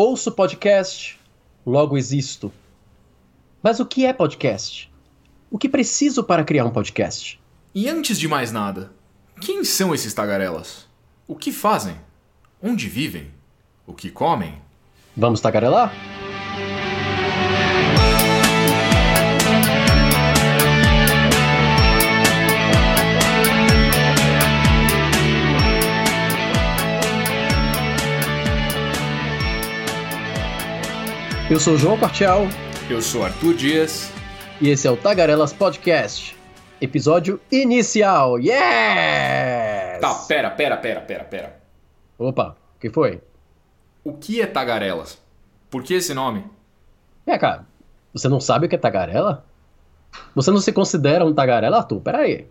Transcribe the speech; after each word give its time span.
Ouço 0.00 0.30
podcast, 0.30 1.18
logo 1.66 1.98
existo. 1.98 2.52
Mas 3.60 3.80
o 3.80 3.84
que 3.84 4.06
é 4.06 4.12
podcast? 4.12 4.88
O 5.50 5.58
que 5.58 5.68
preciso 5.68 6.22
para 6.22 6.44
criar 6.44 6.64
um 6.64 6.70
podcast? 6.70 7.40
E 7.74 7.88
antes 7.88 8.16
de 8.16 8.28
mais 8.28 8.52
nada, 8.52 8.92
quem 9.40 9.64
são 9.64 9.92
esses 9.92 10.14
tagarelas? 10.14 10.86
O 11.26 11.34
que 11.34 11.50
fazem? 11.50 11.96
Onde 12.62 12.88
vivem? 12.88 13.32
O 13.84 13.92
que 13.92 14.08
comem? 14.08 14.62
Vamos 15.16 15.40
tagarelar? 15.40 15.92
Eu 31.50 31.58
sou 31.58 31.78
João 31.78 31.98
Partial. 31.98 32.42
Eu 32.90 33.00
sou 33.00 33.24
Arthur 33.24 33.54
Dias. 33.54 34.12
E 34.60 34.68
esse 34.68 34.86
é 34.86 34.90
o 34.90 34.98
Tagarelas 34.98 35.50
Podcast. 35.50 36.36
Episódio 36.78 37.40
inicial. 37.50 38.38
Yes! 38.38 39.98
Tá, 39.98 40.14
pera, 40.28 40.50
pera, 40.50 40.76
pera, 40.76 41.00
pera, 41.00 41.24
pera. 41.24 41.60
Opa, 42.18 42.54
o 42.76 42.78
que 42.78 42.90
foi? 42.90 43.22
O 44.04 44.12
que 44.12 44.42
é 44.42 44.46
tagarelas? 44.46 45.18
Por 45.70 45.82
que 45.82 45.94
esse 45.94 46.12
nome? 46.12 46.44
É, 47.26 47.38
cara, 47.38 47.64
você 48.12 48.28
não 48.28 48.40
sabe 48.40 48.66
o 48.66 48.68
que 48.68 48.74
é 48.74 48.78
tagarela? 48.78 49.46
Você 50.34 50.50
não 50.50 50.60
se 50.60 50.70
considera 50.70 51.24
um 51.24 51.32
tagarela, 51.32 51.78
Arthur? 51.78 52.00
Pera 52.02 52.18
aí. 52.18 52.46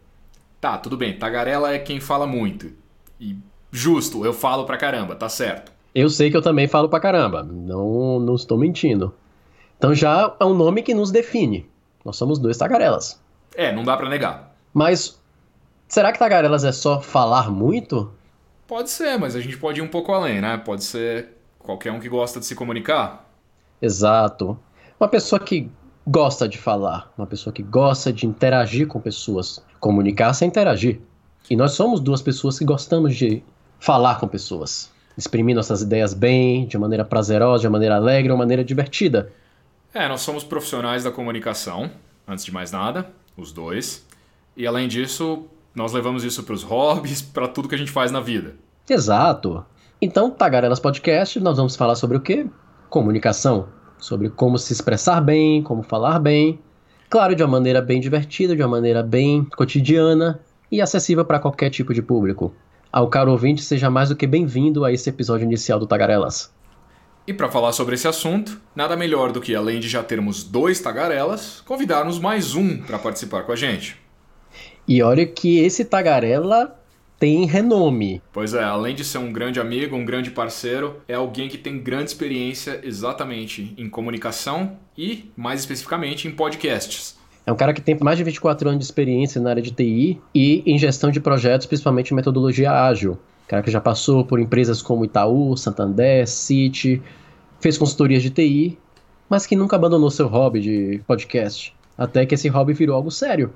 Tá, 0.59 0.75
tudo 0.75 0.97
bem. 0.97 1.19
Tagarela 1.19 1.71
é 1.71 1.77
quem 1.77 1.99
fala 1.99 2.25
muito. 2.25 2.71
E 3.19 3.37
justo, 3.71 4.25
eu 4.25 4.33
falo 4.33 4.65
pra 4.65 4.75
caramba, 4.75 5.15
tá 5.15 5.29
certo. 5.29 5.76
Eu 5.99 6.11
sei 6.11 6.29
que 6.29 6.37
eu 6.37 6.43
também 6.43 6.67
falo 6.67 6.87
pra 6.87 6.99
caramba, 6.99 7.41
não, 7.41 8.19
não 8.19 8.35
estou 8.35 8.55
mentindo. 8.55 9.15
Então 9.79 9.95
já 9.95 10.35
é 10.39 10.45
um 10.45 10.53
nome 10.53 10.83
que 10.83 10.93
nos 10.93 11.09
define. 11.09 11.67
Nós 12.05 12.15
somos 12.17 12.37
dois 12.37 12.55
tagarelas. 12.55 13.19
É, 13.55 13.73
não 13.73 13.83
dá 13.83 13.97
para 13.97 14.07
negar. 14.07 14.55
Mas 14.71 15.19
será 15.87 16.11
que 16.11 16.19
tagarelas 16.19 16.63
é 16.63 16.71
só 16.71 17.01
falar 17.01 17.49
muito? 17.49 18.11
Pode 18.67 18.91
ser, 18.91 19.17
mas 19.17 19.35
a 19.35 19.41
gente 19.41 19.57
pode 19.57 19.79
ir 19.79 19.81
um 19.81 19.87
pouco 19.87 20.11
além, 20.11 20.39
né? 20.39 20.55
Pode 20.57 20.83
ser 20.83 21.29
qualquer 21.57 21.91
um 21.91 21.99
que 21.99 22.07
gosta 22.07 22.39
de 22.39 22.45
se 22.45 22.53
comunicar. 22.53 23.27
Exato. 23.81 24.55
Uma 24.99 25.09
pessoa 25.09 25.39
que 25.39 25.67
gosta 26.05 26.47
de 26.47 26.59
falar, 26.59 27.11
uma 27.17 27.25
pessoa 27.25 27.51
que 27.51 27.63
gosta 27.63 28.13
de 28.13 28.27
interagir 28.27 28.85
com 28.85 29.01
pessoas. 29.01 29.65
Comunicar 29.79 30.31
sem 30.35 30.47
interagir. 30.47 31.01
E 31.49 31.55
nós 31.55 31.71
somos 31.71 31.99
duas 31.99 32.21
pessoas 32.21 32.59
que 32.59 32.65
gostamos 32.65 33.15
de 33.15 33.41
falar 33.79 34.19
com 34.19 34.27
pessoas 34.27 34.95
exprimir 35.17 35.55
nossas 35.55 35.81
ideias 35.81 36.13
bem, 36.13 36.67
de 36.67 36.77
maneira 36.77 37.03
prazerosa, 37.03 37.63
de 37.63 37.69
maneira 37.69 37.95
alegre, 37.95 38.31
de 38.31 38.37
maneira 38.37 38.63
divertida. 38.63 39.31
É, 39.93 40.07
nós 40.07 40.21
somos 40.21 40.43
profissionais 40.43 41.03
da 41.03 41.11
comunicação, 41.11 41.89
antes 42.27 42.45
de 42.45 42.53
mais 42.53 42.71
nada, 42.71 43.09
os 43.35 43.51
dois. 43.51 44.05
E 44.55 44.67
além 44.67 44.87
disso, 44.87 45.45
nós 45.73 45.91
levamos 45.93 46.23
isso 46.23 46.43
para 46.43 46.53
os 46.53 46.63
hobbies, 46.63 47.21
para 47.21 47.47
tudo 47.47 47.67
que 47.67 47.75
a 47.75 47.77
gente 47.77 47.91
faz 47.91 48.11
na 48.11 48.19
vida. 48.19 48.55
Exato. 48.89 49.65
Então, 50.01 50.29
Tagarelas 50.29 50.79
Podcast, 50.79 51.39
nós 51.39 51.57
vamos 51.57 51.75
falar 51.75 51.95
sobre 51.95 52.17
o 52.17 52.21
quê? 52.21 52.45
Comunicação. 52.89 53.67
Sobre 53.97 54.29
como 54.29 54.57
se 54.59 54.71
expressar 54.71 55.21
bem, 55.21 55.63
como 55.63 55.81
falar 55.81 56.19
bem. 56.19 56.59
Claro, 57.09 57.33
de 57.33 57.41
uma 57.41 57.51
maneira 57.51 57.81
bem 57.81 57.99
divertida, 57.99 58.55
de 58.55 58.61
uma 58.61 58.67
maneira 58.67 59.01
bem 59.01 59.43
cotidiana 59.45 60.39
e 60.71 60.81
acessível 60.81 61.25
para 61.25 61.39
qualquer 61.39 61.69
tipo 61.69 61.93
de 61.93 62.01
público. 62.01 62.53
Ao 62.97 63.07
caro 63.07 63.31
ouvinte, 63.31 63.61
seja 63.61 63.91
mais 63.91 64.09
do 64.09 64.15
que 64.15 64.25
bem-vindo 64.25 64.83
a 64.83 64.91
esse 64.91 65.07
episódio 65.07 65.45
inicial 65.45 65.77
do 65.77 65.85
Tagarelas. 65.85 66.51
E 67.27 67.31
para 67.31 67.47
falar 67.47 67.71
sobre 67.71 67.93
esse 67.93 68.07
assunto, 68.07 68.59
nada 68.75 68.97
melhor 68.97 69.31
do 69.31 69.39
que, 69.39 69.53
além 69.53 69.79
de 69.79 69.87
já 69.87 70.01
termos 70.01 70.43
dois 70.43 70.79
tagarelas, 70.79 71.61
convidarmos 71.61 72.17
mais 72.17 72.55
um 72.55 72.79
para 72.79 72.97
participar 72.97 73.43
com 73.43 73.51
a 73.51 73.55
gente. 73.55 73.97
E 74.87 75.03
olha 75.03 75.27
que 75.27 75.59
esse 75.59 75.85
tagarela 75.85 76.75
tem 77.19 77.45
renome. 77.45 78.19
Pois 78.33 78.55
é, 78.55 78.63
além 78.63 78.95
de 78.95 79.03
ser 79.03 79.19
um 79.19 79.31
grande 79.31 79.59
amigo, 79.59 79.95
um 79.95 80.03
grande 80.03 80.31
parceiro, 80.31 80.99
é 81.07 81.13
alguém 81.13 81.47
que 81.47 81.57
tem 81.59 81.77
grande 81.77 82.09
experiência 82.09 82.81
exatamente 82.81 83.75
em 83.77 83.87
comunicação 83.87 84.75
e, 84.97 85.31
mais 85.37 85.59
especificamente, 85.59 86.27
em 86.27 86.31
podcasts. 86.31 87.16
É 87.47 87.51
um 87.51 87.55
cara 87.55 87.73
que 87.73 87.79
tem 87.79 87.97
mais 88.01 88.17
de 88.17 88.25
24 88.25 88.67
anos 88.67 88.79
de 88.79 88.83
experiência 88.83 89.39
na 89.39 89.51
área 89.51 89.61
de 89.61 89.71
TI 89.71 90.21
e 90.35 90.61
em 90.65 90.77
gestão 90.77 91.09
de 91.09 91.21
projetos, 91.21 91.65
principalmente 91.65 92.11
em 92.11 92.13
metodologia 92.13 92.69
ágil. 92.73 93.17
Cara 93.47 93.63
que 93.63 93.71
já 93.71 93.79
passou 93.79 94.25
por 94.25 94.37
empresas 94.37 94.81
como 94.81 95.05
Itaú, 95.05 95.55
Santander, 95.55 96.27
Citi, 96.27 97.01
fez 97.61 97.77
consultorias 97.77 98.21
de 98.21 98.31
TI, 98.31 98.77
mas 99.29 99.45
que 99.45 99.55
nunca 99.55 99.77
abandonou 99.77 100.11
seu 100.11 100.27
hobby 100.27 100.59
de 100.59 101.01
podcast. 101.07 101.73
Até 101.97 102.25
que 102.25 102.35
esse 102.35 102.49
hobby 102.49 102.73
virou 102.73 102.97
algo 102.97 103.09
sério. 103.09 103.53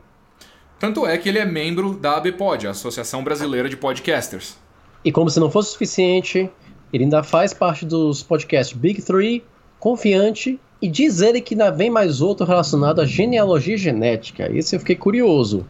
Tanto 0.80 1.06
é 1.06 1.18
que 1.18 1.28
ele 1.28 1.40
é 1.40 1.46
membro 1.46 1.94
da 1.94 2.16
ABPOD, 2.16 2.68
a 2.68 2.72
Associação 2.72 3.26
Brasileira 3.26 3.68
de 3.68 3.76
Podcasters. 3.76 4.56
E 5.04 5.12
como 5.12 5.30
se 5.30 5.38
não 5.38 5.52
fosse 5.52 5.74
suficiente, 5.74 6.50
ele 6.94 7.04
ainda 7.04 7.24
faz 7.24 7.54
parte 7.54 7.86
dos 7.86 8.24
podcasts 8.24 8.76
Big 8.76 9.02
Three, 9.02 9.44
Confiante 9.82 10.58
e 10.82 10.90
diz 10.90 11.22
ele 11.22 11.42
que 11.42 11.54
ainda 11.54 11.70
vem 11.70 11.90
mais 11.90 12.22
outro 12.22 12.46
relacionado 12.46 13.02
à 13.02 13.06
genealogia 13.06 13.78
genética. 13.78 14.50
Esse 14.52 14.76
eu 14.76 14.80
fiquei 14.80 14.96
curioso. 14.96 15.66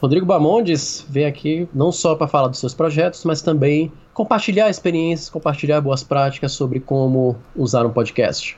Rodrigo 0.00 0.26
Bamondes 0.26 1.04
veio 1.08 1.26
aqui 1.26 1.68
não 1.74 1.90
só 1.90 2.14
para 2.14 2.28
falar 2.28 2.48
dos 2.48 2.60
seus 2.60 2.74
projetos, 2.74 3.24
mas 3.24 3.42
também 3.42 3.90
compartilhar 4.12 4.68
experiências, 4.70 5.30
compartilhar 5.30 5.80
boas 5.80 6.04
práticas 6.04 6.52
sobre 6.52 6.78
como 6.78 7.36
usar 7.56 7.84
um 7.84 7.90
podcast. 7.90 8.56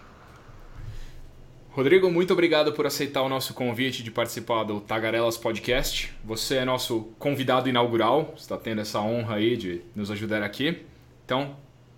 Rodrigo, 1.70 2.10
muito 2.10 2.32
obrigado 2.32 2.72
por 2.72 2.86
aceitar 2.86 3.22
o 3.22 3.28
nosso 3.28 3.52
convite 3.52 4.02
de 4.02 4.10
participar 4.10 4.64
do 4.64 4.80
Tagarelas 4.80 5.36
Podcast. 5.36 6.10
Você 6.24 6.56
é 6.56 6.64
nosso 6.64 7.08
convidado 7.18 7.68
inaugural, 7.68 8.32
está 8.36 8.56
tendo 8.56 8.80
essa 8.80 9.00
honra 9.00 9.36
aí 9.36 9.56
de 9.56 9.82
nos 9.94 10.10
ajudar 10.10 10.42
aqui. 10.42 10.82
Então, 11.24 11.54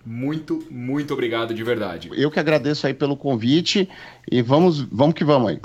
muito, 0.09 0.63
muito 0.71 1.13
obrigado 1.13 1.53
de 1.53 1.63
verdade. 1.63 2.09
Eu 2.15 2.31
que 2.31 2.39
agradeço 2.39 2.87
aí 2.87 2.95
pelo 2.95 3.15
convite 3.15 3.87
e 4.29 4.41
vamos, 4.41 4.81
vamos 4.81 5.13
que 5.13 5.23
vamos 5.23 5.51
aí. 5.51 5.59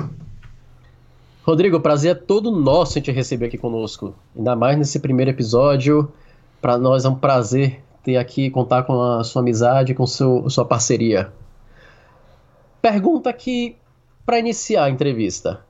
Rodrigo, 1.43 1.79
o 1.79 1.81
prazer 1.81 2.11
é 2.11 2.15
todo 2.15 2.51
nosso 2.51 2.99
em 2.99 3.03
te 3.03 3.11
receber 3.11 3.47
aqui 3.47 3.57
conosco. 3.57 4.15
Ainda 4.37 4.55
mais 4.55 4.77
nesse 4.77 5.01
primeiro 5.01 5.31
episódio. 5.31 6.13
Para 6.61 6.77
nós 6.77 7.07
é 7.07 7.09
um 7.09 7.15
prazer 7.15 7.81
ter 8.03 8.19
aqui, 8.19 8.51
contar 8.51 8.83
com 8.83 9.01
a 9.01 9.25
sua 9.25 9.41
amizade, 9.41 9.95
com 9.95 10.07
seu, 10.07 10.51
sua 10.51 10.67
parceria. 10.67 11.33
Pergunta 12.83 13.31
aqui 13.31 13.77
para 14.27 14.39
iniciar 14.39 14.85
a 14.85 14.91
entrevista. 14.91 15.65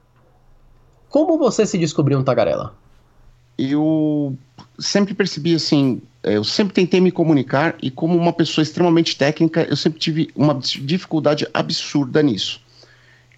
Como 1.08 1.38
você 1.38 1.64
se 1.64 1.78
descobriu 1.78 2.18
um 2.18 2.24
tagarela? 2.24 2.74
Eu 3.56 4.37
sempre 4.78 5.15
percebi 5.15 5.54
assim, 5.54 6.03
é, 6.22 6.37
eu 6.37 6.44
sempre 6.44 6.75
tentei 6.75 7.00
me 7.00 7.12
comunicar 7.12 7.76
e 7.82 7.91
como 7.91 8.16
uma 8.16 8.32
pessoa 8.32 8.62
extremamente 8.62 9.16
técnica, 9.16 9.62
eu 9.62 9.76
sempre 9.76 9.98
tive 9.98 10.31
uma 10.34 10.54
dificuldade 10.54 11.47
absurda 11.53 12.22
nisso. 12.22 12.60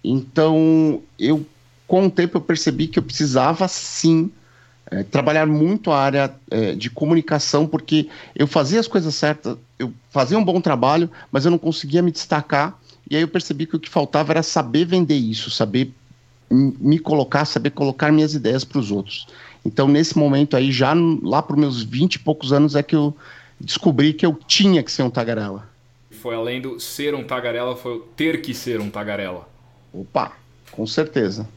Então, 0.03 1.01
eu 1.19 1.45
com 1.87 2.05
o 2.07 2.11
tempo 2.11 2.37
eu 2.37 2.41
percebi 2.41 2.87
que 2.87 2.99
eu 2.99 3.03
precisava 3.03 3.67
sim 3.67 4.29
é, 4.91 5.03
trabalhar 5.03 5.45
muito 5.45 5.91
a 5.91 5.99
área 5.99 6.33
é, 6.49 6.73
de 6.73 6.89
comunicação, 6.89 7.65
porque 7.65 8.09
eu 8.35 8.47
fazia 8.47 8.79
as 8.79 8.87
coisas 8.87 9.15
certas, 9.15 9.57
eu 9.79 9.93
fazia 10.09 10.37
um 10.37 10.43
bom 10.43 10.59
trabalho, 10.59 11.09
mas 11.31 11.45
eu 11.45 11.51
não 11.51 11.57
conseguia 11.57 12.01
me 12.01 12.11
destacar. 12.11 12.77
E 13.09 13.15
aí 13.15 13.21
eu 13.21 13.27
percebi 13.27 13.65
que 13.65 13.75
o 13.75 13.79
que 13.79 13.89
faltava 13.89 14.33
era 14.33 14.43
saber 14.43 14.85
vender 14.85 15.15
isso, 15.15 15.49
saber 15.49 15.93
me 16.49 16.99
colocar, 16.99 17.45
saber 17.45 17.71
colocar 17.71 18.11
minhas 18.11 18.33
ideias 18.33 18.63
para 18.63 18.79
os 18.79 18.91
outros. 18.91 19.27
Então, 19.67 19.85
nesse 19.85 20.17
momento 20.17 20.55
aí, 20.55 20.71
já 20.71 20.93
lá 21.21 21.41
para 21.41 21.53
os 21.53 21.59
meus 21.59 21.83
20 21.83 22.15
e 22.15 22.19
poucos 22.19 22.53
anos, 22.53 22.73
é 22.73 22.81
que 22.81 22.95
eu 22.95 23.13
descobri 23.59 24.13
que 24.13 24.25
eu 24.25 24.39
tinha 24.47 24.81
que 24.81 24.89
ser 24.89 25.03
um 25.03 25.09
tagarela. 25.09 25.69
Foi 26.09 26.35
além 26.35 26.61
do 26.61 26.79
ser 26.79 27.13
um 27.13 27.21
tagarela, 27.25 27.75
foi 27.75 28.01
ter 28.15 28.41
que 28.41 28.53
ser 28.53 28.79
um 28.79 28.89
tagarela. 28.89 29.45
Opa, 29.91 30.31
com 30.71 30.87
certeza. 30.87 31.49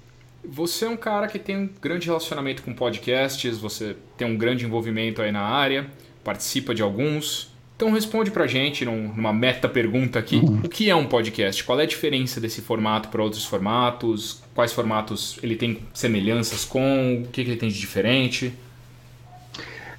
Você 0.45 0.87
é 0.87 0.89
um 0.89 0.97
cara 0.97 1.29
que 1.29 1.39
tem 1.39 1.57
um 1.57 1.71
grande 1.81 2.07
relacionamento 2.07 2.65
com 2.65 2.75
podcasts, 2.75 3.59
você 3.59 3.97
tem 4.19 4.27
um 4.27 4.37
grande 4.37 4.65
envolvimento 4.65 5.23
aí 5.23 5.31
na 5.31 5.43
área, 5.43 5.87
participa 6.25 6.75
de 6.75 6.83
alguns. 6.83 7.55
Então 7.77 7.93
responde 7.93 8.33
pra 8.33 8.49
gente 8.49 8.85
numa 8.85 9.33
meta 9.33 9.69
pergunta 9.69 10.19
aqui, 10.19 10.37
uhum. 10.37 10.62
o 10.65 10.69
que 10.69 10.91
é 10.91 10.97
um 10.97 11.07
podcast? 11.07 11.62
Qual 11.62 11.79
é 11.79 11.85
a 11.85 11.87
diferença 11.87 12.41
desse 12.41 12.61
formato 12.61 13.09
para 13.09 13.23
outros 13.23 13.45
formatos? 13.45 14.43
Quais 14.61 14.75
formatos 14.75 15.39
ele 15.43 15.57
tem 15.57 15.79
semelhanças 15.95 16.67
com? 16.67 17.23
O 17.23 17.29
que, 17.29 17.43
que 17.43 17.51
ele 17.53 17.57
tem 17.57 17.71
de 17.71 17.79
diferente? 17.81 18.53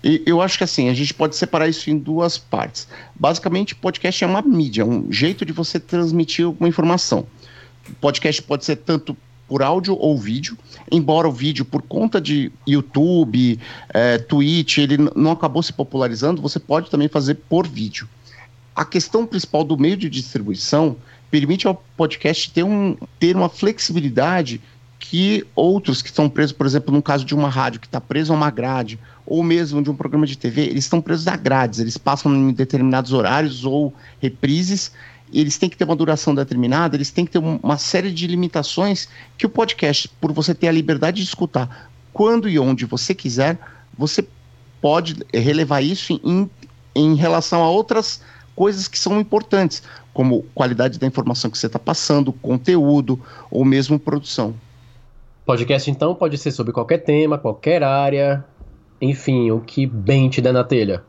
E 0.03 0.21
eu 0.23 0.39
acho 0.39 0.55
que 0.55 0.63
assim, 0.63 0.87
a 0.87 0.93
gente 0.93 1.15
pode 1.15 1.35
separar 1.35 1.67
isso 1.67 1.89
em 1.89 1.97
duas 1.97 2.37
partes. 2.37 2.87
Basicamente, 3.15 3.73
podcast 3.73 4.23
é 4.23 4.27
uma 4.27 4.39
mídia, 4.43 4.85
um 4.85 5.11
jeito 5.11 5.43
de 5.45 5.51
você 5.51 5.79
transmitir 5.79 6.47
uma 6.47 6.69
informação. 6.69 7.25
Podcast 7.99 8.39
pode 8.43 8.63
ser 8.63 8.75
tanto 8.75 9.17
por 9.47 9.63
áudio 9.63 9.97
ou 9.97 10.15
vídeo, 10.15 10.55
embora 10.91 11.27
o 11.27 11.31
vídeo, 11.31 11.65
por 11.65 11.81
conta 11.81 12.21
de 12.21 12.51
YouTube, 12.67 13.59
é, 13.89 14.19
Twitch, 14.19 14.77
ele 14.77 14.97
não 15.15 15.31
acabou 15.31 15.63
se 15.63 15.73
popularizando, 15.73 16.39
você 16.39 16.59
pode 16.59 16.87
também 16.91 17.07
fazer 17.07 17.33
por 17.49 17.67
vídeo. 17.67 18.07
A 18.75 18.85
questão 18.85 19.25
principal 19.25 19.63
do 19.63 19.75
meio 19.75 19.97
de 19.97 20.07
distribuição 20.07 20.97
permite 21.31 21.65
ao 21.65 21.83
podcast 21.97 22.51
ter, 22.51 22.63
um, 22.63 22.95
ter 23.19 23.35
uma 23.35 23.49
flexibilidade 23.49 24.61
que 24.99 25.43
outros 25.55 26.01
que 26.01 26.09
estão 26.09 26.29
presos, 26.29 26.51
por 26.51 26.65
exemplo, 26.65 26.93
no 26.93 27.01
caso 27.01 27.25
de 27.25 27.33
uma 27.33 27.49
rádio 27.49 27.79
que 27.79 27.87
está 27.87 27.99
preso 27.99 28.31
a 28.31 28.35
uma 28.35 28.51
grade, 28.51 28.99
ou 29.25 29.41
mesmo 29.41 29.81
de 29.81 29.89
um 29.89 29.95
programa 29.95 30.27
de 30.27 30.37
TV, 30.37 30.61
eles 30.61 30.83
estão 30.83 31.01
presos 31.01 31.27
a 31.27 31.35
grades, 31.35 31.79
eles 31.79 31.97
passam 31.97 32.35
em 32.35 32.53
determinados 32.53 33.11
horários 33.11 33.65
ou 33.65 33.93
reprises, 34.21 34.91
eles 35.33 35.57
têm 35.57 35.69
que 35.69 35.77
ter 35.77 35.85
uma 35.85 35.95
duração 35.95 36.35
determinada, 36.35 36.95
eles 36.95 37.09
têm 37.09 37.25
que 37.25 37.31
ter 37.31 37.39
uma 37.39 37.77
série 37.77 38.11
de 38.11 38.27
limitações 38.27 39.07
que 39.37 39.45
o 39.45 39.49
podcast, 39.49 40.07
por 40.19 40.31
você 40.31 40.53
ter 40.53 40.67
a 40.67 40.71
liberdade 40.71 41.21
de 41.21 41.27
escutar 41.27 41.89
quando 42.13 42.49
e 42.49 42.59
onde 42.59 42.85
você 42.85 43.13
quiser, 43.13 43.57
você 43.97 44.25
pode 44.81 45.15
relevar 45.33 45.81
isso 45.81 46.19
em, 46.23 46.49
em 46.95 47.15
relação 47.15 47.63
a 47.63 47.69
outras 47.69 48.21
coisas 48.55 48.87
que 48.87 48.99
são 48.99 49.19
importantes, 49.19 49.81
como 50.13 50.43
qualidade 50.53 50.99
da 50.99 51.07
informação 51.07 51.49
que 51.49 51.57
você 51.57 51.67
está 51.67 51.79
passando, 51.79 52.33
conteúdo 52.33 53.19
ou 53.49 53.63
mesmo 53.63 53.99
produção. 53.99 54.53
Podcast, 55.45 55.89
então, 55.89 56.13
pode 56.13 56.37
ser 56.37 56.51
sobre 56.51 56.71
qualquer 56.71 56.99
tema, 56.99 57.37
qualquer 57.37 57.83
área, 57.83 58.45
enfim, 59.01 59.51
o 59.51 59.59
que 59.59 59.85
bem 59.85 60.29
te 60.29 60.41
der 60.41 60.53
na 60.53 60.63
telha. 60.63 61.03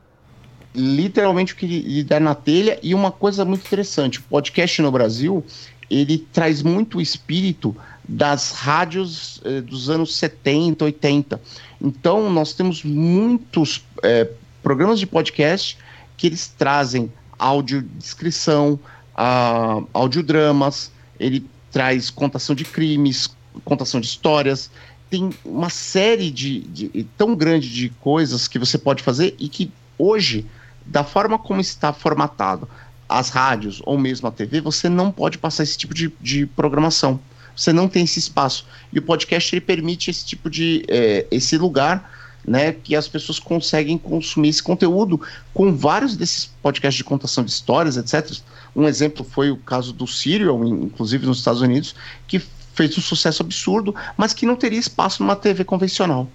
Literalmente 0.75 1.53
o 1.53 1.57
que 1.57 1.67
lhe 1.67 2.03
der 2.03 2.21
na 2.21 2.35
telha. 2.35 2.79
E 2.83 2.95
uma 2.95 3.13
coisa 3.13 3.45
muito 3.45 3.67
interessante: 3.67 4.21
o 4.21 4.23
podcast 4.23 4.81
no 4.81 4.91
Brasil 4.91 5.45
ele 5.91 6.27
traz 6.33 6.63
muito 6.63 6.97
o 6.97 7.01
espírito 7.03 7.77
das 8.09 8.53
rádios 8.53 9.43
eh, 9.45 9.61
dos 9.61 9.91
anos 9.91 10.17
70, 10.17 10.85
80. 10.87 11.41
Então, 11.81 12.31
nós 12.31 12.55
temos 12.55 12.83
muitos 12.83 13.85
eh, 14.03 14.29
programas 14.63 14.99
de 14.99 15.07
podcast 15.07 15.77
que 16.17 16.27
eles 16.27 16.49
trazem 16.49 17.13
audiodescrição, 17.43 18.79
uh, 19.15 19.87
audiodramas, 19.93 20.91
ele 21.19 21.45
traz 21.71 22.11
contação 22.11 22.55
de 22.55 22.65
crimes, 22.65 23.29
contação 23.65 24.01
de 24.01 24.07
histórias, 24.07 24.71
tem 25.11 25.31
uma 25.45 25.69
série 25.69 26.31
de, 26.31 26.61
de, 26.61 27.07
tão 27.19 27.35
grande 27.35 27.71
de 27.71 27.91
coisas 28.01 28.49
que 28.49 28.59
você 28.59 28.79
pode 28.79 29.03
fazer 29.03 29.35
e 29.39 29.49
que 29.49 29.71
hoje, 29.99 30.47
da 30.87 31.05
forma 31.05 31.39
como 31.39 31.61
está 31.61 31.93
formatado 31.93 32.69
as 33.09 33.29
rádios 33.29 33.83
ou 33.85 33.99
mesmo 33.99 34.27
a 34.27 34.33
TV, 34.33 34.61
você 34.61 34.89
não 34.89 35.11
pode 35.11 35.37
passar 35.37 35.65
esse 35.65 35.77
tipo 35.77 35.93
de, 35.93 36.11
de 36.21 36.47
programação. 36.47 37.21
Você 37.55 37.73
não 37.73 37.89
tem 37.89 38.05
esse 38.05 38.19
espaço. 38.19 38.67
E 38.91 38.99
o 38.99 39.03
podcast 39.03 39.55
ele 39.55 39.61
permite 39.61 40.11
esse 40.11 40.25
tipo 40.25 40.49
de 40.49 40.83
é, 40.89 41.27
esse 41.31 41.59
lugar 41.59 42.11
né, 42.47 42.73
que 42.73 42.97
as 42.97 43.07
pessoas 43.09 43.39
conseguem 43.39 43.97
consumir 43.97 44.49
esse 44.49 44.63
conteúdo 44.63 45.21
com 45.55 45.75
vários 45.75 46.17
desses 46.17 46.47
podcasts 46.63 46.97
de 46.97 47.05
contação 47.05 47.45
de 47.45 47.51
histórias, 47.51 47.97
etc. 47.97 48.39
Um 48.75 48.87
exemplo 48.87 49.25
foi 49.25 49.51
o 49.51 49.57
caso 49.57 49.93
do 49.93 50.07
Serial, 50.07 50.65
inclusive 50.65 51.27
nos 51.27 51.39
Estados 51.39 51.61
Unidos, 51.61 51.95
que 52.27 52.41
fez 52.75 52.97
um 52.97 53.01
sucesso 53.01 53.43
absurdo, 53.43 53.95
mas 54.17 54.33
que 54.33 54.47
não 54.47 54.57
teria 54.57 54.79
espaço 54.79 55.23
numa 55.23 55.37
TV 55.37 55.65
convencional. 55.65 56.29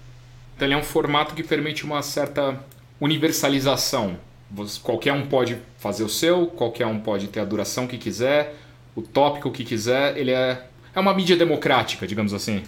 Então 0.56 0.66
ele 0.66 0.74
é 0.74 0.78
um 0.78 0.82
formato 0.82 1.34
que 1.34 1.42
permite 1.42 1.84
uma 1.84 2.02
certa 2.02 2.58
universalização. 3.00 4.16
Qualquer 4.82 5.12
um 5.12 5.26
pode 5.26 5.58
fazer 5.76 6.04
o 6.04 6.08
seu, 6.08 6.46
qualquer 6.46 6.86
um 6.86 6.98
pode 6.98 7.28
ter 7.28 7.40
a 7.40 7.44
duração 7.44 7.86
que 7.86 7.98
quiser, 7.98 8.56
o 8.94 9.02
tópico 9.02 9.50
que 9.50 9.62
quiser. 9.62 10.16
Ele 10.16 10.30
é, 10.30 10.66
é 10.94 11.00
uma 11.00 11.12
mídia 11.12 11.36
democrática, 11.36 12.06
digamos 12.06 12.32
assim 12.32 12.62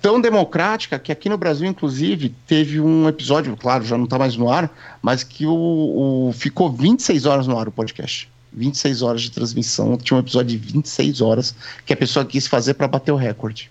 tão 0.00 0.20
democrática 0.20 0.98
que 0.98 1.10
aqui 1.10 1.28
no 1.28 1.38
Brasil, 1.38 1.68
inclusive, 1.68 2.34
teve 2.46 2.80
um 2.80 3.08
episódio, 3.08 3.56
claro, 3.56 3.84
já 3.84 3.96
não 3.96 4.04
está 4.04 4.18
mais 4.18 4.36
no 4.36 4.50
ar, 4.50 4.70
mas 5.02 5.22
que 5.22 5.46
o, 5.46 6.28
o, 6.28 6.32
ficou 6.32 6.70
26 6.70 7.26
horas 7.26 7.46
no 7.46 7.58
ar 7.58 7.68
o 7.68 7.72
podcast. 7.72 8.28
26 8.52 9.02
horas 9.02 9.22
de 9.22 9.30
transmissão, 9.30 9.96
tinha 9.98 10.16
um 10.16 10.20
episódio 10.20 10.58
de 10.58 10.72
26 10.72 11.20
horas 11.20 11.54
que 11.84 11.92
a 11.92 11.96
pessoa 11.96 12.24
quis 12.24 12.46
fazer 12.46 12.74
para 12.74 12.88
bater 12.88 13.12
o 13.12 13.16
recorde. 13.16 13.70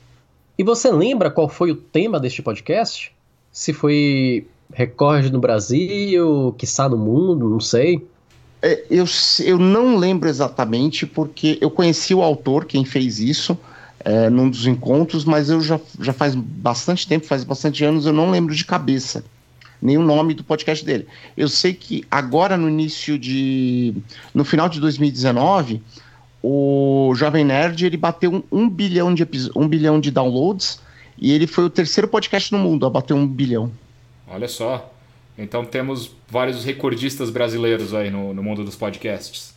E 0.57 0.63
você 0.63 0.91
lembra 0.91 1.31
qual 1.31 1.49
foi 1.49 1.71
o 1.71 1.75
tema 1.75 2.19
deste 2.19 2.41
podcast? 2.41 3.11
Se 3.51 3.73
foi 3.73 4.47
recorde 4.73 5.31
no 5.31 5.39
Brasil, 5.39 6.53
que 6.57 6.65
está 6.65 6.87
no 6.87 6.97
mundo, 6.97 7.49
não 7.49 7.59
sei. 7.59 8.05
É, 8.61 8.83
eu, 8.89 9.05
eu 9.43 9.57
não 9.57 9.97
lembro 9.97 10.29
exatamente, 10.29 11.05
porque 11.05 11.57
eu 11.61 11.69
conheci 11.69 12.13
o 12.13 12.21
autor, 12.21 12.65
quem 12.65 12.85
fez 12.85 13.19
isso, 13.19 13.57
é, 14.05 14.29
num 14.29 14.49
dos 14.49 14.67
encontros, 14.67 15.25
mas 15.25 15.49
eu 15.49 15.59
já, 15.59 15.79
já 15.99 16.13
faz 16.13 16.35
bastante 16.35 17.07
tempo, 17.07 17.25
faz 17.25 17.43
bastante 17.43 17.83
anos, 17.83 18.05
eu 18.05 18.13
não 18.13 18.29
lembro 18.29 18.55
de 18.55 18.63
cabeça 18.63 19.25
nem 19.81 19.97
o 19.97 20.01
nome 20.01 20.33
do 20.33 20.43
podcast 20.43 20.85
dele. 20.85 21.07
Eu 21.35 21.49
sei 21.49 21.73
que 21.73 22.05
agora 22.09 22.55
no 22.55 22.69
início 22.69 23.19
de. 23.19 23.93
no 24.33 24.45
final 24.45 24.69
de 24.69 24.79
2019, 24.79 25.81
o 26.41 27.13
Jovem 27.15 27.43
Nerd 27.43 27.85
ele 27.85 27.97
bateu 27.97 28.31
um, 28.31 28.43
um 28.51 28.69
bilhão, 28.69 29.13
de, 29.13 29.27
um 29.55 29.67
bilhão 29.67 29.99
de 29.99 30.11
downloads 30.11 30.79
e 31.17 31.31
ele 31.31 31.47
foi 31.47 31.65
o 31.65 31.69
terceiro 31.69 32.07
podcast 32.07 32.51
no 32.51 32.59
mundo 32.59 32.85
a 32.85 32.89
bater 32.89 33.13
um 33.13 33.27
bilhão. 33.27 33.71
Olha 34.27 34.47
só. 34.47 34.91
Então 35.37 35.65
temos 35.65 36.11
vários 36.29 36.63
recordistas 36.63 37.29
brasileiros 37.31 37.93
aí 37.93 38.11
no, 38.11 38.33
no 38.33 38.43
mundo 38.43 38.63
dos 38.63 38.75
podcasts. 38.75 39.54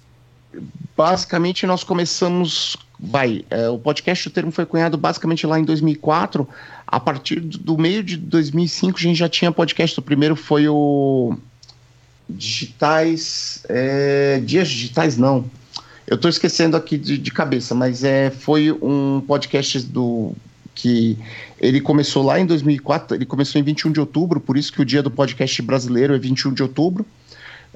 Basicamente, 0.96 1.66
nós 1.66 1.84
começamos 1.84 2.76
vai, 2.98 3.44
é, 3.48 3.68
o 3.68 3.78
podcast 3.78 4.26
o 4.26 4.30
termo 4.30 4.50
foi 4.50 4.66
cunhado 4.66 4.98
basicamente 4.98 5.46
lá 5.46 5.58
em 5.58 5.64
2004. 5.64 6.48
A 6.86 6.98
partir 6.98 7.40
do, 7.40 7.78
meio 7.78 8.02
de 8.02 8.16
2005 8.16 8.98
a 8.98 9.00
gente 9.00 9.16
já 9.16 9.28
tinha 9.28 9.52
podcast. 9.52 9.98
O 9.98 10.02
primeiro 10.02 10.34
foi 10.34 10.68
o 10.68 11.36
Digitais, 12.28 13.62
é, 13.68 14.40
Dias 14.44 14.68
Digitais 14.68 15.16
não. 15.16 15.44
Eu 16.06 16.16
estou 16.16 16.28
esquecendo 16.30 16.76
aqui 16.76 16.96
de, 16.96 17.18
de, 17.18 17.30
cabeça, 17.30 17.74
mas 17.74 18.02
é, 18.02 18.30
foi 18.30 18.72
um 18.72 19.20
podcast 19.20 19.80
do 19.80 20.32
que 20.74 21.18
ele 21.60 21.80
começou 21.80 22.22
lá 22.22 22.40
em 22.40 22.46
2004. 22.46 23.16
Ele 23.16 23.26
começou 23.26 23.60
em 23.60 23.64
21 23.64 23.92
de 23.92 24.00
outubro, 24.00 24.40
por 24.40 24.56
isso 24.56 24.72
que 24.72 24.80
o 24.80 24.84
dia 24.84 25.02
do 25.02 25.10
podcast 25.10 25.60
brasileiro 25.60 26.14
é 26.14 26.18
21 26.18 26.54
de 26.54 26.62
outubro. 26.62 27.04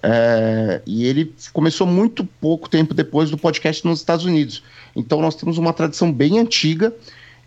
É, 0.02 0.82
e 0.84 1.06
ele 1.06 1.32
começou 1.52 1.86
muito 1.86 2.24
pouco 2.40 2.68
tempo 2.68 2.92
depois 2.92 3.30
do 3.30 3.38
podcast 3.38 3.86
nos 3.86 4.00
Estados 4.00 4.24
Unidos. 4.24 4.62
Então 4.96 5.20
nós 5.20 5.34
temos 5.36 5.58
uma 5.58 5.72
tradição 5.72 6.12
bem 6.12 6.38
antiga 6.38 6.92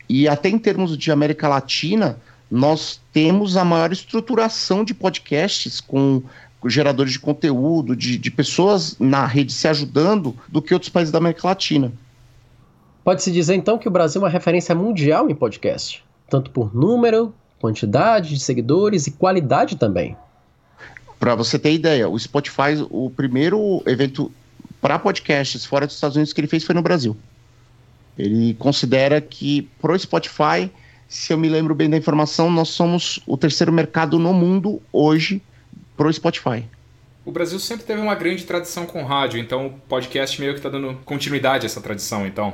e 0.07 0.27
até 0.27 0.49
em 0.49 0.57
termos 0.57 0.97
de 0.97 1.11
América 1.11 1.47
Latina, 1.47 2.17
nós 2.49 3.01
temos 3.11 3.57
a 3.57 3.65
maior 3.65 3.91
estruturação 3.91 4.83
de 4.83 4.93
podcasts 4.93 5.81
com 5.81 6.21
geradores 6.67 7.11
de 7.11 7.19
conteúdo, 7.19 7.95
de, 7.95 8.17
de 8.17 8.31
pessoas 8.31 8.97
na 8.99 9.25
rede 9.25 9.53
se 9.53 9.67
ajudando 9.67 10.35
do 10.47 10.61
que 10.61 10.73
outros 10.73 10.89
países 10.89 11.11
da 11.11 11.17
América 11.17 11.47
Latina. 11.47 11.91
Pode-se 13.03 13.31
dizer 13.31 13.53
então 13.55 13.77
que 13.77 13.87
o 13.87 13.91
Brasil 13.91 14.21
é 14.21 14.23
uma 14.23 14.29
referência 14.29 14.73
mundial 14.73 15.29
em 15.29 15.35
podcast, 15.35 16.03
tanto 16.27 16.49
por 16.49 16.75
número, 16.75 17.33
quantidade 17.59 18.29
de 18.29 18.39
seguidores 18.39 19.05
e 19.05 19.11
qualidade 19.11 19.75
também. 19.75 20.17
Para 21.19 21.35
você 21.35 21.57
ter 21.57 21.73
ideia, 21.73 22.09
o 22.09 22.17
Spotify, 22.19 22.85
o 22.89 23.09
primeiro 23.09 23.81
evento 23.85 24.31
para 24.81 24.99
podcasts 24.99 25.65
fora 25.65 25.87
dos 25.87 25.95
Estados 25.95 26.15
Unidos 26.15 26.33
que 26.33 26.39
ele 26.39 26.47
fez 26.47 26.63
foi 26.63 26.75
no 26.75 26.81
Brasil. 26.81 27.15
Ele 28.17 28.53
considera 28.55 29.19
que 29.19 29.69
pro 29.81 29.97
Spotify, 29.97 30.69
se 31.07 31.33
eu 31.33 31.37
me 31.37 31.49
lembro 31.49 31.73
bem 31.75 31.89
da 31.89 31.97
informação, 31.97 32.49
nós 32.51 32.69
somos 32.69 33.19
o 33.25 33.37
terceiro 33.37 33.71
mercado 33.71 34.19
no 34.19 34.33
mundo 34.33 34.81
hoje 34.91 35.41
pro 35.97 36.11
Spotify. 36.11 36.65
O 37.25 37.31
Brasil 37.31 37.59
sempre 37.59 37.85
teve 37.85 37.99
uma 37.99 38.13
grande 38.13 38.43
tradição 38.43 38.85
com 38.85 39.03
rádio, 39.03 39.39
então 39.39 39.67
o 39.67 39.71
podcast 39.71 40.39
meio 40.39 40.53
que 40.53 40.59
está 40.59 40.69
dando 40.69 40.93
continuidade 41.03 41.65
a 41.65 41.67
essa 41.67 41.81
tradição, 41.81 42.25
então. 42.27 42.53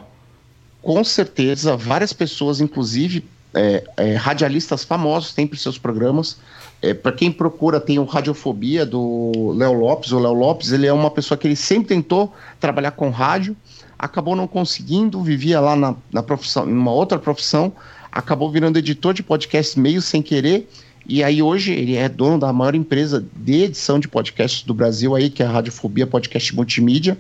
Com 0.81 1.03
certeza, 1.03 1.75
várias 1.75 2.13
pessoas, 2.13 2.61
inclusive 2.61 3.25
é, 3.53 3.83
é, 3.97 4.15
radialistas 4.15 4.83
famosos, 4.83 5.33
têm 5.33 5.49
seus 5.55 5.77
programas. 5.77 6.37
É, 6.81 6.93
para 6.93 7.11
quem 7.11 7.31
procura, 7.31 7.79
tem 7.79 7.99
o 7.99 8.05
Radiofobia 8.05 8.85
do 8.85 9.53
Léo 9.55 9.73
Lopes. 9.73 10.11
O 10.11 10.19
Léo 10.19 10.33
Lopes 10.33 10.71
ele 10.71 10.87
é 10.87 10.93
uma 10.93 11.11
pessoa 11.11 11.37
que 11.37 11.47
ele 11.47 11.55
sempre 11.55 11.89
tentou 11.89 12.33
trabalhar 12.59 12.91
com 12.91 13.09
rádio, 13.09 13.55
acabou 13.99 14.35
não 14.35 14.47
conseguindo, 14.47 15.21
vivia 15.21 15.59
lá 15.59 15.75
na, 15.75 15.95
na 16.11 16.23
profissão, 16.23 16.67
em 16.67 16.73
uma 16.73 16.91
outra 16.91 17.19
profissão, 17.19 17.71
acabou 18.11 18.51
virando 18.51 18.79
editor 18.79 19.13
de 19.13 19.21
podcast 19.21 19.79
meio 19.79 20.01
sem 20.01 20.21
querer. 20.21 20.67
E 21.05 21.23
aí 21.23 21.41
hoje 21.41 21.71
ele 21.71 21.95
é 21.95 22.07
dono 22.07 22.39
da 22.39 22.51
maior 22.53 22.73
empresa 22.73 23.23
de 23.35 23.63
edição 23.63 23.99
de 23.99 24.07
podcasts 24.07 24.63
do 24.63 24.73
Brasil 24.73 25.15
aí, 25.15 25.29
que 25.29 25.43
é 25.43 25.45
a 25.45 25.49
Radiofobia 25.49 26.07
Podcast 26.07 26.55
Multimídia. 26.55 27.17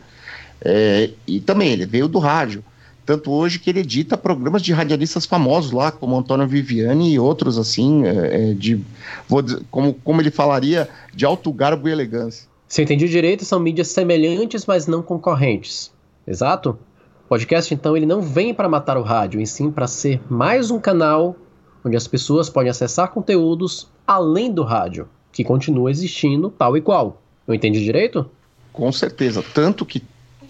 É, 0.63 1.09
e 1.27 1.39
também 1.39 1.69
ele 1.69 1.85
veio 1.85 2.07
do 2.07 2.19
rádio. 2.19 2.63
Tanto 3.11 3.29
hoje 3.29 3.59
que 3.59 3.69
ele 3.69 3.81
edita 3.81 4.15
programas 4.15 4.61
de 4.61 4.71
radialistas 4.71 5.25
famosos 5.25 5.73
lá, 5.73 5.91
como 5.91 6.17
Antônio 6.17 6.47
Viviani 6.47 7.11
e 7.11 7.19
outros 7.19 7.57
assim, 7.57 8.05
é, 8.05 8.51
é 8.51 8.53
de, 8.53 8.81
vou 9.27 9.41
dizer, 9.41 9.61
como, 9.69 9.93
como 9.95 10.21
ele 10.21 10.31
falaria, 10.31 10.87
de 11.13 11.25
alto 11.25 11.51
garbo 11.51 11.89
e 11.89 11.91
elegância. 11.91 12.47
Se 12.69 12.79
eu 12.79 12.83
entendi 12.83 13.09
direito, 13.09 13.43
são 13.43 13.59
mídias 13.59 13.89
semelhantes, 13.89 14.65
mas 14.65 14.87
não 14.87 15.01
concorrentes. 15.01 15.91
Exato? 16.25 16.79
O 17.25 17.27
podcast, 17.27 17.73
então, 17.73 17.97
ele 17.97 18.05
não 18.05 18.21
vem 18.21 18.53
para 18.53 18.69
matar 18.69 18.95
o 18.95 19.03
rádio, 19.03 19.41
e 19.41 19.45
sim 19.45 19.69
para 19.69 19.87
ser 19.87 20.21
mais 20.29 20.71
um 20.71 20.79
canal 20.79 21.35
onde 21.83 21.97
as 21.97 22.07
pessoas 22.07 22.49
podem 22.49 22.69
acessar 22.69 23.09
conteúdos 23.09 23.89
além 24.07 24.49
do 24.49 24.63
rádio, 24.63 25.09
que 25.33 25.43
continua 25.43 25.91
existindo 25.91 26.49
tal 26.49 26.77
e 26.77 26.81
qual. 26.81 27.21
Eu 27.45 27.53
entendi 27.53 27.83
direito? 27.83 28.25
Com 28.71 28.89
certeza. 28.89 29.43
Tanto 29.53 29.85
que 29.85 30.01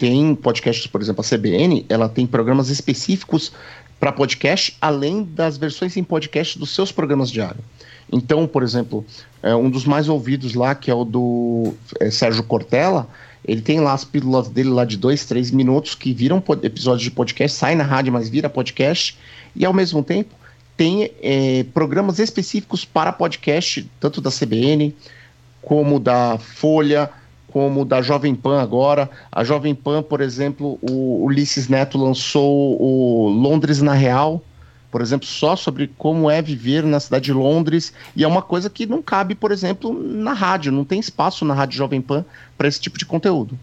tem 0.02 0.34
podcasts, 0.34 0.88
por 0.88 1.00
exemplo, 1.00 1.24
a 1.24 1.36
CBN, 1.36 1.86
ela 1.88 2.08
tem 2.08 2.26
programas 2.26 2.70
específicos 2.70 3.52
para 4.00 4.10
podcast, 4.10 4.76
além 4.80 5.22
das 5.22 5.56
versões 5.56 5.96
em 5.96 6.02
podcast 6.02 6.58
dos 6.58 6.74
seus 6.74 6.90
programas 6.90 7.30
diários. 7.30 7.64
Então, 8.10 8.44
por 8.48 8.64
exemplo, 8.64 9.06
é, 9.44 9.54
um 9.54 9.70
dos 9.70 9.84
mais 9.84 10.08
ouvidos 10.08 10.54
lá, 10.54 10.74
que 10.74 10.90
é 10.90 10.94
o 10.94 11.04
do 11.04 11.72
é, 12.00 12.10
Sérgio 12.10 12.42
Cortella, 12.42 13.06
ele 13.44 13.60
tem 13.60 13.78
lá 13.78 13.92
as 13.92 14.04
pílulas 14.04 14.48
dele 14.48 14.70
lá 14.70 14.84
de 14.84 14.96
dois, 14.96 15.24
três 15.24 15.52
minutos 15.52 15.94
que 15.94 16.12
viram 16.12 16.42
episódios 16.64 17.04
de 17.04 17.10
podcast, 17.12 17.56
sai 17.56 17.76
na 17.76 17.84
rádio, 17.84 18.12
mas 18.12 18.28
vira 18.28 18.50
podcast, 18.50 19.16
e 19.54 19.64
ao 19.64 19.72
mesmo 19.72 20.02
tempo 20.02 20.34
tem 20.76 21.12
é, 21.22 21.64
programas 21.72 22.18
específicos 22.18 22.84
para 22.84 23.12
podcast, 23.12 23.88
tanto 24.00 24.20
da 24.20 24.32
CBN 24.32 24.92
como 25.62 26.00
da 26.00 26.38
Folha, 26.38 27.08
como 27.52 27.84
da 27.84 28.00
Jovem 28.00 28.34
Pan 28.34 28.60
agora. 28.60 29.10
A 29.30 29.44
Jovem 29.44 29.74
Pan, 29.74 30.02
por 30.02 30.20
exemplo, 30.20 30.78
o 30.80 31.24
Ulisses 31.24 31.68
Neto 31.68 31.98
lançou 31.98 32.80
o 32.80 33.28
Londres 33.28 33.82
na 33.82 33.92
Real, 33.92 34.42
por 34.90 35.00
exemplo, 35.00 35.26
só 35.26 35.54
sobre 35.54 35.90
como 35.98 36.30
é 36.30 36.40
viver 36.40 36.82
na 36.82 36.98
cidade 36.98 37.26
de 37.26 37.32
Londres, 37.32 37.92
e 38.16 38.24
é 38.24 38.28
uma 38.28 38.42
coisa 38.42 38.70
que 38.70 38.86
não 38.86 39.02
cabe, 39.02 39.34
por 39.34 39.52
exemplo, 39.52 39.92
na 39.92 40.32
rádio, 40.32 40.72
não 40.72 40.84
tem 40.84 40.98
espaço 40.98 41.44
na 41.44 41.54
Rádio 41.54 41.76
Jovem 41.76 42.00
Pan 42.00 42.24
para 42.56 42.68
esse 42.68 42.80
tipo 42.80 42.98
de 42.98 43.04
conteúdo. 43.04 43.58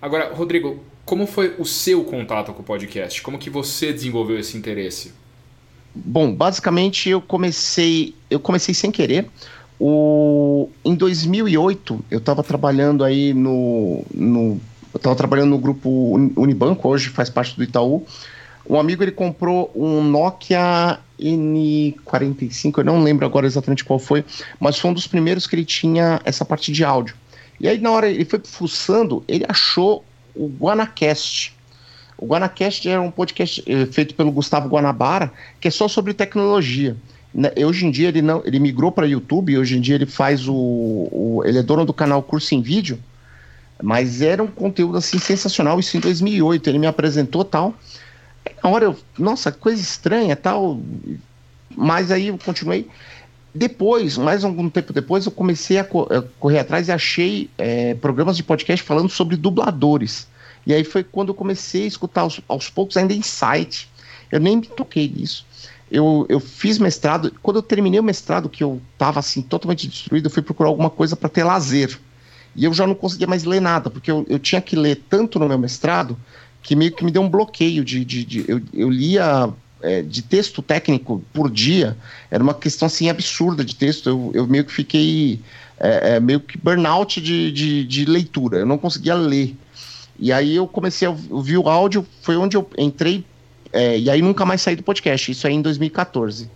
Agora, 0.00 0.32
Rodrigo, 0.32 0.82
como 1.04 1.26
foi 1.26 1.54
o 1.58 1.64
seu 1.64 2.04
contato 2.04 2.52
com 2.52 2.62
o 2.62 2.64
podcast? 2.64 3.20
Como 3.22 3.38
que 3.38 3.50
você 3.50 3.92
desenvolveu 3.92 4.38
esse 4.38 4.56
interesse? 4.56 5.12
Bom, 5.94 6.32
basicamente 6.32 7.08
eu 7.08 7.20
comecei, 7.20 8.14
eu 8.30 8.38
comecei 8.38 8.72
sem 8.72 8.92
querer. 8.92 9.28
O, 9.82 10.68
em 10.84 10.94
2008, 10.94 12.04
eu 12.10 12.18
estava 12.18 12.42
trabalhando 12.42 13.02
aí 13.02 13.32
no, 13.32 14.04
no 14.12 14.60
eu 14.92 14.98
estava 14.98 15.16
trabalhando 15.16 15.50
no 15.50 15.58
grupo 15.58 16.14
Unibanco, 16.36 16.86
hoje 16.86 17.08
faz 17.08 17.30
parte 17.30 17.56
do 17.56 17.64
Itaú, 17.64 18.04
um 18.68 18.78
amigo 18.78 19.02
ele 19.02 19.10
comprou 19.10 19.72
um 19.74 20.04
Nokia 20.04 20.98
N45, 21.18 22.78
eu 22.78 22.84
não 22.84 23.02
lembro 23.02 23.24
agora 23.24 23.46
exatamente 23.46 23.82
qual 23.82 23.98
foi, 23.98 24.22
mas 24.58 24.78
foi 24.78 24.90
um 24.90 24.94
dos 24.94 25.06
primeiros 25.06 25.46
que 25.46 25.56
ele 25.56 25.64
tinha 25.64 26.20
essa 26.24 26.44
parte 26.44 26.70
de 26.70 26.84
áudio. 26.84 27.14
E 27.58 27.66
aí 27.66 27.78
na 27.78 27.90
hora 27.90 28.08
ele 28.10 28.26
foi 28.26 28.40
fuçando, 28.44 29.24
ele 29.26 29.46
achou 29.48 30.04
o 30.34 30.46
Guanacast. 30.46 31.56
O 32.18 32.26
Guanacast 32.26 32.86
é 32.86 33.00
um 33.00 33.10
podcast 33.10 33.64
eh, 33.66 33.86
feito 33.86 34.14
pelo 34.14 34.30
Gustavo 34.30 34.68
Guanabara, 34.68 35.32
que 35.58 35.68
é 35.68 35.70
só 35.70 35.88
sobre 35.88 36.12
tecnologia. 36.12 36.96
Né, 37.32 37.52
hoje 37.64 37.86
em 37.86 37.90
dia 37.90 38.08
ele 38.08 38.22
não, 38.22 38.42
ele 38.44 38.58
migrou 38.58 38.90
para 38.90 39.06
YouTube, 39.06 39.56
hoje 39.56 39.76
em 39.76 39.80
dia 39.80 39.94
ele 39.94 40.06
faz 40.06 40.48
o, 40.48 40.54
o, 40.54 41.42
ele 41.44 41.58
é 41.58 41.62
dono 41.62 41.84
do 41.84 41.92
canal 41.92 42.22
Curso 42.22 42.54
em 42.54 42.60
Vídeo, 42.60 42.98
mas 43.82 44.20
era 44.20 44.42
um 44.42 44.48
conteúdo 44.48 44.98
assim 44.98 45.18
sensacional, 45.18 45.78
isso 45.78 45.96
em 45.96 46.00
2008, 46.00 46.68
ele 46.68 46.78
me 46.78 46.86
apresentou 46.86 47.44
tal, 47.44 47.74
na 48.62 48.70
hora 48.70 48.84
eu, 48.86 48.96
nossa, 49.18 49.52
coisa 49.52 49.80
estranha 49.80 50.36
tal. 50.36 50.80
Mas 51.76 52.10
aí 52.10 52.28
eu 52.28 52.38
continuei. 52.38 52.88
Depois, 53.54 54.16
mais 54.16 54.44
algum 54.44 54.70
tempo 54.70 54.92
depois, 54.92 55.26
eu 55.26 55.32
comecei 55.32 55.78
a, 55.78 55.84
co 55.84 56.02
a 56.02 56.22
correr 56.38 56.60
atrás 56.60 56.88
e 56.88 56.92
achei 56.92 57.50
é, 57.58 57.94
programas 57.94 58.36
de 58.36 58.42
podcast 58.42 58.84
falando 58.84 59.08
sobre 59.08 59.36
dubladores. 59.36 60.28
E 60.66 60.74
aí 60.74 60.84
foi 60.84 61.02
quando 61.02 61.30
eu 61.30 61.34
comecei 61.34 61.84
a 61.84 61.86
escutar 61.86 62.20
aos, 62.22 62.40
aos 62.46 62.68
poucos, 62.68 62.96
ainda 62.96 63.14
em 63.14 63.22
site. 63.22 63.88
Eu 64.30 64.38
nem 64.38 64.58
me 64.58 64.66
toquei 64.66 65.08
nisso. 65.08 65.44
Eu, 65.90 66.26
eu 66.28 66.38
fiz 66.38 66.78
mestrado. 66.78 67.32
Quando 67.42 67.56
eu 67.56 67.62
terminei 67.62 67.98
o 67.98 68.04
mestrado, 68.04 68.48
que 68.48 68.62
eu 68.62 68.80
estava 68.92 69.18
assim, 69.18 69.42
totalmente 69.42 69.88
destruído, 69.88 70.26
eu 70.26 70.30
fui 70.30 70.42
procurar 70.42 70.68
alguma 70.68 70.90
coisa 70.90 71.16
para 71.16 71.28
ter 71.28 71.44
lazer. 71.44 71.98
E 72.54 72.64
eu 72.64 72.72
já 72.72 72.86
não 72.86 72.94
conseguia 72.94 73.26
mais 73.26 73.44
ler 73.44 73.60
nada, 73.60 73.90
porque 73.90 74.10
eu, 74.10 74.24
eu 74.28 74.38
tinha 74.38 74.60
que 74.60 74.76
ler 74.76 75.02
tanto 75.08 75.38
no 75.38 75.48
meu 75.48 75.58
mestrado 75.58 76.16
que 76.62 76.76
meio 76.76 76.92
que 76.92 77.04
me 77.04 77.10
deu 77.10 77.22
um 77.22 77.28
bloqueio 77.28 77.84
de. 77.84 78.04
de, 78.04 78.24
de 78.24 78.44
eu, 78.48 78.60
eu 78.72 78.90
lia 78.90 79.50
é, 79.82 80.02
de 80.02 80.22
texto 80.22 80.62
técnico 80.62 81.24
por 81.32 81.50
dia, 81.50 81.96
era 82.30 82.42
uma 82.42 82.54
questão 82.54 82.86
assim 82.86 83.08
absurda 83.08 83.64
de 83.64 83.74
texto. 83.74 84.08
Eu, 84.08 84.30
eu 84.34 84.46
meio 84.46 84.64
que 84.64 84.72
fiquei 84.72 85.40
é, 85.78 86.16
é, 86.16 86.20
meio 86.20 86.40
que 86.40 86.58
burnout 86.58 87.20
de, 87.20 87.50
de, 87.50 87.84
de, 87.84 88.04
leitura, 88.04 88.58
eu 88.58 88.66
não 88.66 88.76
conseguia 88.76 89.14
ler. 89.14 89.56
E 90.18 90.30
aí 90.30 90.54
eu 90.54 90.68
comecei 90.68 91.08
a 91.08 91.16
ouvir 91.30 91.56
o 91.56 91.68
áudio, 91.68 92.06
foi 92.20 92.36
onde 92.36 92.54
eu 92.54 92.68
entrei, 92.76 93.24
é, 93.72 93.98
e 93.98 94.10
aí 94.10 94.20
nunca 94.22 94.44
mais 94.44 94.60
saí 94.62 94.76
do 94.76 94.82
podcast, 94.82 95.30
isso 95.30 95.46
aí 95.46 95.54
em 95.54 95.62
2014. 95.62 96.50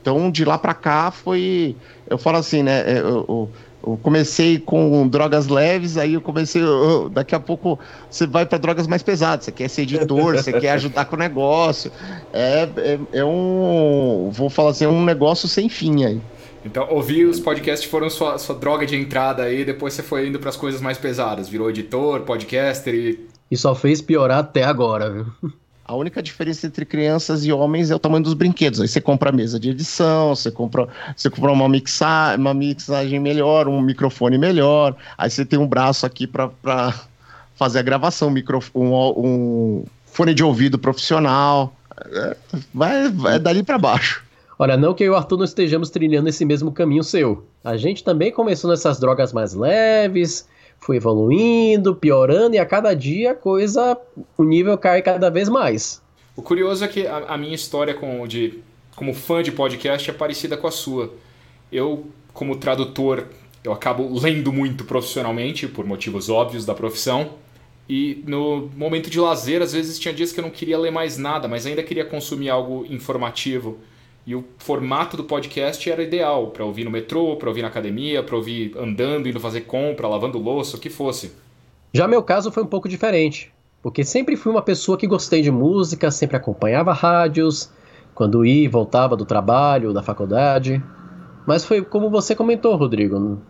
Então 0.00 0.30
de 0.30 0.44
lá 0.44 0.58
para 0.58 0.74
cá 0.74 1.10
foi. 1.10 1.76
Eu 2.08 2.18
falo 2.18 2.38
assim, 2.38 2.62
né? 2.62 2.80
É, 2.80 2.98
eu, 3.00 3.50
eu 3.86 3.98
comecei 4.02 4.58
com 4.58 5.08
drogas 5.08 5.48
leves, 5.48 5.96
aí 5.96 6.14
eu 6.14 6.20
comecei. 6.20 6.62
Eu, 6.62 7.08
daqui 7.08 7.34
a 7.34 7.40
pouco 7.40 7.78
você 8.10 8.26
vai 8.26 8.44
para 8.44 8.58
drogas 8.58 8.86
mais 8.86 9.02
pesadas. 9.02 9.46
Você 9.46 9.52
quer 9.52 9.68
ser 9.68 9.82
editor, 9.82 10.36
você 10.36 10.52
quer 10.52 10.72
ajudar 10.72 11.06
com 11.06 11.16
o 11.16 11.18
negócio. 11.18 11.90
É, 12.32 12.68
é, 12.76 12.98
é, 13.12 13.24
um. 13.24 14.30
Vou 14.32 14.50
falar 14.50 14.70
assim, 14.70 14.84
é 14.84 14.88
um 14.88 15.04
negócio 15.04 15.48
sem 15.48 15.68
fim 15.68 16.04
aí. 16.04 16.20
Então, 16.62 16.86
ouvir 16.90 17.24
os 17.24 17.40
podcasts 17.40 17.88
foram 17.88 18.10
sua, 18.10 18.36
sua 18.36 18.54
droga 18.54 18.84
de 18.84 18.94
entrada 18.94 19.44
aí, 19.44 19.64
depois 19.64 19.94
você 19.94 20.02
foi 20.02 20.28
indo 20.28 20.38
para 20.38 20.50
as 20.50 20.56
coisas 20.56 20.80
mais 20.80 20.98
pesadas. 20.98 21.48
Virou 21.48 21.70
editor, 21.70 22.20
podcaster 22.20 22.94
e. 22.94 23.26
E 23.50 23.56
só 23.56 23.74
fez 23.74 24.02
piorar 24.02 24.38
até 24.38 24.62
agora, 24.62 25.10
viu? 25.10 25.26
A 25.90 25.96
única 25.96 26.22
diferença 26.22 26.68
entre 26.68 26.84
crianças 26.84 27.44
e 27.44 27.50
homens 27.50 27.90
é 27.90 27.96
o 27.96 27.98
tamanho 27.98 28.22
dos 28.22 28.34
brinquedos. 28.34 28.80
Aí 28.80 28.86
você 28.86 29.00
compra 29.00 29.30
a 29.30 29.32
mesa 29.32 29.58
de 29.58 29.70
edição, 29.70 30.36
você 30.36 30.48
compra, 30.48 30.86
você 31.16 31.28
compra 31.28 31.50
uma, 31.50 31.68
mixa, 31.68 32.36
uma 32.38 32.54
mixagem 32.54 33.18
melhor, 33.18 33.66
um 33.66 33.80
microfone 33.80 34.38
melhor. 34.38 34.94
Aí 35.18 35.28
você 35.28 35.44
tem 35.44 35.58
um 35.58 35.66
braço 35.66 36.06
aqui 36.06 36.28
para 36.28 36.94
fazer 37.56 37.80
a 37.80 37.82
gravação, 37.82 38.32
um, 38.72 38.80
um, 38.80 38.94
um, 39.16 39.84
fone 40.06 40.32
de 40.32 40.44
ouvido 40.44 40.78
profissional. 40.78 41.74
É, 42.06 42.36
vai, 42.72 43.08
vai 43.08 43.40
dali 43.40 43.64
para 43.64 43.76
baixo. 43.76 44.22
Olha, 44.60 44.76
não 44.76 44.94
que 44.94 45.02
eu 45.02 45.08
e 45.08 45.10
o 45.10 45.16
Arthur 45.16 45.38
não 45.38 45.44
estejamos 45.44 45.90
trilhando 45.90 46.28
esse 46.28 46.44
mesmo 46.44 46.70
caminho 46.70 47.02
seu. 47.02 47.44
A 47.64 47.76
gente 47.76 48.04
também 48.04 48.30
começou 48.30 48.70
nessas 48.70 49.00
drogas 49.00 49.32
mais 49.32 49.54
leves, 49.54 50.46
foi 50.80 50.96
evoluindo, 50.96 51.94
piorando, 51.94 52.56
e 52.56 52.58
a 52.58 52.66
cada 52.66 52.94
dia 52.94 53.32
a 53.32 53.34
coisa, 53.34 53.96
o 54.36 54.44
nível 54.44 54.76
cai 54.78 55.02
cada 55.02 55.30
vez 55.30 55.48
mais. 55.48 56.02
O 56.34 56.42
curioso 56.42 56.84
é 56.84 56.88
que 56.88 57.06
a, 57.06 57.18
a 57.18 57.38
minha 57.38 57.54
história 57.54 57.94
com, 57.94 58.26
de, 58.26 58.60
como 58.96 59.12
fã 59.12 59.42
de 59.42 59.52
podcast 59.52 60.10
é 60.10 60.12
parecida 60.12 60.56
com 60.56 60.66
a 60.66 60.70
sua. 60.70 61.12
Eu, 61.70 62.06
como 62.32 62.56
tradutor, 62.56 63.26
eu 63.62 63.72
acabo 63.72 64.08
lendo 64.18 64.52
muito 64.52 64.84
profissionalmente, 64.84 65.68
por 65.68 65.84
motivos 65.84 66.30
óbvios 66.30 66.64
da 66.64 66.74
profissão. 66.74 67.34
E 67.88 68.22
no 68.26 68.70
momento 68.76 69.10
de 69.10 69.20
lazer, 69.20 69.60
às 69.60 69.72
vezes 69.72 69.98
tinha 69.98 70.14
dias 70.14 70.32
que 70.32 70.40
eu 70.40 70.42
não 70.42 70.50
queria 70.50 70.78
ler 70.78 70.90
mais 70.90 71.18
nada, 71.18 71.46
mas 71.46 71.66
ainda 71.66 71.82
queria 71.82 72.04
consumir 72.04 72.48
algo 72.48 72.86
informativo. 72.88 73.78
E 74.30 74.34
o 74.36 74.44
formato 74.58 75.16
do 75.16 75.24
podcast 75.24 75.90
era 75.90 76.04
ideal 76.04 76.52
para 76.52 76.64
ouvir 76.64 76.84
no 76.84 76.90
metrô, 76.92 77.34
para 77.34 77.48
ouvir 77.48 77.62
na 77.62 77.66
academia, 77.66 78.22
para 78.22 78.36
ouvir 78.36 78.72
andando, 78.78 79.28
indo 79.28 79.40
fazer 79.40 79.62
compra, 79.62 80.06
lavando 80.06 80.38
louça, 80.38 80.76
o 80.76 80.78
que 80.78 80.88
fosse. 80.88 81.32
Já 81.92 82.06
meu 82.06 82.22
caso 82.22 82.52
foi 82.52 82.62
um 82.62 82.66
pouco 82.68 82.88
diferente, 82.88 83.52
porque 83.82 84.04
sempre 84.04 84.36
fui 84.36 84.52
uma 84.52 84.62
pessoa 84.62 84.96
que 84.96 85.08
gostei 85.08 85.42
de 85.42 85.50
música, 85.50 86.12
sempre 86.12 86.36
acompanhava 86.36 86.92
rádios, 86.92 87.72
quando 88.14 88.44
ia 88.46 88.66
e 88.66 88.68
voltava 88.68 89.16
do 89.16 89.24
trabalho, 89.24 89.92
da 89.92 90.00
faculdade. 90.00 90.80
Mas 91.44 91.64
foi 91.64 91.82
como 91.82 92.08
você 92.08 92.32
comentou, 92.32 92.76
Rodrigo, 92.76 93.42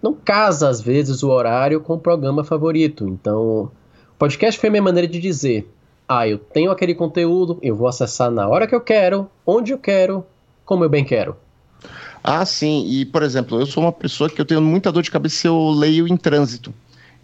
não 0.00 0.14
casa 0.14 0.68
às 0.68 0.80
vezes 0.80 1.24
o 1.24 1.30
horário 1.30 1.80
com 1.80 1.94
o 1.94 2.00
programa 2.00 2.44
favorito. 2.44 3.08
Então, 3.08 3.42
o 3.42 3.70
podcast 4.16 4.60
foi 4.60 4.70
minha 4.70 4.82
maneira 4.82 5.08
de 5.08 5.18
dizer: 5.18 5.68
ah, 6.08 6.26
eu 6.26 6.38
tenho 6.38 6.70
aquele 6.70 6.94
conteúdo, 6.94 7.58
eu 7.60 7.76
vou 7.76 7.86
acessar 7.86 8.30
na 8.30 8.48
hora 8.48 8.66
que 8.66 8.74
eu 8.74 8.80
quero, 8.80 9.30
onde 9.44 9.72
eu 9.72 9.78
quero, 9.78 10.24
como 10.64 10.82
eu 10.82 10.88
bem 10.88 11.04
quero. 11.04 11.36
Ah, 12.24 12.44
sim. 12.44 12.86
E, 12.88 13.04
por 13.04 13.22
exemplo, 13.22 13.60
eu 13.60 13.66
sou 13.66 13.82
uma 13.82 13.92
pessoa 13.92 14.30
que 14.30 14.40
eu 14.40 14.44
tenho 14.44 14.60
muita 14.62 14.90
dor 14.90 15.02
de 15.02 15.10
cabeça 15.10 15.36
se 15.36 15.46
eu 15.46 15.68
leio 15.70 16.08
em 16.08 16.16
trânsito. 16.16 16.74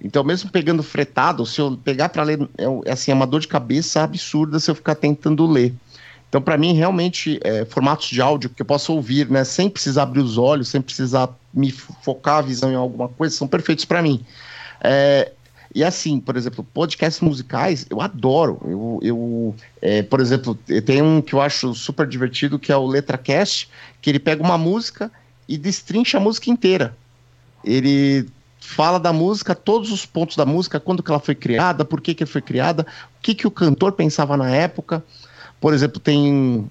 Então, 0.02 0.22
mesmo 0.22 0.50
pegando 0.50 0.82
fretado, 0.82 1.46
se 1.46 1.60
eu 1.60 1.78
pegar 1.82 2.10
para 2.10 2.22
ler, 2.22 2.40
é, 2.58 2.64
é, 2.84 2.92
assim, 2.92 3.10
é 3.10 3.14
uma 3.14 3.26
dor 3.26 3.40
de 3.40 3.48
cabeça 3.48 4.02
absurda 4.02 4.60
se 4.60 4.70
eu 4.70 4.74
ficar 4.74 4.94
tentando 4.94 5.46
ler. 5.46 5.72
Então, 6.28 6.42
para 6.42 6.58
mim, 6.58 6.74
realmente, 6.74 7.38
é, 7.42 7.64
formatos 7.64 8.08
de 8.08 8.20
áudio 8.20 8.50
que 8.50 8.60
eu 8.60 8.66
posso 8.66 8.92
ouvir, 8.92 9.30
né, 9.30 9.44
sem 9.44 9.70
precisar 9.70 10.02
abrir 10.02 10.20
os 10.20 10.36
olhos, 10.36 10.68
sem 10.68 10.82
precisar 10.82 11.28
me 11.52 11.70
focar 11.70 12.38
a 12.38 12.42
visão 12.42 12.70
em 12.70 12.74
alguma 12.74 13.08
coisa, 13.08 13.34
são 13.34 13.46
perfeitos 13.46 13.84
para 13.84 14.02
mim. 14.02 14.20
É, 14.82 15.32
e 15.74 15.82
assim, 15.82 16.20
por 16.20 16.36
exemplo, 16.36 16.62
podcasts 16.62 17.20
musicais, 17.20 17.84
eu 17.90 18.00
adoro. 18.00 18.60
Eu, 18.64 19.00
eu 19.02 19.54
é, 19.82 20.02
por 20.02 20.20
exemplo, 20.20 20.54
tem 20.86 21.02
um 21.02 21.20
que 21.20 21.34
eu 21.34 21.40
acho 21.40 21.74
super 21.74 22.06
divertido, 22.06 22.58
que 22.58 22.70
é 22.70 22.76
o 22.76 22.86
LetraCast, 22.86 23.68
que 24.00 24.08
ele 24.08 24.20
pega 24.20 24.42
uma 24.42 24.56
música 24.56 25.10
e 25.48 25.58
destrincha 25.58 26.18
a 26.18 26.20
música 26.20 26.48
inteira. 26.48 26.96
Ele 27.64 28.26
fala 28.60 29.00
da 29.00 29.12
música, 29.12 29.52
todos 29.52 29.90
os 29.90 30.06
pontos 30.06 30.36
da 30.36 30.46
música, 30.46 30.78
quando 30.78 31.02
que 31.02 31.10
ela 31.10 31.20
foi 31.20 31.34
criada, 31.34 31.84
por 31.84 32.00
que 32.00 32.14
que 32.14 32.24
foi 32.24 32.40
criada, 32.40 32.86
o 33.18 33.22
que 33.22 33.34
que 33.34 33.46
o 33.46 33.50
cantor 33.50 33.92
pensava 33.92 34.36
na 34.36 34.50
época. 34.50 35.04
Por 35.60 35.74
exemplo, 35.74 35.98
tem 35.98 36.70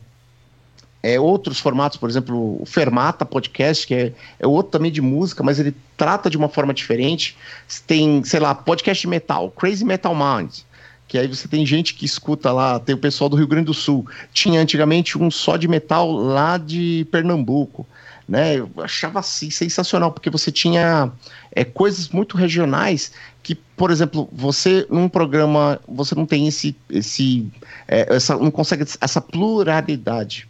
é, 1.04 1.20
outros 1.20 1.60
formatos, 1.60 1.98
por 1.98 2.10
exemplo, 2.10 2.62
o 2.62 2.66
Fermata 2.66 3.26
Podcast, 3.26 3.86
que 3.86 3.94
é, 3.94 4.14
é 4.40 4.48
outro 4.48 4.72
também 4.72 4.90
de 4.90 5.02
música, 5.02 5.44
mas 5.44 5.60
ele 5.60 5.76
trata 5.98 6.30
de 6.30 6.38
uma 6.38 6.48
forma 6.48 6.74
diferente. 6.74 7.38
Tem, 7.86 8.24
sei 8.24 8.40
lá, 8.40 8.56
podcast 8.56 9.06
metal, 9.06 9.52
Crazy 9.52 9.84
Metal 9.84 10.16
Mind, 10.16 10.60
que 11.06 11.18
aí 11.18 11.28
você 11.28 11.46
tem 11.46 11.66
gente 11.66 11.94
que 11.94 12.06
escuta 12.06 12.54
lá, 12.54 12.80
tem 12.80 12.96
o 12.96 12.98
pessoal 12.98 13.30
do 13.30 13.36
Rio 13.36 13.48
Grande 13.48 13.66
do 13.66 13.74
Sul. 13.74 14.08
Tinha 14.32 14.62
antigamente 14.62 15.18
um 15.18 15.30
só 15.30 15.58
de 15.58 15.68
metal 15.68 16.10
lá 16.10 16.58
de 16.58 17.06
Pernambuco. 17.12 17.86
Né, 18.26 18.56
eu 18.56 18.70
achava 18.78 19.20
assim 19.20 19.50
sensacional, 19.50 20.10
porque 20.10 20.30
você 20.30 20.50
tinha 20.50 21.12
é, 21.52 21.66
coisas 21.66 22.08
muito 22.08 22.38
regionais 22.38 23.12
que, 23.44 23.54
por 23.54 23.92
exemplo, 23.92 24.30
você 24.32 24.88
num 24.90 25.10
programa, 25.10 25.78
você 25.86 26.16
não 26.16 26.26
tem 26.26 26.48
esse, 26.48 26.74
esse 26.90 27.52
é, 27.86 28.16
essa, 28.16 28.38
não 28.38 28.50
consegue 28.50 28.86
essa 29.02 29.20
pluralidade. 29.20 30.48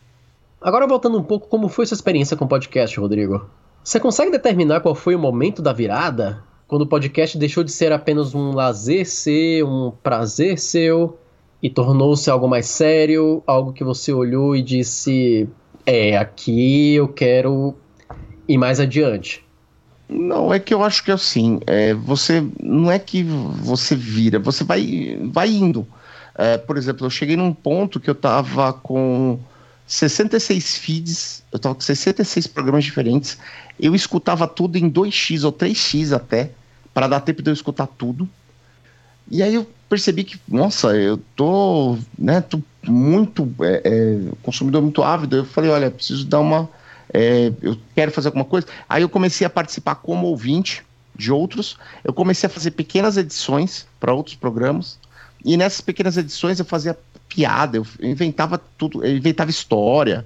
Agora 0.63 0.87
voltando 0.87 1.17
um 1.17 1.23
pouco, 1.23 1.49
como 1.49 1.67
foi 1.67 1.85
sua 1.85 1.95
experiência 1.95 2.37
com 2.37 2.45
o 2.45 2.47
podcast, 2.47 2.97
Rodrigo? 2.97 3.45
Você 3.83 3.99
consegue 3.99 4.31
determinar 4.31 4.79
qual 4.79 4.95
foi 4.95 5.13
o 5.13 5.19
momento 5.19 5.61
da 5.61 5.73
virada? 5.73 6.41
Quando 6.69 6.83
o 6.83 6.87
podcast 6.87 7.37
deixou 7.37 7.65
de 7.65 7.71
ser 7.71 7.91
apenas 7.91 8.33
um 8.33 8.53
lazer 8.53 9.05
seu, 9.05 9.67
um 9.67 9.91
prazer 9.91 10.57
seu, 10.57 11.19
e 11.61 11.69
tornou-se 11.69 12.29
algo 12.29 12.47
mais 12.47 12.67
sério, 12.67 13.43
algo 13.45 13.73
que 13.73 13.83
você 13.83 14.13
olhou 14.13 14.55
e 14.55 14.61
disse: 14.61 15.49
É, 15.85 16.17
aqui 16.17 16.95
eu 16.95 17.09
quero 17.09 17.75
ir 18.47 18.57
mais 18.57 18.79
adiante. 18.79 19.45
Não, 20.07 20.53
é 20.53 20.59
que 20.59 20.73
eu 20.73 20.81
acho 20.81 21.03
que 21.03 21.11
é 21.11 21.13
assim, 21.13 21.59
é, 21.67 21.93
você 21.93 22.41
não 22.61 22.89
é 22.89 22.97
que 22.97 23.21
você 23.21 23.97
vira, 23.97 24.39
você 24.39 24.63
vai, 24.63 25.19
vai 25.29 25.49
indo. 25.49 25.85
É, 26.35 26.57
por 26.57 26.77
exemplo, 26.77 27.05
eu 27.05 27.09
cheguei 27.09 27.35
num 27.35 27.53
ponto 27.53 27.99
que 27.99 28.09
eu 28.09 28.15
tava 28.15 28.71
com 28.71 29.39
66 29.85 30.77
feeds, 30.77 31.43
eu 31.51 31.59
tava 31.59 31.75
com 31.75 31.81
66 31.81 32.47
programas 32.47 32.83
diferentes. 32.83 33.37
Eu 33.79 33.93
escutava 33.93 34.47
tudo 34.47 34.77
em 34.77 34.89
2x 34.89 35.43
ou 35.43 35.51
3x 35.51 36.15
até, 36.15 36.51
para 36.93 37.07
dar 37.07 37.21
tempo 37.21 37.41
de 37.41 37.49
eu 37.49 37.53
escutar 37.53 37.87
tudo. 37.87 38.27
E 39.29 39.41
aí 39.41 39.55
eu 39.55 39.67
percebi 39.89 40.23
que, 40.23 40.39
nossa, 40.47 40.95
eu 40.95 41.17
tô, 41.35 41.97
né, 42.17 42.41
tô 42.41 42.61
muito 42.83 43.53
é, 43.61 43.81
é, 43.83 44.31
consumidor 44.41 44.81
muito 44.81 45.03
ávido. 45.03 45.37
Eu 45.37 45.45
falei, 45.45 45.69
olha, 45.69 45.91
preciso 45.91 46.25
dar 46.25 46.39
uma, 46.39 46.69
é, 47.13 47.51
eu 47.61 47.77
quero 47.95 48.11
fazer 48.11 48.29
alguma 48.29 48.45
coisa. 48.45 48.67
Aí 48.87 49.01
eu 49.01 49.09
comecei 49.09 49.45
a 49.45 49.49
participar 49.49 49.95
como 49.95 50.27
ouvinte 50.27 50.83
de 51.15 51.31
outros. 51.31 51.77
Eu 52.03 52.13
comecei 52.13 52.47
a 52.47 52.49
fazer 52.49 52.71
pequenas 52.71 53.17
edições 53.17 53.85
para 53.99 54.13
outros 54.13 54.35
programas. 54.35 54.97
E 55.45 55.57
nessas 55.57 55.81
pequenas 55.81 56.17
edições 56.17 56.59
eu 56.59 56.65
fazia 56.65 56.97
piada, 57.33 57.77
eu 57.77 57.85
inventava 58.01 58.61
tudo, 58.77 59.03
eu 59.03 59.17
inventava 59.17 59.49
história. 59.49 60.25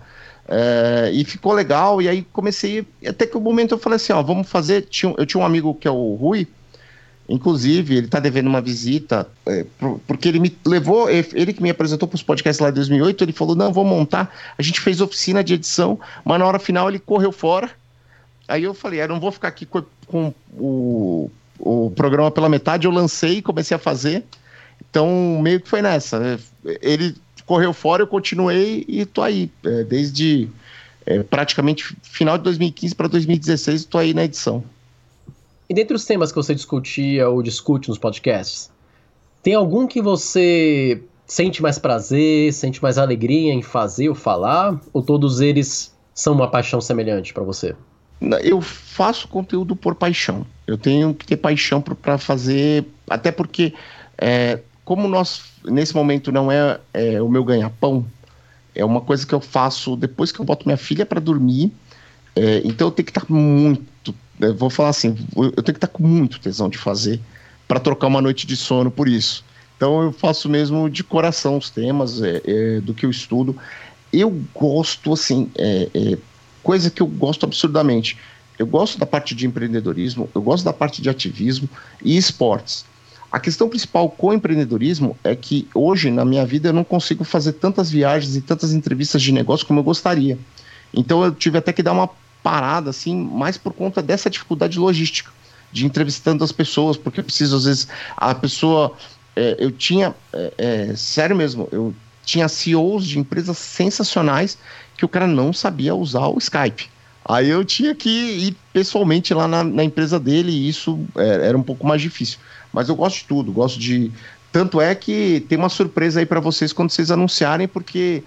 É, 0.50 1.12
e 1.14 1.26
ficou 1.26 1.54
legal, 1.54 2.02
e 2.02 2.08
aí 2.08 2.22
comecei. 2.32 2.86
Até 3.06 3.26
que 3.26 3.36
o 3.36 3.42
momento 3.42 3.74
eu 3.74 3.78
falei 3.78 3.98
assim: 3.98 4.14
ó, 4.14 4.22
vamos 4.22 4.50
fazer. 4.50 4.84
Tinha, 4.84 5.14
eu 5.18 5.26
tinha 5.26 5.42
um 5.42 5.46
amigo 5.46 5.74
que 5.74 5.88
é 5.88 5.92
o 5.92 6.16
Rui, 6.16 6.48
inclusive, 7.28 7.98
ele 7.98 8.08
tá 8.08 8.20
devendo 8.20 8.48
uma 8.48 8.62
visita, 8.62 9.28
é, 9.46 9.66
porque 10.08 10.30
ele 10.30 10.40
me 10.40 10.56
levou, 10.66 11.10
ele 11.10 11.52
que 11.52 11.62
me 11.62 11.70
apresentou 11.70 12.08
para 12.08 12.16
os 12.16 12.24
podcasts 12.24 12.62
lá 12.62 12.70
em 12.70 12.74
2008. 12.74 13.24
Ele 13.26 13.34
falou: 13.34 13.56
não, 13.56 13.74
vou 13.74 13.84
montar. 13.84 14.34
A 14.58 14.62
gente 14.62 14.80
fez 14.80 15.02
oficina 15.02 15.44
de 15.44 15.54
edição, 15.54 16.00
mas 16.24 16.40
na 16.40 16.46
hora 16.46 16.60
final 16.60 16.88
ele 16.88 17.00
correu 17.00 17.34
fora. 17.34 17.70
Aí 18.48 18.64
eu 18.64 18.74
falei: 18.74 19.02
eu 19.02 19.08
não 19.10 19.20
vou 19.20 19.34
ficar 19.34 19.50
aqui 19.50 19.66
com, 19.66 19.84
com 20.06 20.34
o, 20.54 21.30
o 21.60 21.92
programa 21.92 22.32
pela 22.32 22.48
metade. 22.48 22.88
Eu 22.88 22.92
lancei, 22.92 23.42
comecei 23.42 23.76
a 23.76 23.80
fazer. 23.80 24.24
Então, 24.89 25.39
meio 25.41 25.60
que 25.62 25.70
foi 25.70 25.82
nessa. 25.82 26.39
Ele 26.82 27.15
correu 27.46 27.74
fora, 27.74 28.03
eu 28.03 28.08
continuei 28.08 28.86
e 28.88 29.06
tô 29.06 29.22
aí. 29.22 29.51
É, 29.63 29.84
desde 29.84 30.50
é, 31.06 31.24
praticamente 31.24 31.96
final 32.01 32.38
de 32.38 32.44
2015 32.44 32.96
para 32.96 33.08
2016, 33.08 33.82
estou 33.82 34.00
aí 34.00 34.13
na 34.13 34.25
edição. 34.25 34.63
E 35.70 35.74
dentre 35.74 35.96
os 35.96 36.06
temas 36.06 36.32
que 36.32 36.36
você 36.36 36.56
discutia 36.56 37.27
ou 37.29 37.41
discute 37.41 37.89
nos 37.89 37.98
podcasts, 37.98 38.70
tem 39.41 39.53
algum 39.53 39.88
que 39.88 40.01
você 40.01 41.01
sente 41.25 41.62
mais 41.62 41.77
prazer, 41.77 42.53
sente 42.53 42.81
mais 42.81 42.98
alegria 42.98 43.53
em 43.53 43.62
fazer 43.62 44.09
ou 44.09 44.16
falar? 44.16 44.79
Ou 44.94 45.01
todos 45.01 45.42
eles 45.42 45.94
são 46.14 46.33
uma 46.33 46.50
paixão 46.50 46.79
semelhante 46.81 47.33
para 47.33 47.44
você? 47.44 47.75
Eu 48.44 48.62
faço 48.62 49.27
conteúdo 49.27 49.75
por 49.75 49.94
paixão. 49.94 50.46
Eu 50.66 50.77
tenho 50.77 51.14
que 51.14 51.25
ter 51.25 51.38
paixão 51.38 51.81
para 51.81 52.18
fazer, 52.18 52.85
até 53.09 53.31
porque 53.31 53.74
é, 54.18 54.59
como 54.88 55.06
nós, 55.10 55.42
nesse 55.66 55.94
momento, 55.94 56.32
não 56.32 56.50
é, 56.50 56.80
é 56.94 57.22
o 57.22 57.28
meu 57.28 57.44
ganha-pão, 57.44 58.08
é 58.74 58.86
uma 58.86 59.02
coisa 59.02 59.28
que 59.28 59.36
eu 59.36 59.42
faço 59.42 59.98
depois 59.98 60.32
que 60.32 60.40
eu 60.40 60.46
boto 60.46 60.66
minha 60.66 60.78
filha 60.78 61.06
para 61.06 61.20
dormir. 61.20 61.74
É, 62.34 62.62
então 62.64 62.88
eu 62.88 62.92
tenho 62.92 63.06
que 63.06 63.12
estar 63.12 63.26
tá 63.26 63.34
muito. 63.34 64.16
vou 64.56 64.70
falar 64.70 64.88
assim, 64.88 65.10
eu 65.36 65.52
tenho 65.52 65.64
que 65.66 65.72
estar 65.72 65.88
tá 65.88 65.94
com 65.94 66.04
muito 66.04 66.40
tesão 66.40 66.70
de 66.70 66.78
fazer 66.78 67.20
para 67.68 67.82
trocar 67.82 68.08
uma 68.08 68.22
noite 68.22 68.48
de 68.48 68.56
sono 68.56 68.90
por 68.90 69.10
isso. 69.10 69.44
Então 69.76 70.04
eu 70.04 70.14
faço 70.14 70.48
mesmo 70.48 70.90
de 70.90 71.04
coração 71.04 71.58
os 71.58 71.70
temas 71.70 72.24
é, 72.24 72.42
é, 72.46 72.80
do 72.80 72.94
que 72.94 73.06
eu 73.06 73.10
estudo. 73.10 73.58
Eu 74.14 74.42
gosto, 74.56 75.12
assim, 75.12 75.52
é, 75.58 75.90
é, 75.94 76.18
coisa 76.64 76.90
que 76.90 77.02
eu 77.02 77.08
gosto 77.08 77.46
absurdamente. 77.46 78.18
Eu 78.58 78.66
gosto 78.66 78.98
da 78.98 79.06
parte 79.06 79.36
de 79.36 79.46
empreendedorismo, 79.46 80.30
eu 80.34 80.42
gosto 80.42 80.64
da 80.64 80.72
parte 80.72 81.02
de 81.02 81.10
ativismo 81.10 81.68
e 82.02 82.16
esportes. 82.16 82.86
A 83.31 83.40
questão 83.40 83.68
principal 83.68 84.09
com 84.09 84.27
o 84.27 84.33
empreendedorismo 84.33 85.18
é 85.24 85.35
que 85.35 85.68
hoje, 85.74 86.09
na 86.09 86.24
minha 86.24 86.46
vida, 86.46 86.70
eu 86.70 86.74
não 86.74 86.83
consigo 86.83 87.24
fazer 87.24 87.53
tantas 87.53 87.92
viagens 87.92 88.35
e 88.35 88.42
tantas 88.42 88.72
entrevistas 88.72 89.22
de 89.22 89.31
negócio 89.31 89.66
como 89.66 89.79
eu 89.79 89.83
gostaria. 89.83 90.37
Então 90.94 91.24
eu 91.24 91.31
tive 91.31 91.57
até 91.57 91.74
que 91.74 91.83
dar 91.83 91.92
uma 91.92 92.09
parada, 92.42 92.90
assim, 92.90 93.16
mais 93.16 93.57
por 93.57 93.74
conta 93.74 94.01
dessa 94.01 94.29
dificuldade 94.29 94.79
logística, 94.79 95.29
de 95.72 95.85
entrevistando 95.85 96.44
as 96.44 96.53
pessoas, 96.53 96.96
porque 96.96 97.20
eu 97.20 97.24
preciso, 97.24 97.57
às 97.57 97.66
vezes, 97.66 97.87
a 98.16 98.33
pessoa. 98.33 98.94
É, 99.35 99.57
eu 99.59 99.72
tinha. 99.72 100.16
É, 100.31 100.53
é, 100.57 100.96
sério 100.96 101.35
mesmo, 101.35 101.68
eu 101.72 101.94
tinha 102.24 102.48
CEOs 102.48 103.05
de 103.05 103.20
empresas 103.20 103.57
sensacionais 103.57 104.57
que 104.98 105.05
o 105.05 105.09
cara 105.09 105.27
não 105.27 105.51
sabia 105.51 105.94
usar 105.94 106.27
o 106.27 106.37
Skype. 106.37 106.90
Aí 107.24 107.50
eu 107.50 107.66
tinha 107.66 107.94
que 107.94 108.09
ir 108.09 108.55
pessoalmente 108.72 109.33
lá 109.33 109.48
na, 109.48 109.61
na 109.61 109.83
empresa 109.83 110.18
dele 110.18 110.51
e 110.51 110.70
isso 110.70 111.05
é, 111.18 111.48
era 111.48 111.57
um 111.57 111.63
pouco 111.63 111.85
mais 111.85 112.01
difícil. 112.01 112.40
Mas 112.72 112.90
eu 112.90 112.96
gosto 112.96 113.18
de 113.18 113.25
tudo, 113.25 113.51
gosto 113.51 113.80
de. 113.80 114.12
Tanto 114.51 114.80
é 114.80 114.96
que 114.96 115.46
tem 115.48 115.58
uma 115.58 115.70
surpresa 115.70 116.20
aí 116.20 116.25
para 116.25 116.40
vocês 116.40 116.74
quando 116.74 116.90
vocês 116.90 117.12
anunciarem, 117.12 117.68
porque 117.68 118.24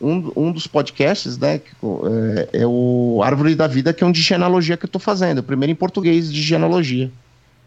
um, 0.00 0.30
um 0.36 0.52
dos 0.52 0.66
podcasts, 0.66 1.38
né, 1.38 1.60
é, 1.82 2.48
é, 2.52 2.66
o 2.66 3.20
Árvore 3.24 3.54
da 3.54 3.66
Vida, 3.66 3.92
que 3.92 4.04
é 4.04 4.06
um 4.06 4.12
de 4.12 4.20
genealogia 4.20 4.76
que 4.76 4.84
eu 4.84 4.88
estou 4.88 5.00
fazendo, 5.00 5.38
o 5.38 5.42
primeiro 5.42 5.72
em 5.72 5.74
português 5.74 6.32
de 6.32 6.42
genealogia. 6.42 7.10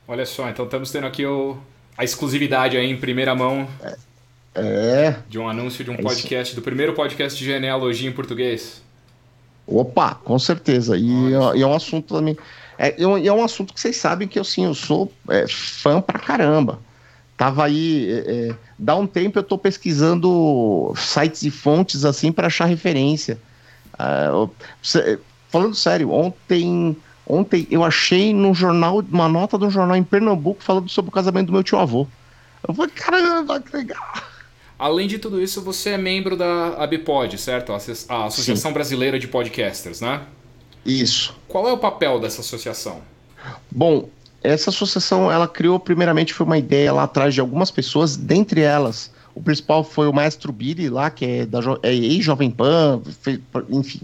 Olha 0.07 0.25
só, 0.25 0.47
então 0.49 0.65
estamos 0.65 0.91
tendo 0.91 1.07
aqui 1.07 1.25
o, 1.25 1.57
a 1.97 2.03
exclusividade 2.03 2.77
aí 2.77 2.89
em 2.89 2.97
primeira 2.97 3.35
mão. 3.35 3.67
É. 3.83 3.95
é. 4.55 5.15
De 5.27 5.39
um 5.39 5.49
anúncio 5.49 5.83
de 5.83 5.89
um 5.89 5.95
é 5.95 6.01
podcast, 6.01 6.55
do 6.55 6.61
primeiro 6.61 6.93
podcast 6.93 7.37
de 7.37 7.45
genealogia 7.45 8.07
em 8.07 8.13
português. 8.13 8.81
Opa, 9.65 10.15
com 10.15 10.39
certeza. 10.39 10.95
E, 10.95 11.31
e 11.55 11.61
é 11.61 11.67
um 11.67 11.73
assunto 11.73 12.15
também. 12.15 12.37
É, 12.77 12.95
é 13.01 13.31
um 13.33 13.43
assunto 13.43 13.73
que 13.73 13.79
vocês 13.79 13.97
sabem 13.97 14.27
que 14.27 14.37
eu, 14.37 14.41
assim, 14.41 14.65
eu 14.65 14.73
sou 14.73 15.11
é, 15.29 15.45
fã 15.47 15.99
pra 15.99 16.19
caramba. 16.19 16.79
Tava 17.35 17.65
aí. 17.65 18.09
É, 18.11 18.49
é 18.49 18.55
dá 18.77 18.95
um 18.95 19.07
tempo 19.07 19.39
eu 19.39 19.43
tô 19.43 19.57
pesquisando 19.57 20.93
sites 20.95 21.41
e 21.43 21.49
fontes 21.49 22.05
assim 22.05 22.31
para 22.31 22.47
achar 22.47 22.65
referência. 22.65 23.39
Uh, 23.93 24.49
falando 25.49 25.75
sério, 25.75 26.11
ontem. 26.11 26.95
Ontem 27.29 27.67
eu 27.69 27.83
achei 27.83 28.33
no 28.33 28.53
jornal, 28.53 29.03
uma 29.11 29.27
nota 29.27 29.57
de 29.57 29.65
um 29.65 29.69
jornal 29.69 29.97
em 29.97 30.03
Pernambuco 30.03 30.63
falando 30.63 30.87
sobre 30.87 31.09
o 31.09 31.11
casamento 31.11 31.47
do 31.47 31.53
meu 31.53 31.61
tio 31.61 31.77
avô. 31.77 32.07
Eu 32.65 32.73
falei, 32.73 32.91
caramba, 32.91 33.59
que 33.59 33.75
legal. 33.75 34.01
Além 34.79 35.07
de 35.07 35.19
tudo 35.19 35.41
isso, 35.41 35.61
você 35.61 35.89
é 35.89 35.97
membro 35.97 36.37
da 36.37 36.81
ABPOD, 36.81 37.37
certo? 37.37 37.73
A 37.73 37.75
Associação 37.75 38.69
Sim. 38.69 38.73
Brasileira 38.73 39.19
de 39.19 39.27
Podcasters, 39.27 39.99
né? 39.99 40.21
Isso. 40.87 41.35
Qual 41.47 41.67
é 41.67 41.73
o 41.73 41.77
papel 41.77 42.19
dessa 42.19 42.41
associação? 42.41 43.01
Bom, 43.69 44.09
essa 44.41 44.69
associação, 44.69 45.31
ela 45.31 45.47
criou 45.47 45.79
primeiramente 45.79 46.33
foi 46.33 46.45
uma 46.45 46.57
ideia 46.57 46.93
lá 46.93 47.03
atrás 47.03 47.33
de 47.33 47.41
algumas 47.41 47.69
pessoas, 47.69 48.15
dentre 48.15 48.61
elas, 48.61 49.11
o 49.35 49.41
principal 49.41 49.83
foi 49.83 50.07
o 50.07 50.13
Maestro 50.13 50.51
Billy 50.51 50.89
lá, 50.89 51.09
que 51.11 51.25
é 51.25 51.45
da 51.45 51.59
é 51.83 51.93
ex-Jovem 51.93 52.49
Pan, 52.49 53.01
enfim, 53.69 54.01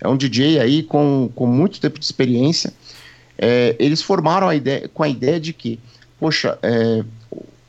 é 0.00 0.06
um 0.06 0.16
DJ 0.16 0.60
aí 0.60 0.82
com, 0.82 1.30
com 1.34 1.46
muito 1.46 1.80
tempo 1.80 1.98
de 1.98 2.04
experiência. 2.04 2.72
É, 3.38 3.74
eles 3.78 4.02
formaram 4.02 4.48
a 4.48 4.54
ideia 4.54 4.88
com 4.92 5.02
a 5.02 5.08
ideia 5.08 5.40
de 5.40 5.52
que, 5.52 5.80
poxa, 6.20 6.58
é, 6.62 7.02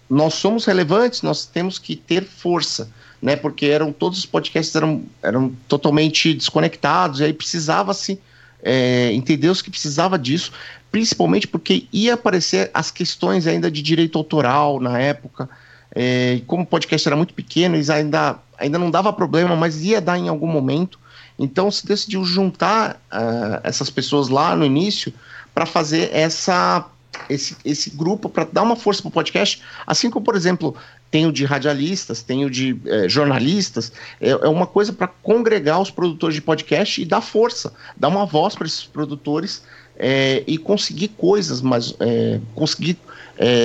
nós 0.10 0.36
somos 0.36 0.66
relevantes, 0.66 1.22
nós 1.22 1.46
temos 1.46 1.80
que 1.80 1.96
ter 1.96 2.24
força, 2.24 2.90
né? 3.22 3.36
Porque 3.36 3.66
eram 3.66 3.92
todos 3.92 4.20
os 4.20 4.26
podcasts 4.26 4.76
eram, 4.76 5.04
eram 5.22 5.52
totalmente 5.68 6.34
desconectados 6.34 7.20
e 7.20 7.24
aí 7.24 7.34
precisava-se 7.34 8.20
é, 8.62 9.12
entendeu-se 9.14 9.64
que 9.64 9.70
precisava 9.70 10.18
disso, 10.18 10.52
principalmente 10.92 11.48
porque 11.48 11.88
ia 11.92 12.14
aparecer 12.14 12.72
as 12.74 12.92
questões 12.92 13.48
ainda 13.48 13.70
de 13.70 13.82
direito 13.82 14.18
autoral 14.18 14.80
na 14.80 15.00
época. 15.00 15.50
É, 15.94 16.42
como 16.46 16.64
o 16.64 16.66
podcast 16.66 17.08
era 17.08 17.16
muito 17.16 17.34
pequeno, 17.34 17.76
eles 17.76 17.90
ainda, 17.90 18.38
ainda 18.58 18.78
não 18.78 18.92
dava 18.92 19.12
problema, 19.14 19.56
mas 19.56 19.82
ia 19.84 20.02
dar 20.02 20.18
em 20.18 20.28
algum 20.28 20.48
momento. 20.48 21.00
Então 21.40 21.70
se 21.70 21.86
decidiu 21.86 22.24
juntar 22.24 23.02
uh, 23.12 23.60
essas 23.64 23.90
pessoas 23.90 24.28
lá 24.28 24.56
no 24.56 24.66
início 24.66 25.14
para 25.54 25.66
fazer 25.66 26.10
essa 26.14 26.86
esse, 27.30 27.56
esse 27.64 27.90
grupo 27.90 28.30
para 28.30 28.46
dar 28.46 28.64
uma 28.64 28.76
força 28.76 29.02
para 29.02 29.10
o 29.10 29.12
podcast, 29.12 29.62
assim 29.86 30.10
como, 30.10 30.26
por 30.26 30.36
exemplo, 30.36 30.76
tem 31.10 31.26
o 31.26 31.32
de 31.32 31.46
radialistas, 31.46 32.22
tem 32.22 32.46
o 32.46 32.50
de 32.50 32.80
eh, 32.86 33.08
jornalistas, 33.08 33.92
é, 34.20 34.30
é, 34.30 34.48
uma 34.48 34.68
coisa 34.68 34.92
para 34.92 35.08
congregar 35.08 35.82
os 35.82 35.90
produtores 35.90 36.36
de 36.36 36.42
podcast 36.42 37.02
e 37.02 37.06
dar 37.06 37.22
força, 37.22 37.74
dar 37.96 38.10
uma 38.10 38.26
voz 38.26 38.56
para 38.56 38.68
esses 38.68 38.84
produtores 38.84 39.64
é, 39.98 40.44
e 40.46 40.58
conseguir 40.58 41.10
coisas, 41.10 41.62
mas 41.62 41.96
é, 42.00 42.40
conseguir 42.56 42.98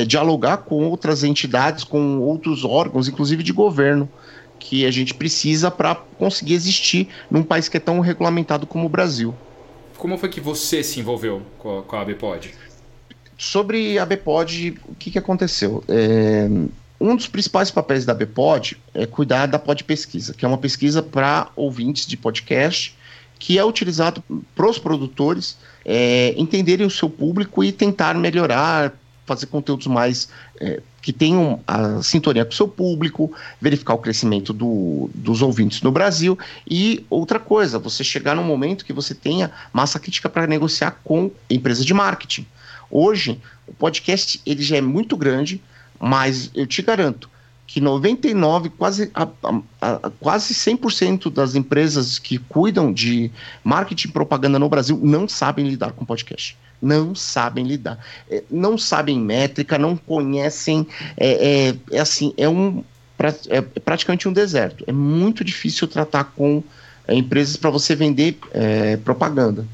dialogar 0.07 0.59
com 0.59 0.85
outras 0.85 1.25
entidades, 1.25 1.83
com 1.83 2.19
outros 2.19 2.63
órgãos, 2.63 3.09
inclusive 3.09 3.43
de 3.43 3.55
governo, 3.55 4.07
que 4.59 4.85
a 4.85 4.91
gente 4.91 5.15
precisa 5.15 5.71
para 5.71 5.95
conseguir 5.95 6.53
existir 6.53 7.09
num 7.31 7.43
país 7.43 7.71
que 7.71 7.79
é 7.79 7.81
tão 7.81 7.99
regulamentado 8.01 8.67
como 8.67 8.85
o 8.85 8.89
Brasil. 8.91 9.35
Como 9.97 10.19
foi 10.19 10.29
que 10.29 10.43
você 10.43 10.83
se 10.83 11.01
envolveu 11.01 11.41
com 11.59 11.79
a, 11.79 11.83
com 11.83 11.97
a? 11.97 12.05
Sobre 13.43 13.99
a 13.99 14.07
BPOD, 14.07 14.79
o 14.87 14.95
que, 14.95 15.11
que 15.11 15.19
aconteceu? 15.19 15.83
É, 15.89 16.49
um 17.01 17.17
dos 17.17 17.27
principais 17.27 17.73
papéis 17.73 18.05
da 18.05 18.15
BPOD 18.15 18.79
é 18.95 19.05
cuidar 19.05 19.47
da 19.47 19.59
pod 19.59 19.83
pesquisa, 19.83 20.33
que 20.33 20.45
é 20.45 20.49
uma 20.49 20.59
pesquisa 20.59 21.03
para 21.03 21.51
ouvintes 21.57 22.07
de 22.07 22.17
podcast, 22.17 22.97
que 23.41 23.59
é 23.59 23.65
utilizado 23.65 24.23
para 24.55 24.71
os 24.71 24.79
produtores 24.79 25.59
é, 25.85 26.33
entenderem 26.37 26.87
o 26.87 26.91
seu 26.91 27.11
público 27.11 27.65
e 27.65 27.73
tentar 27.73 28.15
melhorar, 28.15 28.93
fazer 29.27 29.47
conteúdos 29.47 29.89
mais 29.89 30.29
é, 30.61 30.81
que 31.03 31.13
tenham 31.13 31.61
a 31.67 32.01
sintonia 32.01 32.45
com 32.45 32.53
o 32.53 32.55
seu 32.55 32.69
público, 32.69 33.33
verificar 33.61 33.95
o 33.95 33.99
crescimento 33.99 34.53
do, 34.53 35.11
dos 35.13 35.43
ouvintes 35.43 35.83
no 35.83 35.91
Brasil 35.91 36.39
e 36.65 37.05
outra 37.11 37.41
coisa, 37.41 37.77
você 37.77 38.05
chegar 38.05 38.37
num 38.37 38.45
momento 38.45 38.85
que 38.85 38.93
você 38.93 39.17
tenha 39.17 39.51
massa 39.73 39.99
crítica 39.99 40.29
para 40.29 40.47
negociar 40.47 41.01
com 41.03 41.29
empresas 41.51 41.85
de 41.85 41.93
marketing. 41.93 42.47
Hoje, 42.95 43.41
o 43.67 43.73
podcast 43.73 44.39
ele 44.45 44.63
já 44.63 44.77
é 44.77 44.83
muito 44.83 45.17
grande, 45.17 45.63
mas 45.99 46.51
eu 46.55 46.67
te 46.67 46.83
garanto 46.83 47.33
que 47.67 47.81
99, 47.81 48.69
quase, 48.69 49.11
a, 49.15 49.27
a, 49.43 49.63
a, 49.81 50.11
quase 50.21 50.53
100% 50.53 51.33
das 51.33 51.55
empresas 51.55 52.19
que 52.19 52.37
cuidam 52.37 52.93
de 52.93 53.31
marketing 53.65 54.09
e 54.09 54.13
propaganda 54.13 54.59
no 54.59 54.69
Brasil 54.69 55.01
não 55.03 55.27
sabem 55.27 55.67
lidar 55.67 55.93
com 55.93 56.05
podcast. 56.05 56.55
Não 56.83 57.15
sabem 57.15 57.65
lidar. 57.65 57.99
É, 58.31 58.43
não 58.51 58.77
sabem 58.77 59.19
métrica, 59.19 59.79
não 59.79 59.97
conhecem. 59.97 60.87
É, 61.17 61.71
é, 61.71 61.77
é 61.93 62.01
assim, 62.01 62.35
é 62.37 62.47
um 62.47 62.85
é 63.49 63.61
praticamente 63.81 64.29
um 64.29 64.33
deserto. 64.35 64.85
É 64.87 64.93
muito 64.93 65.43
difícil 65.43 65.89
tratar 65.89 66.25
com 66.25 66.63
é, 67.09 67.15
empresas 67.15 67.57
para 67.57 67.71
você 67.71 67.95
vender 67.95 68.37
é, 68.53 68.99
propaganda. 68.99 69.67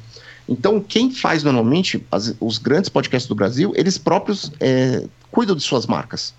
Então, 0.48 0.80
quem 0.80 1.10
faz 1.10 1.42
normalmente 1.42 2.04
as, 2.10 2.34
os 2.40 2.56
grandes 2.56 2.88
podcasts 2.88 3.28
do 3.28 3.34
Brasil, 3.34 3.72
eles 3.76 3.98
próprios 3.98 4.50
é, 4.58 5.04
cuidam 5.30 5.54
de 5.54 5.62
suas 5.62 5.86
marcas. 5.86 6.32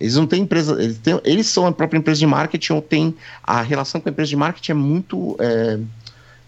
Eles 0.00 0.14
não 0.14 0.26
têm 0.26 0.42
empresa, 0.42 0.82
eles, 0.82 0.98
têm, 0.98 1.20
eles, 1.24 1.46
são 1.46 1.66
a 1.66 1.72
própria 1.72 1.98
empresa 1.98 2.18
de 2.18 2.26
marketing 2.26 2.72
ou 2.72 2.80
tem 2.80 3.14
a 3.44 3.60
relação 3.60 4.00
com 4.00 4.08
a 4.08 4.12
empresa 4.12 4.30
de 4.30 4.36
marketing 4.36 4.72
é 4.72 4.74
muito, 4.74 5.36
é, 5.38 5.78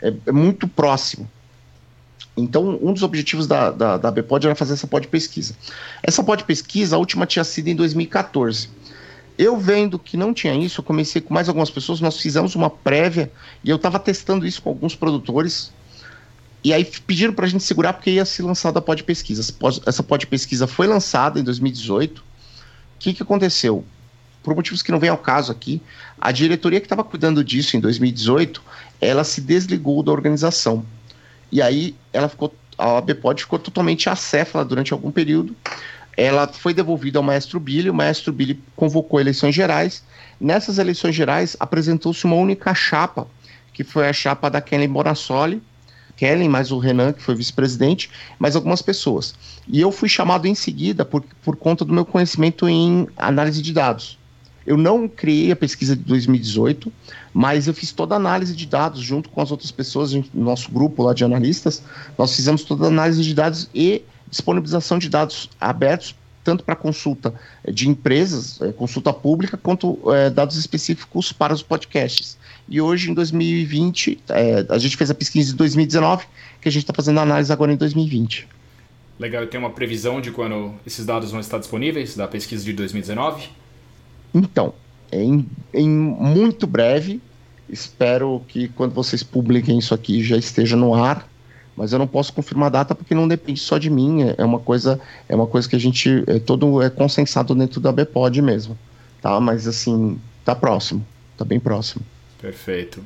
é, 0.01 0.14
é 0.27 0.33
muito 0.33 0.66
próximo. 0.66 1.29
Então, 2.35 2.79
um 2.81 2.94
dos 2.94 3.03
objetivos 3.03 3.46
da, 3.46 3.70
da, 3.70 3.98
da 3.98 4.11
BPOD 4.11 4.46
era 4.46 4.55
fazer 4.55 4.72
essa 4.72 4.87
pod 4.87 5.07
pesquisa. 5.09 5.55
Essa 6.03 6.25
pod 6.25 6.44
pesquisa, 6.44 6.96
a 6.96 6.98
última 6.98 7.27
tinha 7.27 7.44
sido 7.44 7.68
em 7.68 7.77
2014. 7.77 8.70
Eu 9.37 9.59
vendo 9.59 9.98
que 9.98 10.16
não 10.16 10.33
tinha 10.33 10.55
isso, 10.55 10.81
eu 10.81 10.85
comecei 10.85 11.20
com 11.20 11.35
mais 11.35 11.46
algumas 11.46 11.68
pessoas, 11.68 12.01
nós 12.01 12.18
fizemos 12.18 12.55
uma 12.55 12.70
prévia 12.70 13.31
e 13.62 13.68
eu 13.68 13.77
estava 13.77 13.98
testando 13.98 14.46
isso 14.46 14.62
com 14.62 14.70
alguns 14.70 14.94
produtores 14.94 15.70
e 16.64 16.72
aí 16.72 16.85
pediram 16.85 17.33
para 17.33 17.46
a 17.46 17.48
gente 17.48 17.64
segurar 17.64 17.92
porque 17.92 18.11
ia 18.11 18.25
ser 18.25 18.42
lançada 18.42 18.79
a 18.79 18.83
pod 18.83 19.03
pesquisa. 19.03 19.55
Essa 19.85 20.03
pod 20.03 20.27
pesquisa 20.27 20.66
foi 20.66 20.87
lançada 20.87 21.40
em 21.40 21.42
2018. 21.42 22.18
O 22.18 22.25
que, 23.01 23.12
que 23.12 23.22
aconteceu? 23.22 23.85
Por 24.42 24.55
motivos 24.55 24.83
que 24.83 24.92
não 24.92 25.01
vem 25.01 25.11
ao 25.11 25.18
caso 25.18 25.51
aqui, 25.51 25.83
a 26.20 26.31
diretoria 26.31 26.81
que 26.81 26.87
estava 26.87 27.03
cuidando 27.03 27.42
disso 27.42 27.77
em 27.77 27.81
2018, 27.81 28.62
ela 29.01 29.25
se 29.25 29.40
desligou 29.40 30.03
da 30.03 30.12
organização. 30.12 30.85
E 31.51 31.61
aí 31.61 31.96
ela 32.12 32.29
ficou, 32.29 32.55
a 32.79 33.01
BPOD 33.01 33.42
ficou 33.42 33.59
totalmente 33.59 34.09
acéfala 34.09 34.64
durante 34.64 34.92
algum 34.92 35.11
período. 35.11 35.57
Ela 36.16 36.46
foi 36.46 36.72
devolvida 36.72 37.18
ao 37.18 37.22
maestro 37.25 37.59
Billy, 37.59 37.90
o 37.90 37.94
maestro 37.94 38.33
Billy 38.33 38.62
convocou 38.77 39.18
eleições 39.18 39.55
gerais. 39.55 40.05
Nessas 40.40 40.79
eleições 40.79 41.14
gerais 41.14 41.57
apresentou-se 41.59 42.25
uma 42.25 42.37
única 42.37 42.72
chapa, 42.75 43.27
que 43.72 43.83
foi 43.83 44.09
a 44.09 44.12
chapa 44.12 44.48
da 44.48 44.61
Kelly 44.61 44.87
Bonassoli, 44.87 45.62
Kellen, 46.23 46.49
mais 46.49 46.71
o 46.71 46.79
Renan, 46.79 47.13
que 47.13 47.21
foi 47.21 47.35
vice-presidente, 47.35 48.09
mais 48.39 48.55
algumas 48.55 48.81
pessoas. 48.81 49.35
E 49.67 49.81
eu 49.81 49.91
fui 49.91 50.09
chamado 50.09 50.47
em 50.47 50.55
seguida 50.55 51.05
por, 51.05 51.25
por 51.43 51.57
conta 51.57 51.85
do 51.85 51.93
meu 51.93 52.05
conhecimento 52.05 52.69
em 52.69 53.09
análise 53.17 53.61
de 53.61 53.73
dados. 53.73 54.17
Eu 54.65 54.77
não 54.77 55.09
criei 55.09 55.51
a 55.51 55.57
pesquisa 55.57 55.97
de 55.97 56.03
2018, 56.05 56.93
mas 57.35 57.67
eu 57.67 57.75
fiz 57.75 57.91
toda 57.91 58.15
a 58.15 58.19
análise 58.19 58.55
de 58.55 58.67
dados 58.67 59.01
junto 59.01 59.31
com 59.31 59.41
as 59.41 59.51
outras 59.51 59.73
pessoas, 59.73 60.15
no 60.15 60.25
nosso 60.33 60.71
grupo 60.71 61.03
lá 61.03 61.13
de 61.13 61.25
analistas. 61.25 61.83
Nós 62.17 62.37
fizemos 62.37 62.63
toda 62.63 62.85
a 62.85 62.89
análise 62.89 63.21
de 63.25 63.35
dados 63.35 63.69
e 63.75 64.05
disponibilização 64.31 65.01
de 65.01 65.09
dados 65.09 65.51
abertos, 65.61 66.15
tanto 66.45 66.63
para 66.63 66.77
consulta 66.77 67.35
de 67.69 67.89
empresas, 67.89 68.63
é, 68.63 68.71
consulta 68.71 69.13
pública, 69.13 69.57
quanto 69.57 69.99
é, 70.13 70.31
dados 70.31 70.57
específicos 70.57 71.33
para 71.33 71.53
os 71.53 71.65
podcasts. 71.65 72.39
E 72.68 72.81
hoje, 72.81 73.11
em 73.11 73.14
2020, 73.14 74.20
é, 74.31 74.66
a 74.68 74.79
gente 74.79 74.96
fez 74.96 75.11
a 75.11 75.14
pesquisa 75.14 75.51
de 75.51 75.57
2019, 75.57 76.25
que 76.61 76.68
a 76.68 76.72
gente 76.72 76.83
está 76.83 76.94
fazendo 76.94 77.18
a 77.18 77.22
análise 77.22 77.53
agora 77.53 77.72
em 77.72 77.77
2020. 77.77 78.48
Legal, 79.18 79.46
tem 79.46 79.61
uma 79.61 79.70
previsão 79.70 80.20
de 80.20 80.31
quando 80.31 80.72
esses 80.87 81.05
dados 81.05 81.31
vão 81.31 81.40
estar 81.40 81.59
disponíveis, 81.59 82.16
da 82.16 82.27
pesquisa 82.27 82.64
de 82.64 82.72
2019? 82.72 83.48
Então, 84.35 84.75
em, 85.12 85.46
em 85.75 85.88
muito 85.88 86.66
breve, 86.66 87.20
espero 87.68 88.42
que 88.48 88.68
quando 88.68 88.92
vocês 88.92 89.22
publiquem 89.22 89.79
isso 89.79 89.94
aqui 89.94 90.22
já 90.25 90.37
esteja 90.37 90.77
no 90.77 90.94
ar, 90.94 91.29
mas 91.77 91.92
eu 91.92 91.98
não 91.98 92.07
posso 92.07 92.33
confirmar 92.33 92.66
a 92.66 92.70
data 92.70 92.94
porque 92.94 93.14
não 93.14 93.29
depende 93.29 93.61
só 93.61 93.79
de 93.79 93.90
mim, 93.90 94.22
é, 94.22 94.35
é 94.38 94.44
uma 94.44 94.59
coisa, 94.59 95.01
é 95.29 95.35
uma 95.35 95.46
coisa 95.46 95.68
que 95.68 95.77
a 95.77 95.81
gente 95.81 96.25
é 96.27 96.38
todo 96.38 96.83
é 96.83 96.90
consensado 96.90 97.55
dentro 97.55 97.81
da 97.81 97.92
Bpod 97.92 98.40
mesmo, 98.42 98.77
tá? 99.20 99.38
Mas 99.38 99.66
assim, 99.66 100.18
tá 100.44 100.55
próximo, 100.55 101.05
tá 101.37 101.44
bem 101.44 101.61
próximo. 101.61 102.05
Perfeito. 102.43 103.03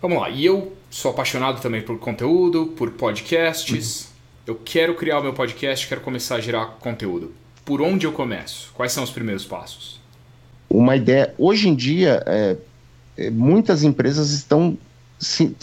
Vamos 0.00 0.20
lá. 0.20 0.30
E 0.30 0.46
eu 0.46 0.72
sou 0.88 1.10
apaixonado 1.10 1.60
também 1.60 1.82
por 1.82 1.98
conteúdo, 1.98 2.68
por 2.76 2.92
podcasts. 2.92 4.02
Uhum. 4.02 4.08
Eu 4.46 4.54
quero 4.54 4.94
criar 4.94 5.18
o 5.18 5.22
meu 5.22 5.34
podcast, 5.34 5.86
quero 5.88 6.00
começar 6.00 6.36
a 6.36 6.40
gerar 6.40 6.66
conteúdo. 6.78 7.34
Por 7.64 7.82
onde 7.82 8.06
eu 8.06 8.12
começo? 8.12 8.72
Quais 8.74 8.92
são 8.92 9.02
os 9.02 9.10
primeiros 9.10 9.44
passos? 9.44 10.00
Uma 10.70 10.94
ideia. 10.94 11.34
Hoje 11.36 11.68
em 11.68 11.74
dia, 11.74 12.22
é, 12.24 12.56
é 13.16 13.30
muitas 13.30 13.82
empresas 13.82 14.30
estão 14.30 14.78
se, 15.18 15.54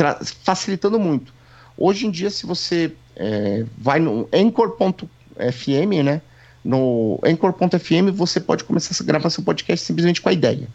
facilitando 0.44 1.00
muito. 1.00 1.34
Hoje 1.78 2.06
em 2.06 2.12
dia, 2.12 2.30
se 2.30 2.46
você 2.46 2.92
é, 3.16 3.66
vai 3.78 4.00
no 4.00 4.28
Anchor.fm, 4.34 6.04
né? 6.04 6.22
No 6.64 7.20
Anchor.fm, 7.24 8.12
você 8.14 8.42
pode 8.42 8.66
começar 8.66 9.02
a 9.02 9.08
gravar 9.08 9.30
seu 9.30 9.44
podcast 9.44 9.86
simplesmente 9.86 10.22
com 10.22 10.28
a 10.28 10.34
ideia. 10.34 10.68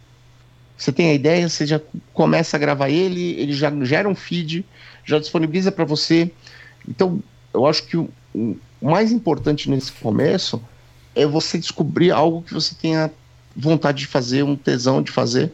Você 0.81 0.91
tem 0.93 1.11
a 1.11 1.15
ideia, 1.15 1.47
você 1.47 1.67
já 1.67 1.79
começa 2.15 2.57
a 2.57 2.61
gravar 2.61 2.89
ele, 2.89 3.39
ele 3.39 3.53
já 3.53 3.71
gera 3.85 4.09
um 4.09 4.15
feed, 4.15 4.65
já 5.05 5.19
disponibiliza 5.19 5.71
para 5.71 5.85
você. 5.85 6.33
Então, 6.89 7.23
eu 7.53 7.67
acho 7.67 7.83
que 7.83 7.99
o, 7.99 8.09
o, 8.35 8.57
mais 8.81 9.13
importante 9.13 9.69
nesse 9.69 9.93
começo 9.93 10.59
é 11.15 11.27
você 11.27 11.59
descobrir 11.59 12.11
algo 12.13 12.41
que 12.41 12.55
você 12.55 12.75
tenha 12.75 13.11
vontade 13.55 13.99
de 13.99 14.07
fazer, 14.07 14.43
um 14.43 14.57
tesão 14.57 15.03
de 15.03 15.13
fazer. 15.13 15.53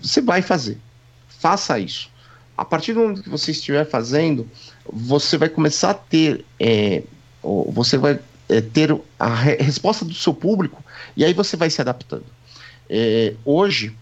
Você 0.00 0.22
vai 0.22 0.40
fazer. 0.40 0.78
Faça 1.28 1.78
isso. 1.78 2.08
A 2.56 2.64
partir 2.64 2.94
do 2.94 3.00
momento 3.00 3.22
que 3.22 3.28
você 3.28 3.50
estiver 3.50 3.84
fazendo, 3.84 4.48
você 4.90 5.36
vai 5.36 5.50
começar 5.50 5.90
a 5.90 5.94
ter, 5.94 6.42
é, 6.58 7.02
você 7.42 7.98
vai 7.98 8.18
é, 8.48 8.62
ter 8.62 8.98
a 9.18 9.34
re 9.34 9.56
resposta 9.56 10.06
do 10.06 10.14
seu 10.14 10.32
público 10.32 10.82
e 11.14 11.22
aí 11.22 11.34
você 11.34 11.54
vai 11.54 11.68
se 11.68 11.82
adaptando. 11.82 12.24
É, 12.88 13.34
hoje, 13.44 13.94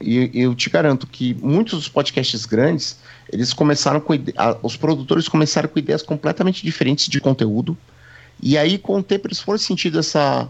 e 0.00 0.30
eu 0.34 0.54
te 0.54 0.68
garanto 0.68 1.06
que 1.06 1.34
muitos 1.34 1.74
dos 1.74 1.88
podcasts 1.88 2.44
grandes, 2.44 2.98
eles 3.32 3.52
começaram 3.52 4.00
com 4.00 4.12
os 4.62 4.76
produtores 4.76 5.28
começaram 5.28 5.68
com 5.68 5.78
ideias 5.78 6.02
completamente 6.02 6.62
diferentes 6.62 7.08
de 7.08 7.20
conteúdo. 7.20 7.76
E 8.42 8.58
aí 8.58 8.78
com 8.78 8.98
o 8.98 9.02
tempo 9.02 9.26
eles 9.26 9.40
foram 9.40 9.58
sentindo 9.58 9.98
essa 9.98 10.48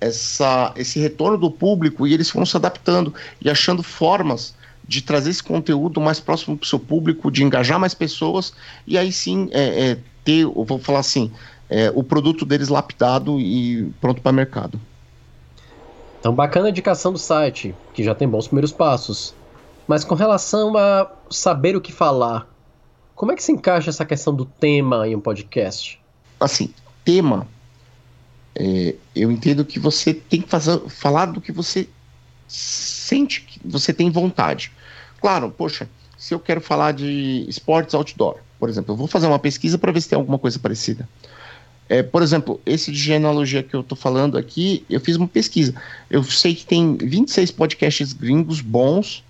essa 0.00 0.72
esse 0.76 0.98
retorno 0.98 1.36
do 1.36 1.50
público 1.50 2.06
e 2.06 2.14
eles 2.14 2.30
foram 2.30 2.46
se 2.46 2.56
adaptando 2.56 3.14
e 3.40 3.50
achando 3.50 3.82
formas 3.82 4.54
de 4.86 5.02
trazer 5.02 5.30
esse 5.30 5.42
conteúdo 5.42 6.00
mais 6.00 6.18
próximo 6.18 6.56
para 6.56 6.64
o 6.64 6.68
seu 6.68 6.78
público, 6.78 7.30
de 7.30 7.44
engajar 7.44 7.78
mais 7.78 7.94
pessoas 7.94 8.52
e 8.86 8.98
aí 8.98 9.12
sim 9.12 9.48
é, 9.52 9.90
é, 9.90 9.98
ter, 10.24 10.42
eu 10.42 10.64
vou 10.64 10.78
falar 10.78 10.98
assim, 10.98 11.30
é, 11.68 11.92
o 11.94 12.02
produto 12.02 12.44
deles 12.44 12.68
lapidado 12.68 13.38
e 13.38 13.92
pronto 14.00 14.20
para 14.20 14.32
mercado. 14.32 14.80
Então, 16.20 16.34
bacana 16.34 16.66
a 16.66 16.70
indicação 16.70 17.12
do 17.12 17.18
site, 17.18 17.74
que 17.94 18.04
já 18.04 18.14
tem 18.14 18.28
bons 18.28 18.46
primeiros 18.46 18.70
passos. 18.70 19.34
Mas 19.88 20.04
com 20.04 20.14
relação 20.14 20.76
a 20.76 21.10
saber 21.30 21.74
o 21.74 21.80
que 21.80 21.90
falar, 21.90 22.46
como 23.14 23.32
é 23.32 23.36
que 23.36 23.42
se 23.42 23.50
encaixa 23.50 23.90
essa 23.90 24.04
questão 24.04 24.34
do 24.34 24.44
tema 24.44 25.08
em 25.08 25.16
um 25.16 25.20
podcast? 25.20 25.98
Assim, 26.38 26.72
tema, 27.04 27.48
é, 28.54 28.94
eu 29.16 29.32
entendo 29.32 29.64
que 29.64 29.78
você 29.78 30.12
tem 30.12 30.42
que 30.42 30.48
fazer, 30.48 30.78
falar 30.88 31.26
do 31.26 31.40
que 31.40 31.50
você 31.50 31.88
sente 32.46 33.40
que 33.42 33.60
você 33.64 33.92
tem 33.92 34.10
vontade. 34.10 34.72
Claro, 35.20 35.50
poxa, 35.50 35.88
se 36.18 36.34
eu 36.34 36.38
quero 36.38 36.60
falar 36.60 36.92
de 36.92 37.46
esportes 37.48 37.94
outdoor, 37.94 38.36
por 38.58 38.68
exemplo, 38.68 38.92
eu 38.92 38.96
vou 38.96 39.06
fazer 39.06 39.26
uma 39.26 39.38
pesquisa 39.38 39.78
para 39.78 39.90
ver 39.90 40.02
se 40.02 40.08
tem 40.08 40.16
alguma 40.16 40.38
coisa 40.38 40.58
parecida. 40.58 41.08
É, 41.90 42.04
por 42.04 42.22
exemplo, 42.22 42.60
esse 42.64 42.92
de 42.92 42.98
genealogia 42.98 43.64
que 43.64 43.74
eu 43.74 43.80
estou 43.80 43.98
falando 43.98 44.38
aqui, 44.38 44.84
eu 44.88 45.00
fiz 45.00 45.16
uma 45.16 45.26
pesquisa. 45.26 45.74
Eu 46.08 46.22
sei 46.22 46.54
que 46.54 46.64
tem 46.64 46.96
26 46.96 47.50
podcasts 47.50 48.12
gringos 48.12 48.60
bons 48.60 49.24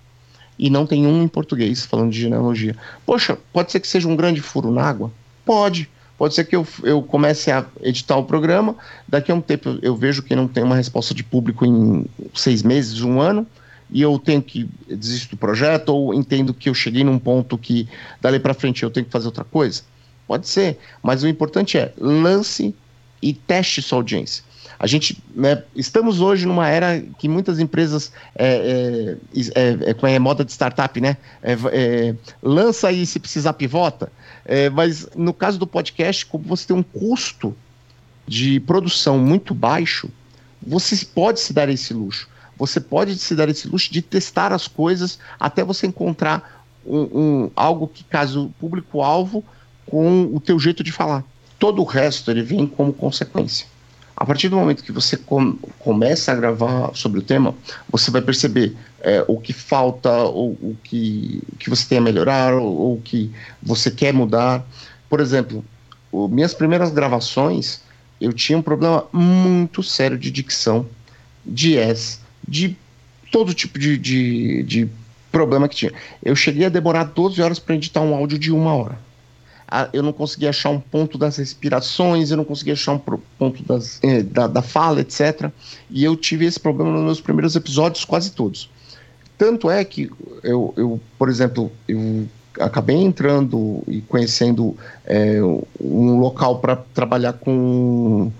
e 0.59 0.69
não 0.69 0.85
tem 0.85 1.07
um 1.07 1.23
em 1.23 1.27
português 1.27 1.83
falando 1.83 2.11
de 2.11 2.21
genealogia. 2.21 2.75
Poxa, 3.03 3.35
pode 3.51 3.71
ser 3.71 3.79
que 3.79 3.87
seja 3.87 4.07
um 4.07 4.15
grande 4.15 4.41
furo 4.41 4.69
na 4.69 4.83
água? 4.83 5.11
Pode. 5.43 5.89
Pode 6.19 6.35
ser 6.35 6.45
que 6.45 6.55
eu, 6.55 6.67
eu 6.83 7.01
comece 7.01 7.49
a 7.49 7.65
editar 7.81 8.15
o 8.15 8.25
programa, 8.25 8.75
daqui 9.07 9.31
a 9.31 9.35
um 9.35 9.41
tempo 9.41 9.69
eu, 9.69 9.79
eu 9.81 9.95
vejo 9.95 10.21
que 10.21 10.35
não 10.35 10.47
tem 10.47 10.63
uma 10.63 10.75
resposta 10.75 11.15
de 11.15 11.23
público 11.23 11.65
em 11.65 12.05
seis 12.35 12.61
meses, 12.61 13.01
um 13.01 13.19
ano, 13.19 13.47
e 13.89 14.03
eu 14.03 14.19
tenho 14.19 14.39
que 14.39 14.69
desistir 14.87 15.29
do 15.29 15.37
projeto, 15.37 15.89
ou 15.89 16.13
entendo 16.13 16.53
que 16.53 16.69
eu 16.69 16.75
cheguei 16.75 17.03
num 17.03 17.17
ponto 17.17 17.57
que 17.57 17.89
dali 18.21 18.39
para 18.39 18.53
frente 18.53 18.83
eu 18.83 18.91
tenho 18.91 19.07
que 19.07 19.11
fazer 19.11 19.25
outra 19.25 19.43
coisa? 19.43 19.81
Pode 20.27 20.47
ser, 20.47 20.77
mas 21.03 21.23
o 21.23 21.27
importante 21.27 21.77
é 21.77 21.93
lance 21.97 22.73
e 23.21 23.33
teste 23.33 23.81
sua 23.81 23.99
audiência. 23.99 24.43
A 24.81 24.87
gente, 24.87 25.21
né, 25.35 25.63
estamos 25.75 26.21
hoje 26.21 26.47
numa 26.47 26.67
era 26.67 27.01
que 27.19 27.29
muitas 27.29 27.59
empresas 27.59 28.11
é, 28.33 29.17
é, 29.35 29.51
é, 29.53 29.91
é, 29.91 30.13
é 30.15 30.19
moda 30.19 30.43
de 30.43 30.51
startup, 30.51 30.99
né? 30.99 31.17
É, 31.43 31.53
é, 31.71 32.15
lança 32.41 32.91
e 32.91 33.05
se 33.05 33.19
precisar 33.19 33.53
pivota. 33.53 34.11
É, 34.43 34.71
mas 34.71 35.07
no 35.15 35.33
caso 35.33 35.59
do 35.59 35.67
podcast, 35.67 36.25
como 36.25 36.45
você 36.45 36.65
tem 36.65 36.75
um 36.75 36.81
custo 36.81 37.55
de 38.27 38.59
produção 38.61 39.19
muito 39.19 39.53
baixo, 39.53 40.09
você 40.65 41.05
pode 41.05 41.39
se 41.39 41.53
dar 41.53 41.69
esse 41.69 41.93
luxo. 41.93 42.27
Você 42.57 42.79
pode 42.79 43.15
se 43.17 43.35
dar 43.35 43.49
esse 43.49 43.67
luxo 43.67 43.93
de 43.93 44.01
testar 44.01 44.51
as 44.51 44.67
coisas 44.67 45.19
até 45.39 45.63
você 45.63 45.85
encontrar 45.85 46.65
um, 46.83 47.01
um 47.01 47.51
algo 47.55 47.87
que 47.87 48.03
case 48.03 48.37
o 48.37 48.49
público-alvo 48.59 49.43
com 49.91 50.33
o 50.33 50.39
teu 50.39 50.57
jeito 50.57 50.81
de 50.83 50.91
falar. 50.91 51.21
Todo 51.59 51.81
o 51.81 51.85
resto 51.85 52.31
ele 52.31 52.41
vem 52.41 52.65
como 52.65 52.93
consequência. 52.93 53.67
A 54.15 54.25
partir 54.25 54.47
do 54.47 54.55
momento 54.55 54.83
que 54.83 54.91
você 54.91 55.17
com, 55.17 55.57
começa 55.79 56.31
a 56.31 56.35
gravar 56.35 56.91
sobre 56.93 57.19
o 57.19 57.21
tema, 57.21 57.53
você 57.89 58.09
vai 58.09 58.21
perceber 58.21 58.73
é, 59.01 59.25
o 59.27 59.37
que 59.37 59.51
falta, 59.51 60.11
ou 60.23 60.51
o 60.51 60.77
que, 60.81 61.43
que 61.59 61.69
você 61.69 61.85
tem 61.87 61.97
a 61.97 62.01
melhorar, 62.01 62.53
ou 62.53 62.95
o 62.95 63.01
que 63.01 63.29
você 63.61 63.91
quer 63.91 64.13
mudar. 64.13 64.63
Por 65.09 65.19
exemplo, 65.19 65.65
o, 66.11 66.27
minhas 66.27 66.53
primeiras 66.53 66.91
gravações, 66.91 67.81
eu 68.21 68.31
tinha 68.31 68.57
um 68.57 68.61
problema 68.61 69.05
muito 69.11 69.83
sério 69.83 70.17
de 70.17 70.31
dicção, 70.31 70.85
de 71.45 71.77
S, 71.77 72.19
de 72.47 72.77
todo 73.31 73.53
tipo 73.53 73.77
de, 73.77 73.97
de, 73.97 74.63
de 74.63 74.89
problema 75.31 75.67
que 75.67 75.75
tinha. 75.75 75.91
Eu 76.23 76.35
cheguei 76.35 76.65
a 76.65 76.69
demorar 76.69 77.05
12 77.05 77.41
horas 77.41 77.59
para 77.59 77.75
editar 77.75 78.01
um 78.01 78.15
áudio 78.15 78.37
de 78.39 78.51
uma 78.51 78.73
hora. 78.73 79.10
Eu 79.93 80.03
não 80.03 80.11
conseguia 80.11 80.49
achar 80.49 80.69
um 80.69 80.79
ponto 80.79 81.17
das 81.17 81.37
respirações, 81.37 82.31
eu 82.31 82.37
não 82.37 82.43
conseguia 82.43 82.73
achar 82.73 82.93
um 82.93 82.99
ponto 82.99 83.63
das, 83.63 83.99
eh, 84.03 84.23
da, 84.23 84.47
da 84.47 84.61
fala, 84.61 85.01
etc. 85.01 85.49
E 85.89 86.03
eu 86.03 86.15
tive 86.15 86.45
esse 86.45 86.59
problema 86.59 86.91
nos 86.91 87.03
meus 87.03 87.21
primeiros 87.21 87.55
episódios, 87.55 88.03
quase 88.03 88.31
todos. 88.31 88.69
Tanto 89.37 89.69
é 89.69 89.83
que 89.83 90.11
eu, 90.43 90.73
eu 90.77 90.99
por 91.17 91.29
exemplo, 91.29 91.71
eu 91.87 92.27
acabei 92.59 92.97
entrando 92.97 93.81
e 93.87 94.01
conhecendo 94.01 94.75
é, 95.05 95.41
um 95.79 96.19
local 96.19 96.59
para 96.59 96.75
trabalhar 96.75 97.33
com 97.33 98.31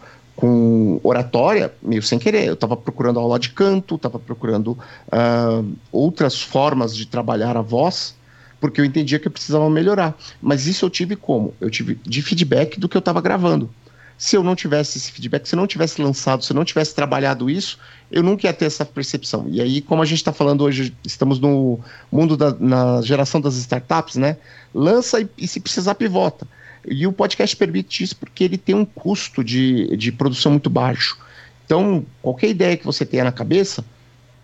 com 0.42 1.00
oratória, 1.04 1.72
meio 1.84 2.02
sem 2.02 2.18
querer. 2.18 2.48
Eu 2.48 2.56
estava 2.56 2.76
procurando 2.76 3.20
aula 3.20 3.38
de 3.38 3.50
canto, 3.50 3.94
estava 3.94 4.18
procurando 4.18 4.72
uh, 4.72 5.72
outras 5.92 6.42
formas 6.42 6.96
de 6.96 7.06
trabalhar 7.06 7.56
a 7.56 7.62
voz, 7.62 8.16
porque 8.62 8.80
eu 8.80 8.86
entendia 8.86 9.20
que 9.20 9.28
eu 9.28 9.32
precisava 9.32 9.68
melhorar. 9.70 10.16
Mas 10.40 10.68
isso 10.68 10.86
eu 10.86 10.90
tive 10.90 11.16
como? 11.16 11.54
Eu 11.60 11.70
tive 11.70 12.00
de 12.04 12.22
feedback 12.22 12.80
do 12.80 12.88
que 12.88 12.96
eu 12.96 13.00
estava 13.00 13.20
gravando. 13.20 13.70
Se 14.18 14.38
eu 14.38 14.44
não 14.44 14.56
tivesse 14.56 15.00
esse 15.00 15.12
feedback, 15.12 15.48
se 15.48 15.56
eu 15.56 15.58
não 15.58 15.66
tivesse 15.66 16.00
lançado, 16.00 16.46
se 16.46 16.52
eu 16.52 16.56
não 16.56 16.64
tivesse 16.64 16.94
trabalhado 16.94 17.50
isso, 17.50 17.80
eu 18.12 18.22
nunca 18.22 18.46
ia 18.46 18.54
ter 18.54 18.66
essa 18.66 18.86
percepção. 18.86 19.48
E 19.50 19.60
aí, 19.60 19.82
como 19.82 20.04
a 20.04 20.06
gente 20.06 20.20
está 20.20 20.32
falando 20.32 20.64
hoje, 20.64 20.96
estamos 21.04 21.40
no 21.40 21.80
mundo 22.12 22.38
da 22.38 22.54
na 22.54 23.02
geração 23.02 23.42
das 23.42 23.56
startups, 23.56 24.18
né? 24.18 24.38
Lança 24.76 25.20
e, 25.20 25.28
e 25.40 25.48
se 25.48 25.60
precisar, 25.60 25.96
pivota. 25.96 26.48
E 26.88 27.08
o 27.08 27.12
podcast 27.12 27.56
permite 27.56 28.04
isso 28.04 28.16
porque 28.16 28.44
ele 28.44 28.60
tem 28.60 28.76
um 28.76 28.86
custo 28.86 29.44
de, 29.44 29.98
de 29.98 30.12
produção 30.12 30.52
muito 30.52 30.70
baixo. 30.70 31.18
Então, 31.66 32.06
qualquer 32.22 32.50
ideia 32.50 32.78
que 32.78 32.86
você 32.86 33.04
tenha 33.06 33.24
na 33.24 33.32
cabeça, 33.32 33.84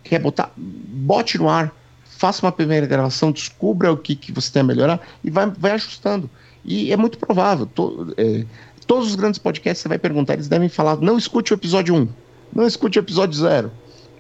quer 0.04 0.20
botar, 0.20 0.52
bote 0.56 1.38
no 1.38 1.50
ar, 1.50 1.72
faça 2.18 2.46
uma 2.46 2.52
primeira 2.52 2.86
gravação, 2.86 3.32
descubra 3.32 3.92
o 3.92 3.98
que, 3.98 4.16
que 4.16 4.32
você 4.32 4.52
tem 4.52 4.62
a 4.62 4.66
melhorar 4.66 5.08
e 5.24 5.30
vai, 5.30 5.50
vai 5.50 5.72
ajustando. 5.72 6.30
E 6.66 6.92
é 6.92 6.98
muito 6.98 7.18
provável. 7.18 7.66
To, 7.68 8.14
é, 8.18 8.46
todos 8.86 9.10
os 9.10 9.16
grandes 9.16 9.40
podcasts 9.40 9.82
você 9.82 9.88
vai 9.88 10.00
perguntar, 10.00 10.34
eles 10.34 10.48
devem 10.48 10.70
falar: 10.70 10.98
não 10.98 11.18
escute 11.18 11.54
o 11.54 11.56
episódio 11.56 11.96
1, 11.96 12.08
não 12.54 12.68
escute 12.68 13.00
o 13.00 13.02
episódio 13.02 13.38
0. 13.38 13.72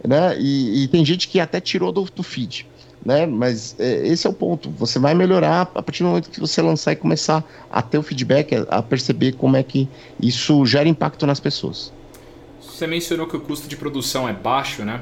Né? 0.07 0.39
E, 0.39 0.83
e 0.83 0.87
tem 0.87 1.03
gente 1.03 1.27
que 1.27 1.39
até 1.39 1.59
tirou 1.59 1.91
do, 1.91 2.03
do 2.03 2.23
feed 2.23 2.67
né? 3.07 3.25
Mas 3.25 3.75
é, 3.79 4.05
esse 4.07 4.27
é 4.27 4.29
o 4.29 4.33
ponto. 4.33 4.69
Você 4.71 4.99
vai 4.99 5.13
melhorar 5.13 5.61
a 5.73 5.81
partir 5.81 6.03
do 6.03 6.09
momento 6.09 6.29
que 6.29 6.39
você 6.39 6.61
lançar 6.61 6.91
e 6.91 6.95
começar 6.95 7.41
a 7.71 7.81
ter 7.81 7.97
o 7.97 8.03
feedback, 8.03 8.53
a, 8.53 8.63
a 8.63 8.83
perceber 8.83 9.33
como 9.33 9.55
é 9.55 9.63
que 9.63 9.87
isso 10.19 10.65
gera 10.65 10.89
impacto 10.89 11.25
nas 11.25 11.39
pessoas. 11.39 11.93
Você 12.59 12.85
mencionou 12.85 13.25
que 13.25 13.37
o 13.37 13.39
custo 13.39 13.67
de 13.67 13.77
produção 13.77 14.27
é 14.27 14.33
baixo, 14.33 14.83
né? 14.83 15.01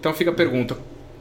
Então 0.00 0.12
fica 0.12 0.30
a 0.30 0.34
pergunta: 0.34 0.76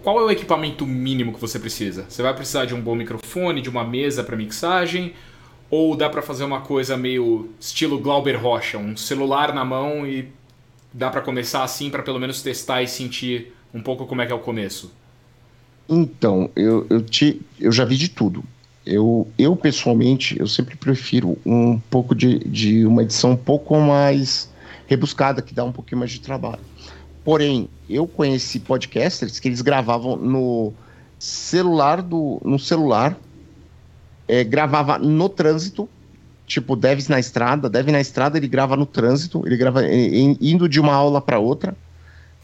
qual 0.07 0.21
é 0.21 0.23
o 0.23 0.31
equipamento 0.31 0.85
mínimo 0.85 1.33
que 1.33 1.41
você 1.41 1.59
precisa? 1.59 2.05
Você 2.07 2.23
vai 2.23 2.33
precisar 2.33 2.63
de 2.63 2.73
um 2.73 2.79
bom 2.79 2.95
microfone, 2.95 3.59
de 3.59 3.69
uma 3.69 3.83
mesa 3.83 4.23
para 4.23 4.37
mixagem? 4.37 5.11
Ou 5.69 5.97
dá 5.97 6.09
para 6.09 6.21
fazer 6.21 6.45
uma 6.45 6.61
coisa 6.61 6.95
meio 6.95 7.49
estilo 7.59 7.99
Glauber 7.99 8.41
Rocha, 8.41 8.77
um 8.77 8.95
celular 8.95 9.53
na 9.53 9.65
mão 9.65 10.07
e 10.07 10.29
dá 10.93 11.09
para 11.09 11.19
começar 11.19 11.61
assim 11.61 11.89
para 11.89 12.03
pelo 12.03 12.21
menos 12.21 12.41
testar 12.41 12.81
e 12.81 12.87
sentir 12.87 13.53
um 13.73 13.81
pouco 13.81 14.05
como 14.05 14.21
é 14.21 14.25
que 14.25 14.31
é 14.31 14.35
o 14.35 14.39
começo? 14.39 14.93
Então, 15.89 16.49
eu, 16.55 16.87
eu, 16.89 17.01
te, 17.01 17.41
eu 17.59 17.73
já 17.73 17.83
vi 17.83 17.97
de 17.97 18.07
tudo. 18.07 18.45
Eu, 18.85 19.27
eu, 19.37 19.57
pessoalmente, 19.57 20.39
eu 20.39 20.47
sempre 20.47 20.77
prefiro 20.77 21.37
um 21.45 21.77
pouco 21.77 22.15
de, 22.15 22.39
de 22.47 22.85
uma 22.85 23.03
edição 23.03 23.31
um 23.31 23.35
pouco 23.35 23.77
mais 23.77 24.49
rebuscada, 24.87 25.41
que 25.41 25.53
dá 25.53 25.65
um 25.65 25.73
pouquinho 25.73 25.99
mais 25.99 26.11
de 26.11 26.21
trabalho. 26.21 26.61
Porém, 27.27 27.67
eu 27.89 28.07
conheci 28.07 28.57
podcasters 28.57 29.37
que 29.37 29.49
eles 29.49 29.59
gravavam 29.61 30.15
no 30.15 30.73
celular 31.19 32.01
do 32.01 32.39
no 32.41 32.57
celular, 32.57 33.17
é, 34.29 34.45
gravava 34.45 34.97
no 34.97 35.27
trânsito, 35.27 35.89
tipo 36.45 36.73
Devs 36.73 37.09
na 37.09 37.19
estrada, 37.19 37.69
Dev 37.69 37.89
na 37.89 37.99
estrada 37.99 38.37
ele 38.37 38.47
grava 38.47 38.77
no 38.77 38.85
trânsito, 38.85 39.45
ele 39.45 39.57
grava 39.57 39.81
indo 39.85 40.69
de 40.69 40.79
uma 40.79 40.93
aula 40.93 41.19
para 41.19 41.37
outra. 41.37 41.75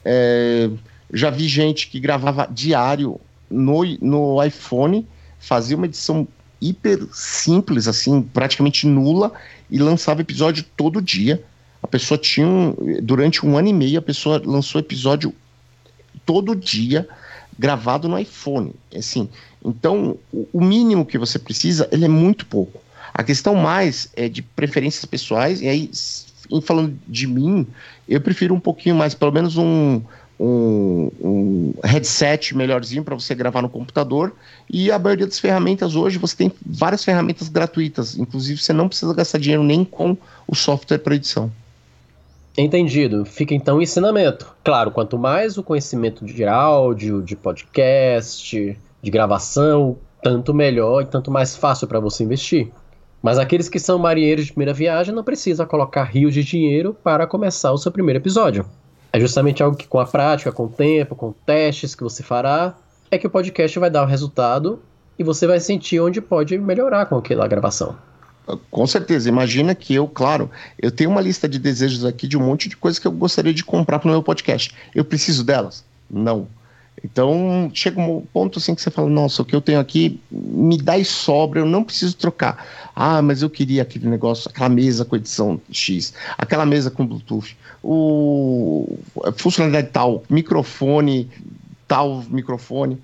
É, 0.04 0.69
já 1.13 1.30
vi 1.30 1.48
gente 1.48 1.88
que 1.88 1.98
gravava 1.98 2.46
diário 2.52 3.22
no, 3.50 3.86
no 4.02 4.43
iPhone, 4.43 5.08
fazia 5.39 5.78
uma 5.78 5.86
edição 5.86 6.28
hiper 6.60 7.08
simples, 7.13 7.88
assim, 7.88 8.22
praticamente 8.22 8.86
nula, 8.86 9.32
e 9.72 9.80
lançava 9.80 10.19
episódio 10.19 10.65
todo 10.76 11.02
dia. 11.02 11.41
A 11.84 11.88
pessoa 11.88 12.17
tinha, 12.17 12.48
um, 12.48 12.74
durante 13.02 13.46
um 13.46 13.58
ano 13.58 13.67
e 13.67 13.74
meio, 13.74 14.00
a 14.00 14.02
pessoa 14.02 14.41
lançou 14.43 14.80
episódio 14.80 15.34
todo 16.26 16.56
dia, 16.56 17.08
gravado 17.60 18.08
no 18.08 18.17
iPhone. 18.17 18.74
Assim, 18.96 19.30
então, 19.63 20.17
o 20.32 20.62
mínimo 20.62 21.06
que 21.06 21.17
você 21.17 21.38
precisa, 21.38 21.88
ele 21.91 22.06
é 22.06 22.08
muito 22.08 22.46
pouco. 22.46 22.82
A 23.13 23.22
questão 23.22 23.54
mais 23.54 24.10
é 24.15 24.28
de 24.28 24.41
preferências 24.41 25.06
pessoais, 25.06 25.62
e 25.62 25.67
aí, 25.67 25.91
em 26.50 26.62
falando 26.62 26.98
de 27.08 27.28
mim, 27.28 27.67
eu 28.08 28.22
prefiro 28.22 28.56
um 28.56 28.60
pouquinho 28.60 28.96
mais, 28.96 29.13
pelo 29.13 29.32
menos 29.32 29.58
um, 29.58 30.02
um, 30.39 31.12
um 31.22 31.74
headset 31.84 32.56
melhorzinho 32.56 33.04
para 33.04 33.13
você 33.13 33.36
gravar 33.36 33.62
no 33.62 33.69
computador. 33.69 34.34
E 34.69 34.89
a 34.89 34.98
maioria 34.98 35.28
das 35.28 35.39
ferramentas 35.39 35.96
hoje 35.96 36.17
você 36.17 36.36
tem 36.36 36.52
várias 36.65 37.04
ferramentas 37.04 37.50
gratuitas. 37.50 38.17
Inclusive, 38.17 38.60
você 38.60 38.74
não 38.74 38.88
precisa 38.88 39.13
gastar 39.13 39.38
dinheiro 39.38 39.63
nem 39.63 39.84
com 39.84 40.17
o 40.48 40.56
software 40.56 41.00
para 41.00 41.15
edição. 41.15 41.52
Entendido. 42.58 43.26
Fica 43.26 43.54
então 43.54 43.78
o 43.78 43.82
ensinamento. 43.82 44.56
Claro, 44.63 44.92
quanto 44.92 45.18
mais 45.18 45.58
o 45.58 45.63
conhecimento 45.63 46.24
de 46.24 46.46
áudio, 46.46 47.22
de 47.22 47.36
podcast, 47.36 48.78
de 49.02 49.12
gravação, 49.12 49.98
tanto 50.22 50.54
melhor 50.54 51.02
e 51.02 51.06
tanto 51.06 51.32
mais 51.32 51.56
fácil 51.56 51.88
para 51.88 52.00
você 52.00 52.24
investir. 52.24 52.72
Mas 53.22 53.39
aqueles 53.39 53.70
que 53.70 53.80
são 53.80 53.98
marinheiros 53.98 54.46
de 54.46 54.52
primeira 54.52 54.74
viagem 54.74 55.16
não 55.16 55.24
precisa 55.24 55.66
colocar 55.66 56.04
rios 56.04 56.34
de 56.34 56.44
dinheiro 56.44 56.96
para 57.04 57.26
começar 57.26 57.72
o 57.72 57.78
seu 57.78 57.92
primeiro 57.92 58.20
episódio. 58.20 58.66
É 59.12 59.20
justamente 59.20 59.63
algo 59.63 59.78
que 59.78 59.88
com 59.88 60.00
a 60.00 60.06
prática, 60.06 60.52
com 60.52 60.66
o 60.66 60.70
tempo, 60.70 61.16
com 61.16 61.32
testes 61.32 61.96
que 61.96 62.04
você 62.04 62.22
fará, 62.22 62.76
é 63.10 63.18
que 63.18 63.28
o 63.28 63.30
podcast 63.30 63.78
vai 63.80 63.89
dar 63.89 64.04
o 64.04 64.08
resultado 64.08 64.80
e 65.18 65.24
você 65.24 65.48
vai 65.48 65.60
sentir 65.60 66.00
onde 66.00 66.22
pode 66.22 66.58
melhorar 66.58 67.06
com 67.06 67.16
aquela 67.16 67.48
gravação. 67.48 67.96
Com 68.70 68.86
certeza. 68.86 69.30
Imagina 69.30 69.74
que 69.74 69.94
eu, 69.94 70.08
claro, 70.08 70.50
eu 70.78 70.92
tenho 70.92 71.10
uma 71.10 71.22
lista 71.22 71.48
de 71.48 71.58
desejos 71.58 72.04
aqui 72.04 72.28
de 72.28 72.38
um 72.38 72.42
monte 72.42 72.68
de 72.68 72.76
coisas 72.76 73.00
que 73.00 73.08
eu 73.08 73.12
gostaria 73.12 73.54
de 73.54 73.64
comprar 73.64 74.00
para 74.00 74.08
o 74.10 74.12
meu 74.12 74.22
podcast. 74.22 74.74
Eu 74.94 75.06
preciso 75.06 75.44
delas? 75.44 75.84
Não. 76.10 76.48
Então, 77.04 77.72
chega 77.74 78.00
um 78.00 78.22
ponto 78.22 78.60
assim 78.60 78.76
que 78.76 78.82
você 78.82 78.92
fala: 78.92 79.10
nossa, 79.10 79.42
o 79.42 79.46
que 79.46 79.56
eu 79.56 79.62
tenho 79.62 79.80
aqui 79.80 80.20
me 80.32 80.78
dá 80.78 80.98
e 80.98 81.04
sobra, 81.04 81.60
eu 81.60 81.66
não 81.66 81.84
preciso 81.84 82.16
trocar. 82.16 82.66
Ah, 82.96 83.22
mas 83.22 83.42
eu 83.42 83.50
queria 83.50 83.82
aquele 83.82 84.08
negócio, 84.08 84.50
aquela 84.50 84.70
mesa 84.70 85.04
com 85.04 85.16
edição 85.16 85.60
X, 85.72 86.14
aquela 86.38 86.66
mesa 86.66 86.92
com 86.92 87.06
Bluetooth, 87.06 87.58
o 87.82 88.98
funcionalidade 89.36 89.90
tal, 89.92 90.24
microfone, 90.30 91.30
tal 91.88 92.24
microfone. 92.30 93.02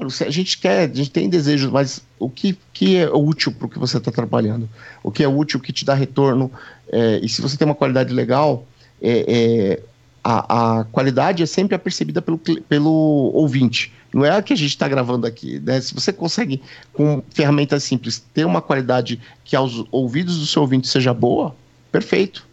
A 0.00 0.30
gente 0.30 0.58
quer, 0.58 0.88
a 0.88 0.94
gente 0.94 1.10
tem 1.10 1.28
desejos, 1.28 1.70
mas 1.70 2.00
o 2.18 2.30
que, 2.30 2.56
que 2.72 2.96
é 2.96 3.10
útil 3.10 3.52
para 3.52 3.66
o 3.66 3.68
que 3.68 3.78
você 3.78 3.98
está 3.98 4.12
trabalhando? 4.12 4.68
O 5.02 5.10
que 5.10 5.24
é 5.24 5.28
útil, 5.28 5.58
o 5.58 5.62
que 5.62 5.72
te 5.72 5.84
dá 5.84 5.92
retorno? 5.94 6.52
É, 6.90 7.18
e 7.20 7.28
se 7.28 7.42
você 7.42 7.56
tem 7.56 7.66
uma 7.66 7.74
qualidade 7.74 8.14
legal, 8.14 8.66
é, 9.02 9.24
é, 9.26 9.82
a, 10.22 10.80
a, 10.80 10.84
qualidade 10.84 11.42
é 11.42 11.46
sempre 11.46 11.74
apercebida 11.74 12.22
pelo, 12.22 12.38
pelo 12.38 12.92
ouvinte. 13.34 13.92
Não 14.12 14.24
é 14.24 14.30
a 14.30 14.42
que 14.42 14.52
a 14.52 14.56
gente 14.56 14.70
está 14.70 14.86
gravando 14.88 15.26
aqui. 15.26 15.58
Né? 15.58 15.80
Se 15.80 15.92
você 15.92 16.12
consegue, 16.12 16.62
com 16.92 17.22
ferramentas 17.30 17.82
simples, 17.82 18.24
ter 18.32 18.44
uma 18.44 18.62
qualidade 18.62 19.20
que 19.44 19.56
aos 19.56 19.84
ouvidos 19.90 20.38
do 20.38 20.46
seu 20.46 20.62
ouvinte 20.62 20.86
seja 20.86 21.12
boa, 21.12 21.56
perfeito. 21.90 22.46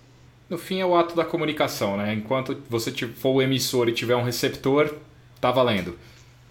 No 0.49 0.57
fim 0.57 0.79
é 0.79 0.85
o 0.85 0.95
ato 0.95 1.15
da 1.15 1.25
comunicação, 1.25 1.97
né? 1.97 2.13
Enquanto 2.13 2.57
você 2.69 2.91
for 2.91 3.31
o 3.31 3.41
emissor 3.41 3.89
e 3.89 3.91
tiver 3.91 4.15
um 4.15 4.23
receptor, 4.23 4.93
tá 5.41 5.51
valendo. 5.51 5.97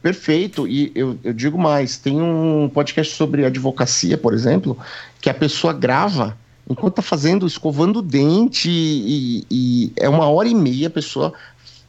Perfeito, 0.05 0.69
e 0.69 0.93
eu, 0.95 1.19
eu 1.25 1.33
digo 1.33 1.57
mais: 1.57 1.97
tem 1.97 2.21
um 2.21 2.69
podcast 2.69 3.15
sobre 3.15 3.47
advocacia, 3.47 4.19
por 4.19 4.35
exemplo, 4.35 4.77
que 5.19 5.31
a 5.31 5.35
pessoa 5.35 5.73
grava 5.73 6.37
enquanto 6.69 6.97
tá 6.97 7.01
fazendo, 7.01 7.47
escovando 7.47 8.01
o 8.01 8.03
dente, 8.03 8.69
e, 8.69 9.47
e 9.51 9.93
é 9.97 10.07
uma 10.07 10.29
hora 10.29 10.47
e 10.47 10.55
meia 10.55 10.89
a 10.89 10.91
pessoa. 10.91 11.33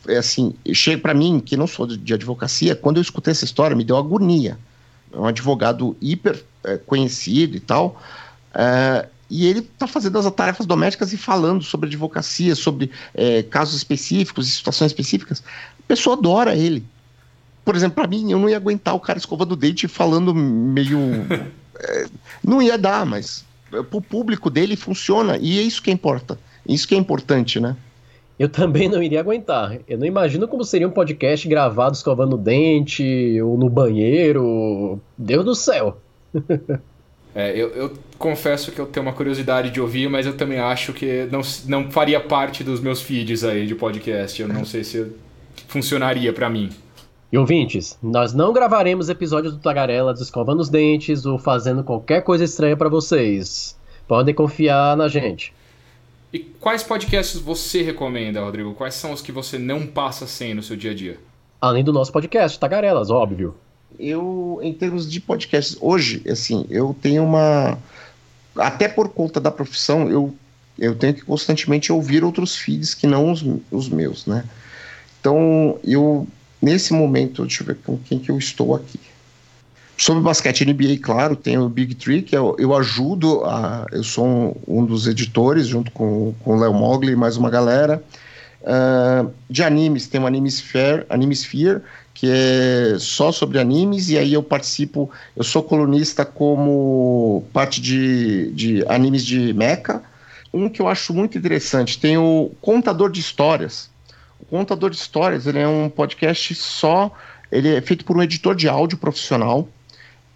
É 0.07 0.15
assim, 0.15 0.53
chega 0.73 1.01
para 1.01 1.13
mim, 1.13 1.41
que 1.41 1.57
não 1.57 1.67
sou 1.67 1.85
de, 1.85 1.97
de, 1.97 2.13
advocacia, 2.13 2.73
quando 2.73 2.97
eu 2.97 3.01
escutei 3.01 3.31
essa 3.31 3.43
história, 3.43 3.75
me 3.75 3.83
deu 3.83 3.97
agonia. 3.97 4.57
É 5.11 5.17
um 5.17 5.25
advogado 5.25 5.97
hiper 6.01 6.41
é, 6.63 6.77
conhecido 6.77 7.57
e 7.57 7.59
tal. 7.59 8.01
É, 8.53 9.09
e 9.29 9.45
ele 9.45 9.59
está 9.59 9.87
fazendo 9.87 10.17
as 10.17 10.31
tarefas 10.31 10.65
domésticas 10.65 11.11
e 11.11 11.17
falando 11.17 11.65
sobre 11.65 11.87
advocacia, 11.89 12.55
sobre 12.55 12.91
é, 13.13 13.43
casos 13.43 13.75
específicos 13.75 14.47
e 14.47 14.51
situações 14.51 14.91
específicas. 14.91 15.43
A 15.77 15.83
pessoa 15.85 16.15
adora 16.15 16.55
ele 16.55 16.94
por 17.65 17.75
exemplo, 17.75 17.95
para 17.95 18.07
mim, 18.07 18.31
eu 18.31 18.39
não 18.39 18.47
ia 18.47 18.57
aguentar 18.57 18.93
o 18.93 18.99
cara 18.99 19.17
escovando 19.17 19.53
o 19.53 19.55
dente 19.55 19.87
falando 19.87 20.33
meio. 20.33 20.99
é, 21.79 22.05
não 22.43 22.61
ia 22.61 22.77
dar, 22.77 23.05
mas 23.05 23.43
pro 23.89 23.99
público 23.99 24.49
dele 24.51 24.75
funciona. 24.75 25.37
E 25.41 25.59
é 25.59 25.63
isso 25.63 25.81
que 25.81 25.89
importa. 25.89 26.37
Isso 26.67 26.87
que 26.87 26.93
é 26.93 26.97
importante, 26.97 27.59
né? 27.59 27.75
Eu 28.37 28.49
também 28.49 28.87
não 28.87 29.01
iria 29.01 29.19
aguentar. 29.19 29.79
Eu 29.87 29.97
não 29.97 30.05
imagino 30.05 30.47
como 30.47 30.63
seria 30.63 30.87
um 30.87 30.91
podcast 30.91 31.47
gravado 31.47 31.95
escovando 31.95 32.33
o 32.33 32.37
dente 32.37 33.41
ou 33.41 33.57
no 33.57 33.69
banheiro. 33.69 34.99
Deus 35.17 35.43
do 35.43 35.55
céu. 35.55 35.99
É, 37.37 37.51
eu, 37.51 37.67
eu, 37.71 37.93
confesso 38.17 38.71
que 38.71 38.79
eu 38.79 38.85
tenho 38.85 39.05
uma 39.05 39.11
curiosidade 39.11 39.69
de 39.69 39.81
ouvir, 39.81 40.09
mas 40.09 40.25
eu 40.25 40.37
também 40.37 40.57
acho 40.57 40.93
que 40.93 41.27
não, 41.29 41.41
não 41.67 41.91
faria 41.91 42.17
parte 42.17 42.63
dos 42.63 42.79
meus 42.79 43.01
feeds 43.01 43.43
aí 43.43 43.67
de 43.67 43.75
podcast. 43.75 44.41
Eu 44.41 44.47
não 44.47 44.63
sei 44.63 44.85
se 44.85 45.11
funcionaria 45.67 46.31
para 46.31 46.49
mim. 46.49 46.69
E 47.31 47.37
ouvintes, 47.37 47.97
nós 48.01 48.33
não 48.33 48.53
gravaremos 48.53 49.09
episódios 49.09 49.53
do 49.53 49.59
Tagarela 49.59 50.13
escovando 50.13 50.59
os 50.59 50.69
dentes 50.69 51.25
ou 51.25 51.39
fazendo 51.39 51.83
qualquer 51.83 52.21
coisa 52.21 52.43
estranha 52.43 52.77
para 52.77 52.87
vocês. 52.87 53.75
Podem 54.07 54.33
confiar 54.33 54.95
na 54.95 55.07
gente. 55.07 55.53
E 56.31 56.39
quais 56.39 56.83
podcasts 56.83 57.39
você 57.39 57.81
recomenda, 57.81 58.41
Rodrigo? 58.41 58.73
Quais 58.73 58.93
são 58.93 59.11
os 59.11 59.21
que 59.21 59.31
você 59.31 59.57
não 59.57 59.87
passa 59.87 60.27
sem 60.27 60.53
no 60.53 60.61
seu 60.61 60.75
dia 60.75 60.91
a 60.91 60.93
dia? 60.93 61.19
Além 61.59 61.83
do 61.83 61.93
nosso 61.93 62.11
podcast, 62.11 62.59
Tagarelas, 62.59 63.09
óbvio. 63.09 63.55
Eu, 63.97 64.59
em 64.61 64.73
termos 64.73 65.09
de 65.09 65.19
podcasts, 65.19 65.77
hoje, 65.79 66.21
assim, 66.29 66.65
eu 66.69 66.95
tenho 67.01 67.23
uma. 67.23 67.77
Até 68.55 68.87
por 68.87 69.09
conta 69.09 69.39
da 69.39 69.49
profissão, 69.49 70.09
eu, 70.09 70.35
eu 70.77 70.93
tenho 70.95 71.13
que 71.13 71.21
constantemente 71.21 71.91
ouvir 71.91 72.23
outros 72.23 72.55
feeds 72.55 72.93
que 72.93 73.07
não 73.07 73.31
os, 73.31 73.43
os 73.71 73.89
meus, 73.89 74.25
né? 74.25 74.43
Então, 75.19 75.79
eu 75.83 76.27
Nesse 76.65 76.93
momento, 76.93 77.43
deixa 77.43 77.61
eu 77.61 77.67
ver 77.67 77.77
com 77.85 77.95
quem 77.95 78.17
que 78.17 78.31
eu 78.31 78.39
estou 78.39 78.73
aqui. 78.73 78.99
Sobre 79.95 80.23
basquete 80.23 80.65
NBA, 80.65 80.97
claro, 80.99 81.35
tem 81.35 81.59
o 81.59 81.69
Big 81.69 81.93
Tree, 81.93 82.23
que 82.23 82.35
eu, 82.35 82.55
eu 82.57 82.75
ajudo, 82.75 83.45
a, 83.45 83.85
eu 83.91 84.03
sou 84.03 84.25
um, 84.25 84.55
um, 84.67 84.83
dos 84.83 85.05
editores, 85.05 85.67
junto 85.67 85.91
com, 85.91 86.33
com 86.39 86.57
o 86.57 86.59
Léo 86.59 86.73
Mogli 86.73 87.11
e 87.11 87.15
mais 87.15 87.37
uma 87.37 87.51
galera. 87.51 88.03
Uh, 88.63 89.31
de 89.47 89.61
animes, 89.61 90.07
tem 90.07 90.19
o 90.19 90.25
Animesphere, 90.25 91.05
Animesphere, 91.07 91.83
que 92.15 92.27
é 92.31 92.95
só 92.97 93.31
sobre 93.31 93.59
animes, 93.59 94.09
e 94.09 94.17
aí 94.17 94.33
eu 94.33 94.41
participo, 94.41 95.11
eu 95.37 95.43
sou 95.43 95.61
colunista 95.61 96.25
como 96.25 97.45
parte 97.53 97.79
de, 97.79 98.51
de 98.53 98.83
animes 98.87 99.23
de 99.23 99.53
mecha. 99.53 100.01
Um 100.51 100.67
que 100.67 100.81
eu 100.81 100.87
acho 100.87 101.13
muito 101.13 101.37
interessante, 101.37 101.99
tem 101.99 102.17
o 102.17 102.49
Contador 102.59 103.11
de 103.11 103.19
Histórias, 103.19 103.93
o 104.39 104.45
Contador 104.45 104.89
de 104.89 104.97
Histórias 104.97 105.47
ele 105.47 105.59
é 105.59 105.67
um 105.67 105.89
podcast 105.89 106.53
só. 106.55 107.11
Ele 107.51 107.75
é 107.75 107.81
feito 107.81 108.03
por 108.05 108.17
um 108.17 108.23
editor 108.23 108.55
de 108.55 108.67
áudio 108.67 108.97
profissional. 108.97 109.67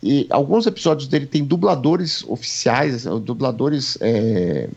E 0.02 0.26
alguns 0.30 0.66
episódios 0.66 1.08
dele 1.08 1.26
tem 1.26 1.44
dubladores 1.44 2.24
oficiais, 2.24 3.04
dubladores 3.04 3.98
é, 4.00 4.70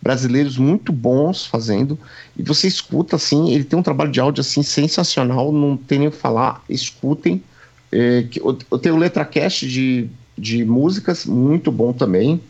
brasileiros 0.00 0.56
muito 0.56 0.92
bons 0.92 1.44
fazendo. 1.44 1.98
E 2.36 2.42
você 2.42 2.68
escuta 2.68 3.16
assim, 3.16 3.50
ele 3.50 3.64
tem 3.64 3.78
um 3.78 3.82
trabalho 3.82 4.12
de 4.12 4.20
áudio 4.20 4.40
assim 4.40 4.62
sensacional, 4.62 5.52
não 5.52 5.76
tem 5.76 5.98
nem 5.98 6.08
o 6.08 6.10
que 6.12 6.16
falar. 6.16 6.62
Escutem. 6.68 7.42
É, 7.90 8.24
eu 8.70 8.78
tenho 8.78 8.94
o 8.94 8.98
LetraCast 8.98 9.66
de, 9.66 10.08
de 10.36 10.64
músicas, 10.64 11.26
muito 11.26 11.72
bom 11.72 11.92
também. 11.92 12.40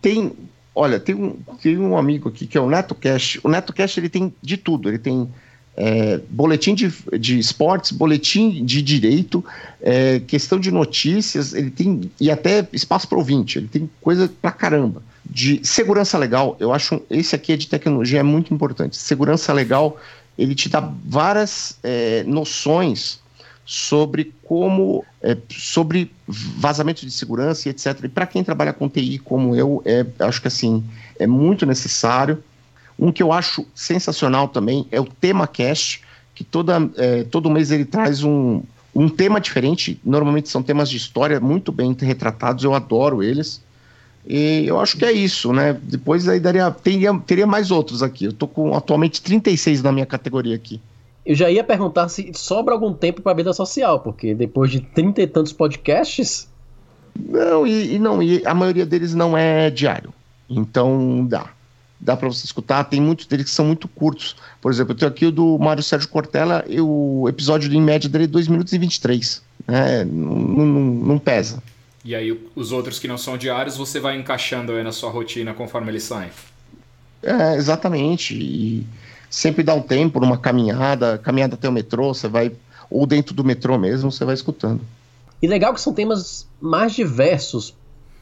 Tem, 0.00 0.32
olha, 0.74 1.00
tem 1.00 1.14
um, 1.14 1.36
tem 1.60 1.78
um 1.78 1.96
amigo 1.96 2.28
aqui 2.28 2.46
que 2.46 2.56
é 2.56 2.60
o 2.60 2.68
NetoCast. 2.68 3.40
O 3.42 3.48
NetoCast 3.48 3.98
ele 3.98 4.08
tem 4.08 4.32
de 4.40 4.56
tudo. 4.56 4.88
Ele 4.88 4.98
tem 4.98 5.28
é, 5.76 6.20
boletim 6.28 6.74
de, 6.74 6.92
de 7.18 7.38
esportes, 7.38 7.92
boletim 7.92 8.64
de 8.64 8.82
direito, 8.82 9.44
é, 9.80 10.20
questão 10.20 10.60
de 10.60 10.70
notícias, 10.70 11.54
ele 11.54 11.70
tem 11.70 12.10
e 12.20 12.30
até 12.30 12.66
espaço 12.72 13.08
para 13.08 13.18
ouvinte, 13.18 13.58
ele 13.58 13.68
tem 13.68 13.90
coisa 14.00 14.30
pra 14.40 14.50
caramba. 14.50 15.02
De 15.24 15.60
segurança 15.64 16.18
legal, 16.18 16.56
eu 16.60 16.72
acho 16.72 17.00
esse 17.08 17.34
aqui 17.34 17.52
é 17.52 17.56
de 17.56 17.68
tecnologia 17.68 18.20
é 18.20 18.22
muito 18.22 18.52
importante. 18.52 18.96
Segurança 18.96 19.52
legal, 19.52 19.98
ele 20.36 20.54
te 20.54 20.68
dá 20.68 20.92
várias 21.06 21.78
é, 21.82 22.22
noções 22.24 23.20
sobre 23.64 24.34
como 24.42 25.04
é, 25.22 25.36
sobre 25.48 26.10
vazamento 26.26 27.06
de 27.06 27.12
segurança 27.12 27.68
e 27.68 27.70
etc. 27.70 28.04
E 28.04 28.08
para 28.08 28.26
quem 28.26 28.42
trabalha 28.42 28.72
com 28.72 28.88
TI 28.88 29.18
como 29.18 29.54
eu, 29.54 29.80
é, 29.84 30.04
acho 30.18 30.42
que 30.42 30.48
assim 30.48 30.84
é 31.18 31.26
muito 31.26 31.64
necessário. 31.64 32.42
Um 33.02 33.10
que 33.10 33.20
eu 33.20 33.32
acho 33.32 33.66
sensacional 33.74 34.46
também 34.46 34.86
é 34.92 35.00
o 35.00 35.04
Tema 35.04 35.44
Cast, 35.48 36.00
que 36.36 36.44
toda, 36.44 36.88
é, 36.96 37.24
todo 37.24 37.50
mês 37.50 37.72
ele 37.72 37.84
traz 37.84 38.22
um, 38.22 38.62
um 38.94 39.08
tema 39.08 39.40
diferente. 39.40 40.00
Normalmente 40.04 40.48
são 40.48 40.62
temas 40.62 40.88
de 40.88 40.98
história 40.98 41.40
muito 41.40 41.72
bem 41.72 41.96
retratados, 41.98 42.62
eu 42.62 42.72
adoro 42.72 43.20
eles. 43.20 43.60
E 44.24 44.64
eu 44.68 44.78
acho 44.78 44.96
que 44.96 45.04
é 45.04 45.10
isso, 45.10 45.52
né? 45.52 45.76
Depois 45.82 46.28
aí 46.28 46.38
daria, 46.38 46.70
teria, 46.70 47.12
teria 47.26 47.44
mais 47.44 47.72
outros 47.72 48.04
aqui. 48.04 48.26
Eu 48.26 48.32
tô 48.32 48.46
com 48.46 48.72
atualmente 48.72 49.20
36 49.20 49.82
na 49.82 49.90
minha 49.90 50.06
categoria 50.06 50.54
aqui. 50.54 50.80
Eu 51.26 51.34
já 51.34 51.50
ia 51.50 51.64
perguntar 51.64 52.08
se 52.08 52.30
sobra 52.36 52.72
algum 52.72 52.92
tempo 52.92 53.20
para 53.20 53.34
vida 53.34 53.52
social, 53.52 53.98
porque 53.98 54.32
depois 54.32 54.70
de 54.70 54.78
trinta 54.78 55.20
e 55.20 55.26
tantos 55.26 55.52
podcasts. 55.52 56.48
Não, 57.18 57.66
e, 57.66 57.96
e 57.96 57.98
não, 57.98 58.22
e 58.22 58.46
a 58.46 58.54
maioria 58.54 58.86
deles 58.86 59.12
não 59.12 59.36
é 59.36 59.70
diário. 59.70 60.14
Então 60.48 61.26
dá 61.26 61.50
dá 62.02 62.16
para 62.16 62.28
você 62.28 62.44
escutar. 62.44 62.84
Tem 62.84 63.00
muitos 63.00 63.26
deles 63.26 63.46
que 63.46 63.50
são 63.50 63.64
muito 63.64 63.86
curtos. 63.86 64.36
Por 64.60 64.72
exemplo, 64.72 64.92
eu 64.92 64.96
tenho 64.96 65.10
aqui 65.10 65.26
o 65.26 65.30
do 65.30 65.58
Mário 65.58 65.82
Sérgio 65.82 66.08
Cortella, 66.08 66.64
e 66.68 66.80
o 66.80 67.26
episódio 67.28 67.72
em 67.72 67.80
média 67.80 68.10
dele 68.10 68.24
é 68.24 68.26
2 68.26 68.48
minutos 68.48 68.72
e 68.72 68.78
23. 68.78 69.42
Né? 69.66 70.04
Não, 70.04 70.36
não, 70.36 70.66
não 70.66 71.18
pesa. 71.18 71.62
E 72.04 72.16
aí 72.16 72.36
os 72.56 72.72
outros 72.72 72.98
que 72.98 73.06
não 73.06 73.16
são 73.16 73.38
diários 73.38 73.76
você 73.76 74.00
vai 74.00 74.18
encaixando 74.18 74.72
aí 74.72 74.82
na 74.82 74.90
sua 74.90 75.10
rotina 75.10 75.54
conforme 75.54 75.88
eles 75.90 76.02
saem. 76.02 76.30
É, 77.22 77.54
exatamente. 77.54 78.34
E 78.34 78.84
sempre 79.30 79.62
dá 79.62 79.72
um 79.72 79.82
tempo 79.82 80.18
numa 80.18 80.36
caminhada, 80.36 81.16
caminhada 81.18 81.54
até 81.54 81.68
o 81.68 81.72
metrô, 81.72 82.12
você 82.12 82.26
vai 82.26 82.50
ou 82.90 83.06
dentro 83.06 83.34
do 83.34 83.44
metrô 83.44 83.78
mesmo, 83.78 84.10
você 84.10 84.24
vai 84.24 84.34
escutando. 84.34 84.80
E 85.40 85.46
legal 85.46 85.72
que 85.72 85.80
são 85.80 85.94
temas 85.94 86.46
mais 86.60 86.92
diversos 86.92 87.74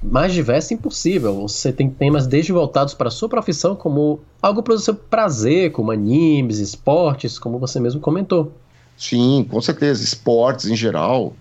mais 0.02 0.32
diversa 0.32 0.72
impossível. 0.72 1.34
Você 1.42 1.72
tem 1.72 1.90
temas 1.90 2.26
desde 2.26 2.52
voltados 2.52 2.94
para 2.94 3.08
a 3.08 3.10
sua 3.10 3.28
profissão, 3.28 3.76
como 3.76 4.20
algo 4.40 4.62
para 4.62 4.74
o 4.74 4.78
seu 4.78 4.94
prazer, 4.94 5.72
como 5.72 5.90
animes, 5.90 6.58
esportes, 6.58 7.38
como 7.38 7.58
você 7.58 7.78
mesmo 7.78 8.00
comentou. 8.00 8.52
Sim, 8.96 9.46
com 9.48 9.60
certeza. 9.60 10.02
Esportes 10.02 10.66
em 10.66 10.76
geral. 10.76 11.34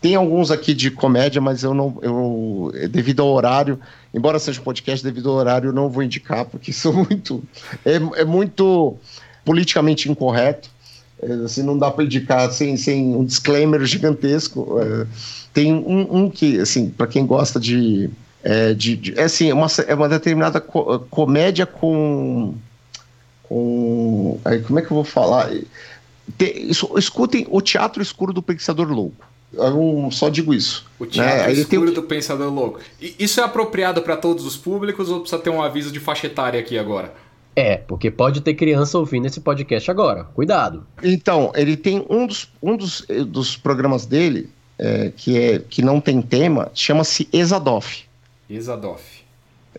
tem 0.00 0.14
alguns 0.14 0.50
aqui 0.50 0.74
de 0.74 0.90
comédia, 0.90 1.40
mas 1.40 1.62
eu 1.62 1.74
não. 1.74 1.98
Eu, 2.02 2.72
devido 2.90 3.22
ao 3.22 3.32
horário, 3.32 3.78
embora 4.12 4.38
seja 4.38 4.60
um 4.60 4.64
podcast, 4.64 5.04
devido 5.04 5.30
ao 5.30 5.36
horário, 5.36 5.68
eu 5.70 5.72
não 5.72 5.88
vou 5.88 6.02
indicar, 6.02 6.44
porque 6.44 6.72
são 6.74 6.92
muito. 6.92 7.42
É, 7.84 7.96
é 8.20 8.24
muito 8.24 8.96
politicamente 9.44 10.10
incorreto. 10.10 10.75
É, 11.22 11.32
assim, 11.44 11.62
não 11.62 11.78
dá 11.78 11.90
para 11.90 12.04
indicar 12.04 12.50
sem, 12.52 12.76
sem 12.76 13.14
um 13.14 13.24
disclaimer 13.24 13.84
gigantesco. 13.84 14.78
É, 14.80 15.06
tem 15.52 15.72
um, 15.72 16.24
um, 16.24 16.30
que, 16.30 16.60
assim, 16.60 16.90
para 16.90 17.06
quem 17.06 17.26
gosta 17.26 17.58
de. 17.58 18.10
É, 18.42 18.74
de, 18.74 18.96
de, 18.96 19.18
é 19.18 19.24
assim, 19.24 19.50
uma, 19.52 19.66
é 19.86 19.94
uma 19.94 20.08
determinada 20.08 20.60
co 20.60 21.00
comédia 21.10 21.64
com. 21.64 22.54
com. 23.42 24.38
Aí, 24.44 24.60
como 24.60 24.78
é 24.78 24.82
que 24.82 24.90
eu 24.90 24.94
vou 24.94 25.04
falar? 25.04 25.50
Te, 26.36 26.68
escutem 26.96 27.46
o 27.50 27.60
Teatro 27.60 28.02
Escuro 28.02 28.32
do 28.32 28.42
Pensador 28.42 28.88
Louco. 28.88 29.24
Eu 29.52 30.08
só 30.12 30.28
digo 30.28 30.52
isso. 30.52 30.86
O 30.98 31.04
né? 31.04 31.10
Teatro 31.10 31.46
né? 31.46 31.52
Escuro 31.52 31.92
do 31.92 32.02
Pensador 32.02 32.52
Louco. 32.52 32.80
E 33.00 33.14
isso 33.18 33.40
é 33.40 33.42
apropriado 33.42 34.02
para 34.02 34.16
todos 34.16 34.44
os 34.44 34.56
públicos 34.56 35.08
ou 35.08 35.20
precisa 35.20 35.40
ter 35.40 35.50
um 35.50 35.62
aviso 35.62 35.90
de 35.90 35.98
faixa 35.98 36.26
etária 36.26 36.60
aqui 36.60 36.76
agora? 36.76 37.14
É, 37.56 37.78
porque 37.78 38.10
pode 38.10 38.42
ter 38.42 38.52
criança 38.52 38.98
ouvindo 38.98 39.26
esse 39.26 39.40
podcast 39.40 39.90
agora. 39.90 40.24
Cuidado. 40.24 40.86
Então, 41.02 41.50
ele 41.54 41.74
tem 41.74 42.04
um 42.10 42.26
dos, 42.26 42.52
um 42.62 42.76
dos, 42.76 43.06
eh, 43.08 43.24
dos 43.24 43.56
programas 43.56 44.04
dele, 44.04 44.50
é, 44.78 45.10
que, 45.16 45.38
é, 45.38 45.58
que 45.58 45.80
não 45.80 45.98
tem 45.98 46.20
tema, 46.20 46.70
chama-se 46.74 47.26
Exadoff. 47.32 48.04
Exadoff. 48.48 49.02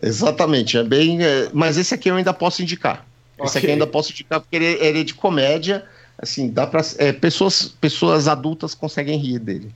Exatamente, 0.02 0.76
é 0.76 0.82
bem. 0.82 1.22
É, 1.22 1.50
mas 1.52 1.76
esse 1.76 1.94
aqui 1.94 2.10
eu 2.10 2.16
ainda 2.16 2.34
posso 2.34 2.62
indicar. 2.62 3.06
Okay. 3.36 3.46
Esse 3.46 3.58
aqui 3.58 3.66
eu 3.68 3.72
ainda 3.74 3.86
posso 3.86 4.10
indicar 4.10 4.40
porque 4.40 4.56
ele, 4.56 4.66
ele 4.84 5.00
é 5.00 5.04
de 5.04 5.14
comédia. 5.14 5.84
Assim, 6.18 6.50
dá 6.50 6.66
para 6.66 6.82
é, 6.98 7.12
pessoas, 7.12 7.72
pessoas 7.80 8.26
adultas 8.26 8.74
conseguem 8.74 9.16
rir 9.16 9.38
dele. 9.38 9.70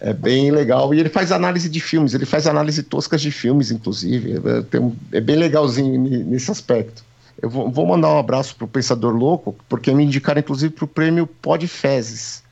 É 0.00 0.12
bem 0.12 0.50
legal. 0.50 0.92
E 0.92 0.98
ele 0.98 1.08
faz 1.08 1.30
análise 1.30 1.68
de 1.68 1.78
filmes, 1.78 2.14
ele 2.14 2.26
faz 2.26 2.48
análise 2.48 2.82
toscas 2.82 3.22
de 3.22 3.30
filmes, 3.30 3.70
inclusive. 3.70 4.40
É, 4.44 4.62
tem 4.62 4.80
um, 4.80 4.94
é 5.12 5.20
bem 5.20 5.36
legalzinho 5.36 6.00
nesse 6.24 6.50
aspecto. 6.50 7.04
Eu 7.40 7.50
vou, 7.50 7.70
vou 7.70 7.86
mandar 7.86 8.08
um 8.08 8.18
abraço 8.18 8.56
pro 8.56 8.66
Pensador 8.66 9.14
Louco, 9.14 9.56
porque 9.68 9.92
me 9.92 10.04
indicaram, 10.04 10.40
inclusive, 10.40 10.72
pro 10.72 10.86
prêmio 10.86 11.26
Podfezes. 11.26 12.42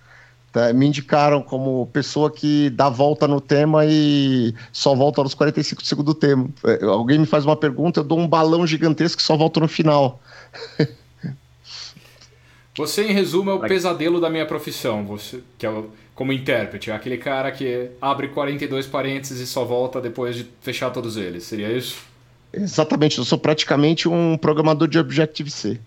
Tá? 0.53 0.73
Me 0.73 0.87
indicaram 0.87 1.43
como 1.43 1.87
pessoa 1.93 2.31
que 2.31 2.69
dá 2.71 2.91
volta 2.91 3.27
no 3.27 3.41
tema 3.41 3.87
e 3.87 4.55
só 4.71 4.95
volta 4.95 5.23
nos 5.23 5.35
45 5.35 5.85
segundos 5.85 6.15
do 6.15 6.21
tema. 6.21 6.49
É, 6.65 6.85
alguém 6.85 7.19
me 7.19 7.27
faz 7.27 7.47
uma 7.47 7.57
pergunta, 7.57 8.01
eu 8.01 8.05
dou 8.05 8.19
um 8.19 8.29
balão 8.29 8.67
gigantesco 8.67 9.17
que 9.17 9.23
só 9.23 9.37
volta 9.37 9.61
no 9.61 9.69
final. 9.69 10.21
Você, 12.75 13.05
em 13.05 13.13
resumo, 13.13 13.51
é 13.51 13.55
o 13.55 13.61
pesadelo 13.61 14.19
da 14.19 14.31
minha 14.31 14.47
profissão, 14.47 15.05
você, 15.05 15.43
que 15.59 15.67
é 15.67 15.71
o, 15.71 15.91
como 16.15 16.33
intérprete, 16.33 16.91
é 16.91 16.95
aquele 16.95 17.19
cara 17.19 17.53
que 17.53 17.91
abre 18.01 18.29
42 18.29 18.87
parênteses 18.87 19.41
e 19.41 19.47
só 19.47 19.63
volta 19.63 20.01
depois 20.01 20.35
de 20.35 20.47
fechar 20.63 20.89
todos 20.89 21.19
eles. 21.19 21.45
Seria 21.45 21.71
isso? 21.71 21.99
Exatamente, 22.53 23.19
eu 23.19 23.25
sou 23.25 23.39
praticamente 23.39 24.09
um 24.09 24.37
programador 24.37 24.87
de 24.87 24.99
Objective-C. 24.99 25.81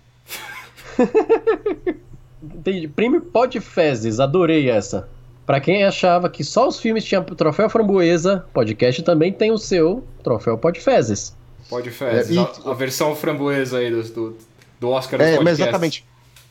Entendi. 2.44 2.88
Prêmio 2.88 3.22
Podfezes, 3.22 4.20
adorei 4.20 4.70
essa. 4.70 5.08
Para 5.46 5.60
quem 5.60 5.84
achava 5.84 6.30
que 6.30 6.44
só 6.44 6.68
os 6.68 6.80
filmes 6.80 7.06
tinham 7.06 7.24
troféu 7.24 7.70
framboesa, 7.70 8.46
podcast 8.52 9.04
também 9.04 9.32
tem 9.32 9.52
o 9.52 9.58
seu 9.58 10.04
troféu 10.24 10.58
Podfezes. 10.58 11.36
Podfezes, 11.70 12.36
é, 12.36 12.40
e... 12.40 12.40
a, 12.40 12.72
a, 12.72 12.74
versão 12.74 13.16
framboesa 13.16 13.78
aí 13.78 13.92
do, 13.92 14.04
do, 14.04 14.38
do 14.80 14.90
Oscar 14.90 15.20
dos 15.20 15.28
é, 15.28 15.36
podcasts. 15.36 15.60
Exatamente. 15.60 16.06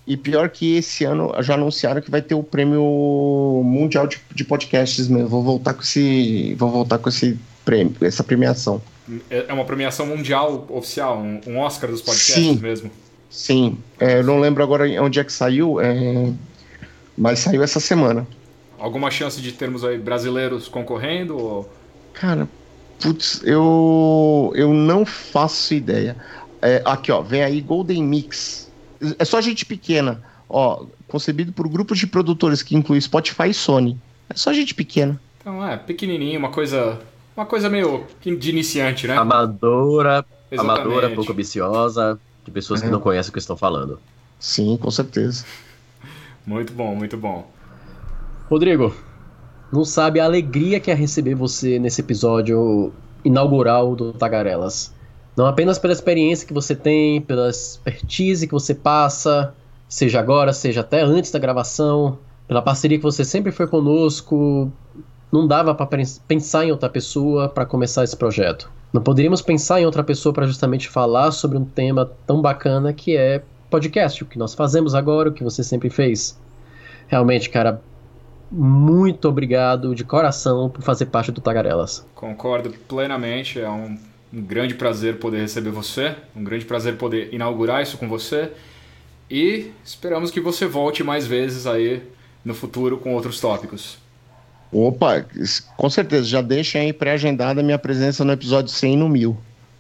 E 0.07 0.17
pior 0.17 0.49
que 0.51 0.77
esse 0.77 1.05
ano 1.05 1.35
já 1.41 1.55
anunciaram 1.55 2.01
que 2.01 2.11
vai 2.11 2.21
ter 2.21 2.35
o 2.35 2.43
prêmio 2.43 3.63
mundial 3.65 4.07
de, 4.07 4.21
de 4.33 4.45
podcasts 4.45 5.09
mesmo. 5.09 5.29
Vou 5.29 5.43
voltar 5.43 5.75
com 5.75 5.83
esse, 5.83 6.55
vou 6.55 6.71
voltar 6.71 6.99
com 6.99 7.09
esse 7.09 7.39
prêmio, 7.65 7.97
essa 8.01 8.23
premiação. 8.23 8.81
É, 9.31 9.47
é 9.49 9.53
uma 9.53 9.65
premiação 9.65 10.07
mundial 10.07 10.67
oficial, 10.71 11.19
um, 11.19 11.41
um 11.47 11.59
Oscar 11.59 11.91
dos 11.91 12.01
podcasts 12.01 12.35
sim, 12.35 12.57
mesmo. 12.57 12.91
Sim, 13.29 13.79
é, 13.99 14.19
eu 14.19 14.25
não 14.25 14.41
lembro 14.41 14.63
agora 14.63 14.85
onde 15.03 15.21
é 15.21 15.25
que 15.25 15.33
saiu, 15.33 15.81
é, 15.81 16.33
mas 17.17 17.41
saiu 17.41 17.63
essa 17.63 17.81
semana. 17.81 18.27
Alguma 18.79 19.11
chance 19.11 19.41
de 19.41 19.53
termos 19.53 19.85
aí 19.85 19.99
brasileiros 19.99 20.69
concorrendo? 20.69 21.37
Ou... 21.37 21.73
Cara, 22.13 22.49
putz, 23.01 23.43
eu, 23.45 24.53
eu 24.55 24.73
não 24.73 25.05
faço 25.05 25.75
ideia. 25.75 26.17
É, 26.63 26.81
aqui, 26.85 27.13
ó, 27.13 27.21
vem 27.21 27.43
aí 27.43 27.61
Golden 27.61 28.03
Mix. 28.03 28.71
É 29.19 29.25
só 29.25 29.41
gente 29.41 29.67
pequena. 29.67 30.23
Ó, 30.49 30.87
concebido 31.09 31.53
por 31.53 31.69
grupos 31.69 31.99
de 31.99 32.07
produtores 32.07 32.63
que 32.63 32.75
inclui 32.77 33.01
Spotify 33.01 33.51
e 33.51 33.55
Sony. 33.55 33.99
É 34.31 34.35
só 34.35 34.53
gente 34.53 34.75
pequena. 34.75 35.21
Então, 35.41 35.67
é, 35.67 35.77
pequenininho, 35.77 36.39
uma 36.39 36.51
coisa 36.51 37.01
uma 37.37 37.47
coisa 37.47 37.69
meio 37.69 38.07
de 38.21 38.51
iniciante, 38.51 39.07
né? 39.07 39.17
Amadora, 39.17 40.25
Exatamente. 40.51 40.81
amadora, 40.81 41.11
pouco 41.11 41.33
ambiciosa, 41.33 42.19
de 42.45 42.51
pessoas 42.51 42.81
que 42.81 42.89
não 42.89 43.01
conhecem 43.01 43.31
o 43.31 43.33
que 43.33 43.39
estão 43.39 43.57
falando. 43.57 43.99
Sim, 44.39 44.77
com 44.77 44.91
certeza. 44.91 45.45
Muito 46.47 46.75
bom, 46.75 46.95
muito 46.95 47.17
bom. 47.17 47.51
Rodrigo, 48.51 48.95
não 49.73 49.83
sabe 49.83 50.21
a 50.21 50.25
alegria 50.27 50.79
que 50.79 50.91
é 50.91 50.95
receber 50.95 51.35
você 51.35 51.79
nesse 51.79 52.03
episódio 52.03 52.93
inaugural 53.25 53.97
do 53.97 54.13
Tagarelas. 54.13 54.93
Não 55.35 55.47
apenas 55.47 55.79
pela 55.79 55.95
experiência 55.95 56.47
que 56.47 56.53
você 56.53 56.77
tem, 56.77 57.21
pela 57.23 57.49
expertise 57.49 58.47
que 58.47 58.53
você 58.53 58.75
passa, 58.75 59.55
seja 59.89 60.21
agora, 60.21 60.53
seja 60.53 60.83
até 60.83 61.01
antes 61.01 61.31
da 61.31 61.39
gravação, 61.39 62.19
pela 62.47 62.61
parceria 62.61 62.99
que 62.99 63.03
você 63.03 63.25
sempre 63.25 63.51
foi 63.51 63.67
conosco, 63.67 64.71
não 65.35 65.49
dava 65.49 65.75
para 65.75 65.89
pensar 66.29 66.65
em 66.65 66.71
outra 66.71 66.89
pessoa 66.89 67.49
para 67.49 67.67
começar 67.67 68.05
esse 68.05 68.17
projeto. 68.17 68.71
Não 68.93 69.03
poderíamos 69.03 69.43
pensar 69.43 69.81
em 69.81 69.85
outra 69.85 70.05
pessoa 70.05 70.33
para 70.33 70.47
justamente 70.47 70.89
falar 70.89 71.33
sobre 71.33 71.59
um 71.59 71.65
tema 71.65 72.09
tão 72.25 72.41
bacana 72.41 72.93
que 72.93 73.17
é 73.17 73.43
podcast, 73.69 74.23
o 74.23 74.27
que 74.27 74.39
nós 74.39 74.55
fazemos 74.55 74.95
agora, 74.95 75.31
o 75.31 75.33
que 75.33 75.43
você 75.43 75.65
sempre 75.65 75.91
fez. 75.91 76.39
Realmente, 77.09 77.51
cara, 77.51 77.83
muito 78.49 79.29
obrigado 79.29 79.93
de 79.93 80.05
coração 80.05 80.71
por 80.71 80.83
fazer 80.83 81.07
parte 81.07 81.33
do 81.33 81.41
Tagarelas. 81.41 82.07
Concordo 82.15 82.71
plenamente, 82.87 83.59
é 83.59 83.69
um, 83.69 83.99
um 84.33 84.41
grande 84.41 84.77
prazer 84.77 85.19
poder 85.19 85.41
receber 85.41 85.71
você, 85.71 86.15
um 86.37 86.45
grande 86.45 86.65
prazer 86.65 86.97
poder 86.97 87.35
inaugurar 87.35 87.83
isso 87.83 87.99
com 87.99 88.09
você 88.09 88.53
e 89.29 89.73
esperamos 89.85 90.31
que 90.31 90.41
você 90.41 90.65
volte 90.65 91.03
mais 91.03 91.27
vezes 91.27 91.67
aí 91.67 92.05
no 92.45 92.55
futuro 92.55 92.99
com 92.99 93.13
outros 93.15 93.41
tópicos. 93.41 94.04
Opa, 94.75 95.25
com 95.77 95.89
certeza, 95.89 96.25
já 96.25 96.43
deixa 96.43 96.81
aí 96.81 96.93
pré-agendada 96.93 97.63
minha 97.63 97.79
presença 97.79 98.25
no 98.25 98.33
episódio 98.33 98.73
100 98.73 98.97
no 98.97 99.09
1000. 99.09 99.37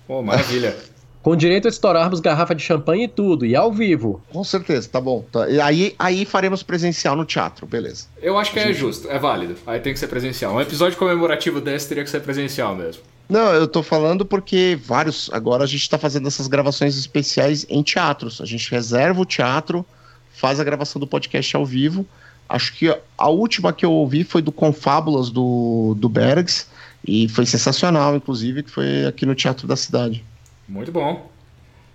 Pô, 0.07 0.23
maravilha. 0.23 0.75
Com 1.21 1.35
direito 1.35 1.67
a 1.67 1.71
estourarmos 1.71 2.21
garrafa 2.21 2.55
de 2.55 2.63
champanhe 2.63 3.05
e 3.05 3.09
tudo, 3.09 3.47
e 3.47 3.57
ao 3.57 3.73
vivo. 3.73 4.23
Com 4.31 4.45
certeza, 4.45 4.87
tá 4.91 5.01
bom. 5.01 5.25
Tá. 5.33 5.49
E 5.49 5.59
aí, 5.59 5.95
aí 5.99 6.27
faremos 6.27 6.63
presencial 6.63 7.17
no 7.17 7.25
teatro, 7.25 7.67
beleza. 7.67 8.09
Eu 8.21 8.37
acho 8.37 8.53
que 8.53 8.59
é 8.59 8.71
justo, 8.75 9.11
é 9.11 9.19
válido. 9.19 9.57
Aí 9.67 9.81
tem 9.81 9.95
que 9.95 9.99
ser 9.99 10.09
presencial. 10.09 10.55
Um 10.55 10.61
episódio 10.61 10.99
comemorativo 10.99 11.63
desse 11.63 11.89
teria 11.89 12.05
que 12.05 12.11
ser 12.11 12.21
presencial 12.21 12.77
mesmo. 12.77 13.03
Não, 13.27 13.55
eu 13.55 13.67
tô 13.67 13.83
falando 13.83 14.27
porque 14.27 14.79
vários. 14.85 15.31
Agora 15.33 15.65
a 15.65 15.67
gente 15.67 15.89
tá 15.89 15.97
fazendo 15.97 16.29
essas 16.29 16.47
gravações 16.47 16.95
especiais 16.95 17.65
em 17.71 17.83
teatros. 17.83 18.43
A 18.43 18.45
gente 18.45 18.71
reserva 18.71 19.19
o 19.19 19.25
teatro, 19.25 19.83
faz 20.31 20.61
a 20.61 20.65
gravação 20.65 21.01
do 21.01 21.07
podcast 21.07 21.57
ao 21.57 21.65
vivo 21.65 22.07
Acho 22.49 22.75
que 22.75 22.95
a 23.17 23.29
última 23.29 23.73
que 23.73 23.85
eu 23.85 23.93
ouvi 23.93 24.23
foi 24.25 24.43
do 24.43 24.53
Confábulas 24.53 25.31
do, 25.31 25.95
do 25.99 26.09
Bergs, 26.09 26.67
e 27.07 27.29
foi 27.29 27.45
sensacional, 27.45 28.17
inclusive, 28.17 28.63
que 28.63 28.71
foi 28.71 29.07
aqui 29.07 29.27
no 29.27 29.35
Teatro 29.35 29.67
da 29.67 29.77
Cidade. 29.77 30.25
Muito 30.67 30.91
bom. 30.91 31.31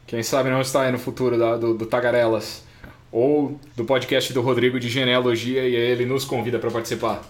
Quem 0.05 0.21
sabe 0.21 0.49
não 0.49 0.61
está 0.61 0.83
aí 0.83 0.91
no 0.91 0.99
futuro 0.99 1.37
da, 1.37 1.57
do, 1.57 1.73
do 1.73 1.85
Tagarelas 1.85 2.63
ou 3.11 3.59
do 3.75 3.85
podcast 3.85 4.31
do 4.31 4.41
Rodrigo 4.41 4.79
de 4.79 4.87
genealogia 4.87 5.67
e 5.67 5.75
ele 5.75 6.05
nos 6.05 6.25
convida 6.25 6.59
para 6.59 6.69
participar. 6.69 7.23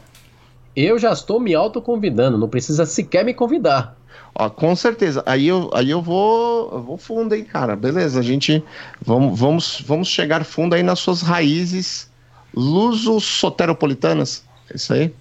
Eu 0.76 1.00
já 1.00 1.12
estou 1.12 1.40
me 1.40 1.56
autoconvidando, 1.56 2.38
não 2.38 2.50
precisa 2.50 2.86
sequer 2.86 3.24
me 3.24 3.34
convidar. 3.34 3.98
Ó, 4.36 4.50
com 4.50 4.76
certeza. 4.76 5.24
Aí 5.26 5.48
eu, 5.48 5.70
aí 5.74 5.90
eu 5.90 6.02
vou, 6.02 6.72
eu 6.72 6.84
vou 6.84 6.98
fundo, 6.98 7.34
hein, 7.34 7.44
cara. 7.44 7.76
Beleza, 7.76 8.20
a 8.20 8.24
gente 8.24 8.64
vamos, 9.02 9.40
vamos, 9.40 9.84
vamos 9.86 10.08
chegar 10.08 10.44
fundo 10.44 10.76
aí 10.76 10.84
nas 10.84 11.00
suas 11.00 11.22
raízes 11.22 12.09
Luso 12.54 13.20
soteropolitanas. 13.20 14.43
É 14.72 14.76
isso 14.76 14.93
aí? 14.93 15.14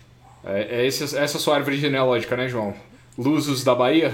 É, 0.44 0.80
é 0.80 0.86
esse, 0.86 1.04
essa 1.04 1.18
é 1.18 1.24
a 1.24 1.28
sua 1.28 1.56
árvore 1.56 1.78
genealógica, 1.78 2.36
né, 2.36 2.48
João? 2.48 2.74
Lusos 3.16 3.64
da 3.64 3.74
Bahia? 3.74 4.12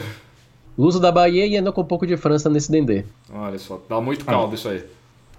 Luso 0.77 0.99
da 0.99 1.13
Bahia 1.13 1.47
e 1.47 1.57
ainda 1.57 1.71
com 1.73 1.83
um 1.83 1.87
pouco 1.87 2.07
de 2.07 2.17
França 2.17 2.51
nesse 2.51 2.71
dendê. 2.71 3.05
Olha 3.33 3.59
só, 3.59 3.81
dá 3.89 4.01
muito 4.01 4.25
caldo 4.25 4.53
ah. 4.53 4.55
isso 4.55 4.69
aí. 4.69 4.85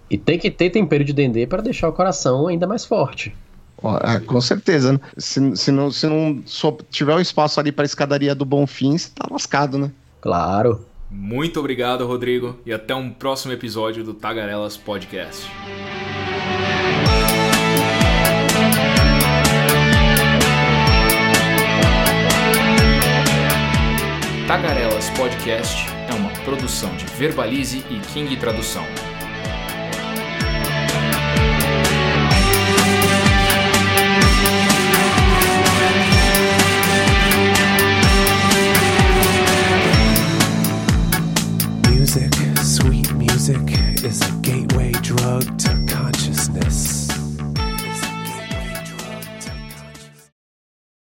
E 0.09 0.17
tem 0.17 0.37
que 0.37 0.51
ter 0.51 0.69
tempero 0.69 1.03
de 1.03 1.11
dendê 1.11 1.47
para 1.47 1.61
deixar 1.61 1.89
o 1.89 1.93
coração 1.93 2.47
ainda 2.47 2.67
mais 2.67 2.85
forte. 2.85 3.35
Ah, 3.83 4.19
com 4.19 4.39
certeza. 4.39 4.93
Né? 4.93 4.99
Se, 5.17 5.55
se 5.55 5.71
não, 5.71 5.91
se 5.91 6.07
não 6.07 6.41
tiver 6.89 7.15
o 7.15 7.19
espaço 7.19 7.59
ali 7.59 7.71
para 7.71 7.83
a 7.83 7.85
escadaria 7.85 8.33
do 8.33 8.45
Bonfim, 8.45 8.97
você 8.97 9.09
tá 9.13 9.27
lascado, 9.29 9.77
né? 9.77 9.91
Claro. 10.21 10.85
Muito 11.09 11.59
obrigado, 11.59 12.05
Rodrigo, 12.05 12.57
e 12.65 12.73
até 12.73 12.95
um 12.95 13.11
próximo 13.11 13.53
episódio 13.53 14.03
do 14.03 14.13
Tagarelas 14.13 14.75
Podcast. 14.75 15.49
Tagarelas 24.47 25.09
Podcast 25.17 25.87
é 26.07 26.13
uma 26.13 26.29
produção 26.43 26.95
de 26.95 27.05
Verbalize 27.05 27.83
e 27.89 27.99
King 28.13 28.37
Tradução. 28.37 28.85